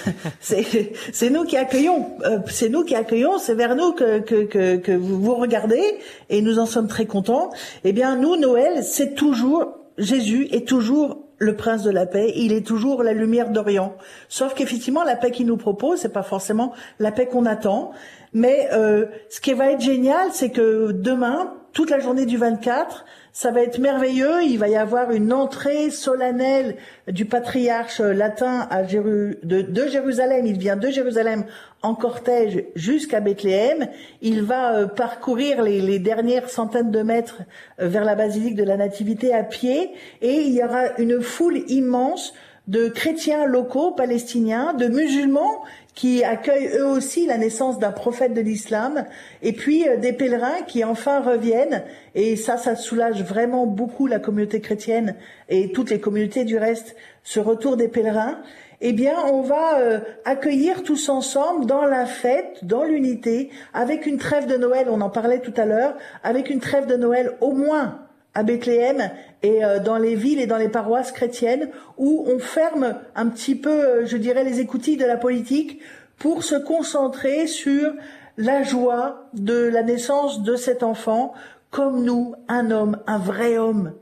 c'est 0.41 1.31
nous 1.31 1.45
qui 1.45 1.57
accueillons. 1.57 2.07
c'est 2.47 2.69
nous 2.69 2.85
qui 2.85 2.95
accueillons. 2.95 3.39
C'est 3.39 3.55
vers 3.55 3.75
nous 3.75 3.93
que, 3.93 4.21
que, 4.21 4.45
que, 4.45 4.77
que, 4.77 4.93
vous 4.93 5.35
regardez 5.35 5.83
et 6.31 6.41
nous 6.41 6.61
en 6.61 6.67
sommes 6.67 6.87
très 6.87 7.07
contents. 7.07 7.51
Eh 7.83 7.93
bien, 7.93 8.15
nous, 8.15 8.37
Noël, 8.37 8.85
c'est 8.85 9.17
toujours 9.17 9.75
Jésus 9.99 10.49
est 10.51 10.67
toujours 10.67 11.29
le 11.39 11.55
prince 11.55 11.85
de 11.85 11.91
la 11.91 12.07
paix, 12.07 12.33
il 12.35 12.53
est 12.53 12.67
toujours 12.67 13.03
la 13.03 13.13
lumière 13.13 13.51
d'Orient. 13.51 13.95
Sauf 14.29 14.55
qu'effectivement, 14.55 15.05
la 15.05 15.17
paix 15.17 15.31
qu'il 15.31 15.47
nous 15.47 15.57
propose, 15.57 16.01
c'est 16.01 16.13
pas 16.13 16.23
forcément 16.23 16.73
la 16.99 17.13
paix 17.13 17.27
qu'on 17.27 17.47
attend. 17.47 17.93
Mais 18.33 18.69
euh, 18.73 19.07
ce 19.31 19.41
qui 19.41 19.53
va 19.53 19.71
être 19.71 19.81
génial, 19.81 20.29
c'est 20.33 20.51
que 20.51 20.91
demain, 20.93 21.55
toute 21.73 21.91
la 21.91 22.01
journée 22.01 22.27
du 22.27 22.37
24, 22.37 23.05
ça 23.33 23.51
va 23.51 23.63
être 23.63 23.79
merveilleux. 23.79 24.43
Il 24.43 24.59
va 24.59 24.69
y 24.69 24.77
avoir 24.77 25.11
une 25.11 25.33
entrée 25.33 25.91
solennelle 25.91 26.77
du 27.07 27.25
patriarche 27.25 28.01
latin 28.01 28.67
à 28.71 28.83
de, 28.83 29.89
Jérusalem. 29.89 30.47
Il 30.47 30.59
vient 30.59 30.77
de 30.77 30.91
Jérusalem 30.91 31.45
en 31.83 31.95
cortège 31.95 32.65
jusqu'à 32.75 33.21
Bethléem. 33.21 33.89
Il 34.23 34.43
va 34.43 34.75
euh, 34.75 34.87
parcourir 34.87 35.63
les, 35.63 35.99
dernières 35.99 36.51
centaines 36.51 36.91
de 36.91 37.03
mètres 37.03 37.43
vers 37.79 38.05
la 38.05 38.15
basilique 38.15 38.57
de 38.57 38.65
la 38.65 38.77
Nativité 38.77 39.35
à 39.35 39.43
pied 39.43 39.93
et 40.23 40.43
il 40.43 40.55
y 40.55 40.63
aura 40.63 40.99
une 40.99 41.21
foule 41.21 41.63
immense 41.69 42.35
de 42.69 42.89
chrétiens 42.89 43.47
locaux 43.47 43.93
palestiniens, 43.93 44.75
de 44.75 44.87
musulmans 44.87 45.63
qui 45.99 46.23
accueillent 46.23 46.77
eux 46.77 46.87
aussi 46.87 47.27
la 47.27 47.39
naissance 47.39 47.81
d'un 47.81 47.91
prophète 47.91 48.33
de 48.33 48.41
l'islam, 48.41 49.05
et 49.43 49.53
puis 49.53 49.89
euh, 49.89 49.97
des 49.97 50.13
pèlerins 50.13 50.63
qui 50.69 50.85
enfin 50.85 51.21
reviennent, 51.21 51.83
et 52.15 52.37
ça, 52.37 52.57
ça 52.57 52.77
soulage 52.77 53.25
vraiment 53.25 53.67
beaucoup 53.67 54.07
la 54.07 54.21
communauté 54.21 54.61
chrétienne 54.61 55.17
et 55.49 55.73
toutes 55.73 55.91
les 55.91 55.99
communautés 55.99 56.45
du 56.45 56.57
reste, 56.57 56.95
ce 57.25 57.41
retour 57.41 57.77
des 57.77 57.89
pèlerins. 57.89 58.39
Eh 58.81 58.93
bien, 58.93 59.17
on 59.33 59.43
va 59.43 59.81
euh, 59.81 59.99
accueillir 60.25 60.85
tous 60.85 61.09
ensemble 61.09 61.67
dans 61.67 61.85
la 61.85 62.07
fête, 62.07 62.61
dans 62.63 62.85
l'unité, 62.85 63.51
avec 63.75 64.07
une 64.07 64.19
trêve 64.19 64.47
de 64.47 64.57
Noël, 64.57 64.87
on 64.89 65.01
en 65.01 65.11
parlait 65.11 65.41
tout 65.41 65.55
à 65.57 65.65
l'heure, 65.65 65.97
avec 66.23 66.49
une 66.49 66.61
trêve 66.61 66.87
de 66.87 66.95
Noël 66.95 67.33
au 67.41 67.51
moins 67.51 68.08
à 68.39 68.45
Bethléem 68.45 69.11
et 69.43 69.65
euh, 69.65 69.81
dans 69.81 69.99
les 69.99 70.15
villes 70.15 70.41
et 70.41 70.47
dans 70.47 70.57
les 70.57 70.69
paroisses 70.69 71.11
chrétiennes 71.11 71.71
où 71.97 72.25
on 72.29 72.39
ferme 72.39 72.95
un 73.17 73.27
petit 73.27 73.57
peu, 73.57 73.71
euh, 73.71 74.07
je 74.07 74.17
dirais, 74.17 74.45
les 74.45 74.61
écoutilles 74.61 74.97
de 74.97 75.05
la 75.05 75.17
politique 75.17 75.81
pour 76.19 76.45
se 76.45 76.55
concentrer 76.55 77.49
sur 77.49 77.93
la 78.37 78.63
joie 78.63 79.29
de 79.35 79.57
la 79.57 79.83
naissance 79.83 80.43
de 80.45 80.55
cet 80.55 80.85
enfant, 80.85 81.35
comme 81.71 82.05
nous, 82.05 82.37
un 82.47 82.71
homme, 82.71 82.99
un 83.09 83.19
vrai 83.19 83.59
homme, 83.59 83.95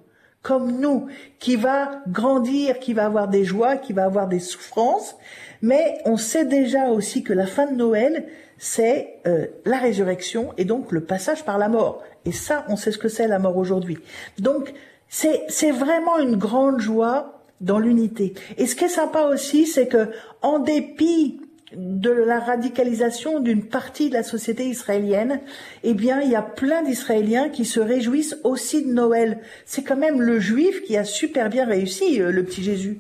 comme 0.43 0.79
nous, 0.81 1.07
qui 1.39 1.57
va 1.57 2.03
grandir, 2.07 2.79
qui 2.79 2.93
va 2.93 3.07
avoir 3.07 3.29
des 3.29 3.45
joies, 3.45 3.77
qui 3.77 3.95
va 3.95 4.05
avoir 4.05 4.29
des 4.29 4.39
souffrances, 4.39 5.17
mais 5.63 5.99
on 6.05 6.19
sait 6.19 6.45
déjà 6.45 6.89
aussi 6.89 7.23
que 7.23 7.33
la 7.33 7.47
fin 7.47 7.67
de 7.67 7.75
Noël, 7.75 8.27
c'est 8.59 9.19
euh, 9.27 9.47
la 9.65 9.79
résurrection 9.79 10.53
et 10.59 10.67
donc 10.67 10.93
le 10.93 11.05
passage 11.05 11.45
par 11.45 11.57
la 11.57 11.69
mort. 11.69 12.03
Et 12.27 12.33
ça, 12.33 12.65
on 12.69 12.77
sait 12.77 12.93
ce 12.93 12.99
que 12.99 13.09
c'est 13.09 13.29
la 13.29 13.39
mort 13.39 13.57
aujourd'hui. 13.57 13.99
Donc, 14.39 14.75
c'est 15.09 15.71
vraiment 15.71 16.19
une 16.19 16.37
grande 16.37 16.81
joie 16.81 17.43
dans 17.61 17.79
l'unité. 17.79 18.35
Et 18.59 18.67
ce 18.67 18.75
qui 18.77 18.85
est 18.85 18.89
sympa 18.89 19.23
aussi, 19.23 19.67
c'est 19.67 19.87
que 19.87 20.11
en 20.43 20.59
dépit 20.59 21.41
de 21.75 22.11
la 22.11 22.39
radicalisation 22.39 23.41
d'une 23.41 23.65
partie 23.65 24.09
de 24.09 24.15
la 24.15 24.23
société 24.23 24.67
israélienne, 24.67 25.41
eh 25.83 25.95
bien, 25.95 26.21
il 26.21 26.31
y 26.31 26.37
a 26.37 26.43
plein 26.43 26.83
d'Israéliens 26.83 27.49
qui 27.49 27.65
se 27.65 27.81
réjouissent 27.81 28.37
aussi 28.45 28.85
de 28.85 28.93
Noël. 28.93 29.41
C'est 29.65 29.83
quand 29.83 29.97
même 29.97 30.21
le 30.21 30.39
juif 30.39 30.83
qui 30.85 30.97
a 30.97 31.05
super 31.05 31.49
bien 31.49 31.67
réussi, 31.67 32.23
euh, 32.23 32.31
le 32.31 32.45
petit 32.45 32.63
Jésus. 32.63 32.99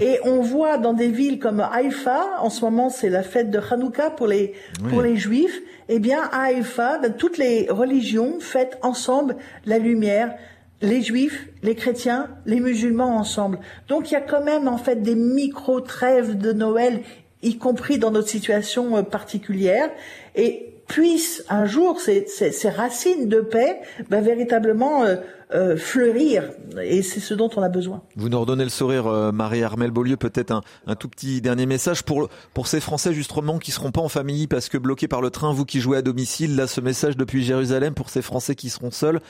Et 0.00 0.18
on 0.24 0.40
voit 0.40 0.78
dans 0.78 0.94
des 0.94 1.08
villes 1.08 1.38
comme 1.38 1.60
Haïfa, 1.60 2.40
en 2.40 2.50
ce 2.50 2.62
moment 2.62 2.88
c'est 2.88 3.10
la 3.10 3.22
fête 3.22 3.50
de 3.50 3.58
Hanouka 3.58 4.10
pour 4.10 4.26
les, 4.26 4.54
pour 4.88 5.02
les 5.02 5.16
juifs, 5.16 5.60
eh 5.88 5.98
bien, 5.98 6.22
à 6.32 6.44
Haïfa, 6.44 6.98
ben, 6.98 7.12
toutes 7.12 7.36
les 7.36 7.66
religions 7.68 8.40
fêtent 8.40 8.78
ensemble 8.82 9.36
la 9.66 9.78
lumière, 9.78 10.34
les 10.80 11.02
juifs, 11.02 11.48
les 11.62 11.74
chrétiens, 11.74 12.28
les 12.46 12.60
musulmans 12.60 13.16
ensemble. 13.16 13.58
Donc 13.88 14.10
il 14.10 14.14
y 14.14 14.16
a 14.16 14.20
quand 14.20 14.44
même 14.44 14.68
en 14.68 14.78
fait 14.78 15.02
des 15.02 15.16
micro-trêves 15.16 16.38
de 16.38 16.52
Noël 16.52 17.02
y 17.42 17.56
compris 17.58 17.98
dans 17.98 18.10
notre 18.10 18.28
situation 18.28 18.96
euh, 18.96 19.02
particulière, 19.02 19.90
et 20.34 20.74
puissent 20.86 21.44
un 21.50 21.66
jour 21.66 22.00
ces, 22.00 22.24
racines 22.70 23.28
de 23.28 23.40
paix 23.40 23.80
ben, 24.08 24.22
véritablement 24.22 25.04
euh, 25.04 25.16
euh, 25.52 25.76
fleurir. 25.76 26.44
Et 26.82 27.02
c'est 27.02 27.20
ce 27.20 27.34
dont 27.34 27.50
on 27.56 27.62
a 27.62 27.68
besoin. 27.68 28.02
Vous 28.16 28.30
nous 28.30 28.40
redonnez 28.40 28.64
le 28.64 28.70
sourire, 28.70 29.04
Marie-Armelle 29.34 29.90
Beaulieu. 29.90 30.16
Peut-être 30.16 30.50
un, 30.50 30.62
un, 30.86 30.94
tout 30.94 31.08
petit 31.10 31.42
dernier 31.42 31.66
message 31.66 32.04
pour, 32.04 32.30
pour 32.54 32.68
ces 32.68 32.80
Français 32.80 33.12
justement 33.12 33.58
qui 33.58 33.70
seront 33.70 33.90
pas 33.90 34.00
en 34.00 34.08
famille 34.08 34.46
parce 34.46 34.70
que 34.70 34.78
bloqués 34.78 35.08
par 35.08 35.20
le 35.20 35.28
train, 35.28 35.52
vous 35.52 35.66
qui 35.66 35.80
jouez 35.80 35.98
à 35.98 36.02
domicile, 36.02 36.56
là 36.56 36.66
ce 36.66 36.80
message 36.80 37.18
depuis 37.18 37.44
Jérusalem 37.44 37.92
pour 37.92 38.08
ces 38.08 38.22
Français 38.22 38.54
qui 38.54 38.70
seront 38.70 38.90
seuls, 38.90 39.20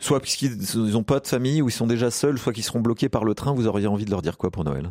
soit 0.00 0.18
puisqu'ils 0.18 0.58
n'ont 0.74 1.04
pas 1.04 1.20
de 1.20 1.26
famille 1.28 1.62
ou 1.62 1.68
ils 1.68 1.72
sont 1.72 1.86
déjà 1.86 2.10
seuls, 2.10 2.36
soit 2.36 2.52
qu'ils 2.52 2.64
seront 2.64 2.80
bloqués 2.80 3.08
par 3.08 3.24
le 3.24 3.34
train, 3.34 3.54
vous 3.54 3.68
auriez 3.68 3.86
envie 3.86 4.04
de 4.04 4.10
leur 4.10 4.22
dire 4.22 4.38
quoi 4.38 4.50
pour 4.50 4.64
Noël? 4.64 4.90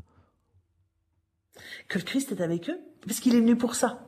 Que 1.87 1.97
le 1.97 2.03
Christ 2.03 2.31
est 2.31 2.41
avec 2.41 2.69
eux, 2.69 2.79
parce 3.05 3.19
qu'il 3.19 3.35
est 3.35 3.39
venu 3.39 3.55
pour 3.55 3.75
ça. 3.75 4.01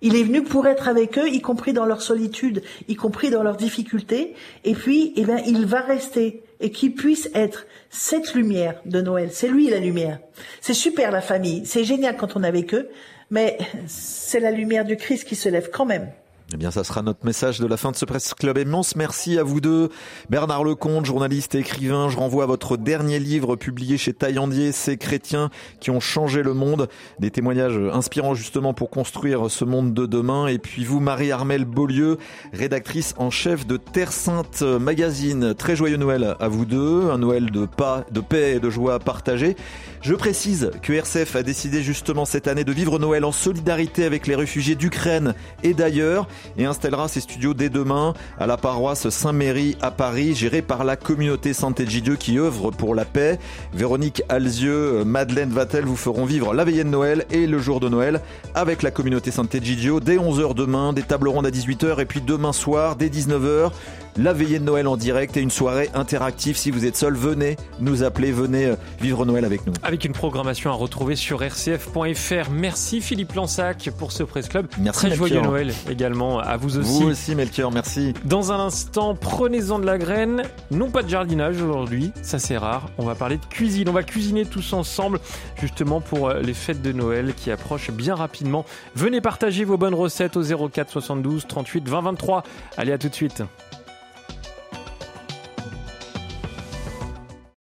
Il 0.00 0.16
est 0.16 0.24
venu 0.24 0.42
pour 0.42 0.66
être 0.66 0.88
avec 0.88 1.16
eux, 1.16 1.28
y 1.28 1.40
compris 1.40 1.72
dans 1.72 1.86
leur 1.86 2.02
solitude, 2.02 2.62
y 2.88 2.96
compris 2.96 3.30
dans 3.30 3.44
leurs 3.44 3.56
difficultés. 3.56 4.34
Et 4.64 4.74
puis, 4.74 5.12
eh 5.16 5.24
bien, 5.24 5.38
il 5.46 5.64
va 5.64 5.80
rester 5.80 6.42
et 6.58 6.70
qu'il 6.70 6.94
puisse 6.94 7.30
être 7.34 7.66
cette 7.88 8.34
lumière 8.34 8.80
de 8.84 9.00
Noël. 9.00 9.30
C'est 9.32 9.48
lui 9.48 9.68
la 9.68 9.78
lumière. 9.78 10.18
C'est 10.60 10.74
super 10.74 11.12
la 11.12 11.20
famille. 11.20 11.66
C'est 11.66 11.84
génial 11.84 12.16
quand 12.16 12.36
on 12.36 12.42
est 12.42 12.48
avec 12.48 12.74
eux, 12.74 12.88
mais 13.30 13.58
c'est 13.86 14.40
la 14.40 14.50
lumière 14.50 14.84
du 14.84 14.96
Christ 14.96 15.24
qui 15.24 15.36
se 15.36 15.48
lève 15.48 15.70
quand 15.70 15.86
même. 15.86 16.10
Eh 16.54 16.58
bien, 16.58 16.70
ça 16.70 16.84
sera 16.84 17.00
notre 17.00 17.24
message 17.24 17.60
de 17.60 17.66
la 17.66 17.78
fin 17.78 17.92
de 17.92 17.96
ce 17.96 18.04
Presse 18.04 18.34
Club 18.34 18.58
immense. 18.58 18.94
Merci 18.94 19.38
à 19.38 19.42
vous 19.42 19.62
deux. 19.62 19.88
Bernard 20.28 20.64
Lecomte, 20.64 21.06
journaliste 21.06 21.54
et 21.54 21.60
écrivain. 21.60 22.10
Je 22.10 22.18
renvoie 22.18 22.44
à 22.44 22.46
votre 22.46 22.76
dernier 22.76 23.18
livre 23.18 23.56
publié 23.56 23.96
chez 23.96 24.12
Taillandier, 24.12 24.72
Ces 24.72 24.98
chrétiens 24.98 25.48
qui 25.80 25.90
ont 25.90 26.00
changé 26.00 26.42
le 26.42 26.52
monde. 26.52 26.88
Des 27.20 27.30
témoignages 27.30 27.78
inspirants 27.92 28.34
justement 28.34 28.74
pour 28.74 28.90
construire 28.90 29.50
ce 29.50 29.64
monde 29.64 29.94
de 29.94 30.04
demain. 30.04 30.46
Et 30.46 30.58
puis 30.58 30.84
vous, 30.84 31.00
Marie-Armelle 31.00 31.64
Beaulieu, 31.64 32.18
rédactrice 32.52 33.14
en 33.16 33.30
chef 33.30 33.66
de 33.66 33.78
Terre 33.78 34.12
Sainte 34.12 34.60
Magazine. 34.60 35.54
Très 35.54 35.74
joyeux 35.74 35.96
Noël 35.96 36.36
à 36.38 36.48
vous 36.48 36.66
deux. 36.66 37.10
Un 37.10 37.18
Noël 37.18 37.50
de, 37.50 37.64
pas, 37.64 38.04
de 38.10 38.20
paix 38.20 38.56
et 38.56 38.60
de 38.60 38.68
joie 38.68 38.98
partagée. 38.98 39.56
Je 40.02 40.14
précise 40.14 40.70
que 40.82 40.92
RCF 40.92 41.36
a 41.36 41.42
décidé 41.42 41.82
justement 41.82 42.26
cette 42.26 42.46
année 42.46 42.64
de 42.64 42.72
vivre 42.72 42.98
Noël 42.98 43.24
en 43.24 43.32
solidarité 43.32 44.04
avec 44.04 44.26
les 44.26 44.34
réfugiés 44.34 44.74
d'Ukraine 44.74 45.34
et 45.62 45.72
d'ailleurs 45.72 46.26
et 46.56 46.64
installera 46.64 47.08
ses 47.08 47.20
studios 47.20 47.54
dès 47.54 47.68
demain 47.68 48.14
à 48.38 48.46
la 48.46 48.56
paroisse 48.56 49.08
Saint-Méry 49.08 49.76
à 49.80 49.90
Paris, 49.90 50.34
gérée 50.34 50.62
par 50.62 50.84
la 50.84 50.96
communauté 50.96 51.52
Saint-Egidieu 51.52 52.16
qui 52.16 52.38
œuvre 52.38 52.70
pour 52.70 52.94
la 52.94 53.04
paix. 53.04 53.38
Véronique 53.72 54.22
Alzieux, 54.28 55.04
Madeleine 55.04 55.50
Vatel 55.50 55.84
vous 55.84 55.96
feront 55.96 56.24
vivre 56.24 56.54
la 56.54 56.64
veillée 56.64 56.84
de 56.84 56.88
Noël 56.88 57.26
et 57.30 57.46
le 57.46 57.58
jour 57.58 57.80
de 57.80 57.88
Noël 57.88 58.20
avec 58.54 58.82
la 58.82 58.90
communauté 58.90 59.30
Saint-Egidio 59.30 60.00
dès 60.00 60.16
11h 60.16 60.54
demain, 60.54 60.92
des 60.92 61.02
tables 61.02 61.28
rondes 61.28 61.46
à 61.46 61.50
18h 61.50 62.00
et 62.00 62.06
puis 62.06 62.20
demain 62.20 62.52
soir 62.52 62.96
dès 62.96 63.08
19h 63.08 63.70
la 64.16 64.32
veillée 64.32 64.58
de 64.58 64.64
Noël 64.64 64.86
en 64.86 64.96
direct 64.96 65.36
et 65.36 65.40
une 65.40 65.50
soirée 65.50 65.90
interactive. 65.94 66.56
Si 66.56 66.70
vous 66.70 66.84
êtes 66.84 66.96
seul, 66.96 67.14
venez 67.14 67.56
nous 67.80 68.02
appeler, 68.02 68.32
venez 68.32 68.66
euh, 68.66 68.76
vivre 69.00 69.24
Noël 69.24 69.44
avec 69.44 69.66
nous. 69.66 69.72
Avec 69.82 70.04
une 70.04 70.12
programmation 70.12 70.70
à 70.70 70.74
retrouver 70.74 71.16
sur 71.16 71.40
rcf.fr. 71.40 72.50
Merci 72.50 73.00
Philippe 73.00 73.32
Lansac 73.32 73.90
pour 73.98 74.12
ce 74.12 74.22
Presse 74.22 74.48
Club. 74.48 74.66
Merci 74.78 75.06
Très 75.06 75.16
joyeux 75.16 75.40
Noël 75.40 75.72
également 75.90 76.38
à 76.38 76.56
vous 76.56 76.78
aussi. 76.78 77.02
Vous 77.02 77.08
aussi 77.08 77.34
Melchior, 77.34 77.72
merci. 77.72 78.14
Dans 78.24 78.52
un 78.52 78.60
instant, 78.60 79.14
prenez-en 79.14 79.78
de 79.78 79.86
la 79.86 79.98
graine. 79.98 80.42
Non 80.70 80.90
pas 80.90 81.02
de 81.02 81.08
jardinage 81.08 81.60
aujourd'hui, 81.60 82.12
ça 82.22 82.38
c'est 82.38 82.58
rare. 82.58 82.88
On 82.98 83.04
va 83.04 83.14
parler 83.14 83.38
de 83.38 83.46
cuisine. 83.46 83.88
On 83.88 83.92
va 83.92 84.02
cuisiner 84.02 84.44
tous 84.44 84.72
ensemble 84.72 85.20
justement 85.60 86.00
pour 86.00 86.28
euh, 86.28 86.40
les 86.40 86.54
fêtes 86.54 86.82
de 86.82 86.92
Noël 86.92 87.34
qui 87.34 87.50
approchent 87.50 87.90
bien 87.90 88.14
rapidement. 88.14 88.64
Venez 88.94 89.20
partager 89.20 89.64
vos 89.64 89.76
bonnes 89.76 89.94
recettes 89.94 90.36
au 90.36 90.42
04 90.42 90.90
72 90.90 91.46
38 91.46 91.88
20 91.88 92.00
23. 92.02 92.42
Allez 92.76 92.92
à 92.92 92.98
tout 92.98 93.08
de 93.08 93.14
suite. 93.14 93.42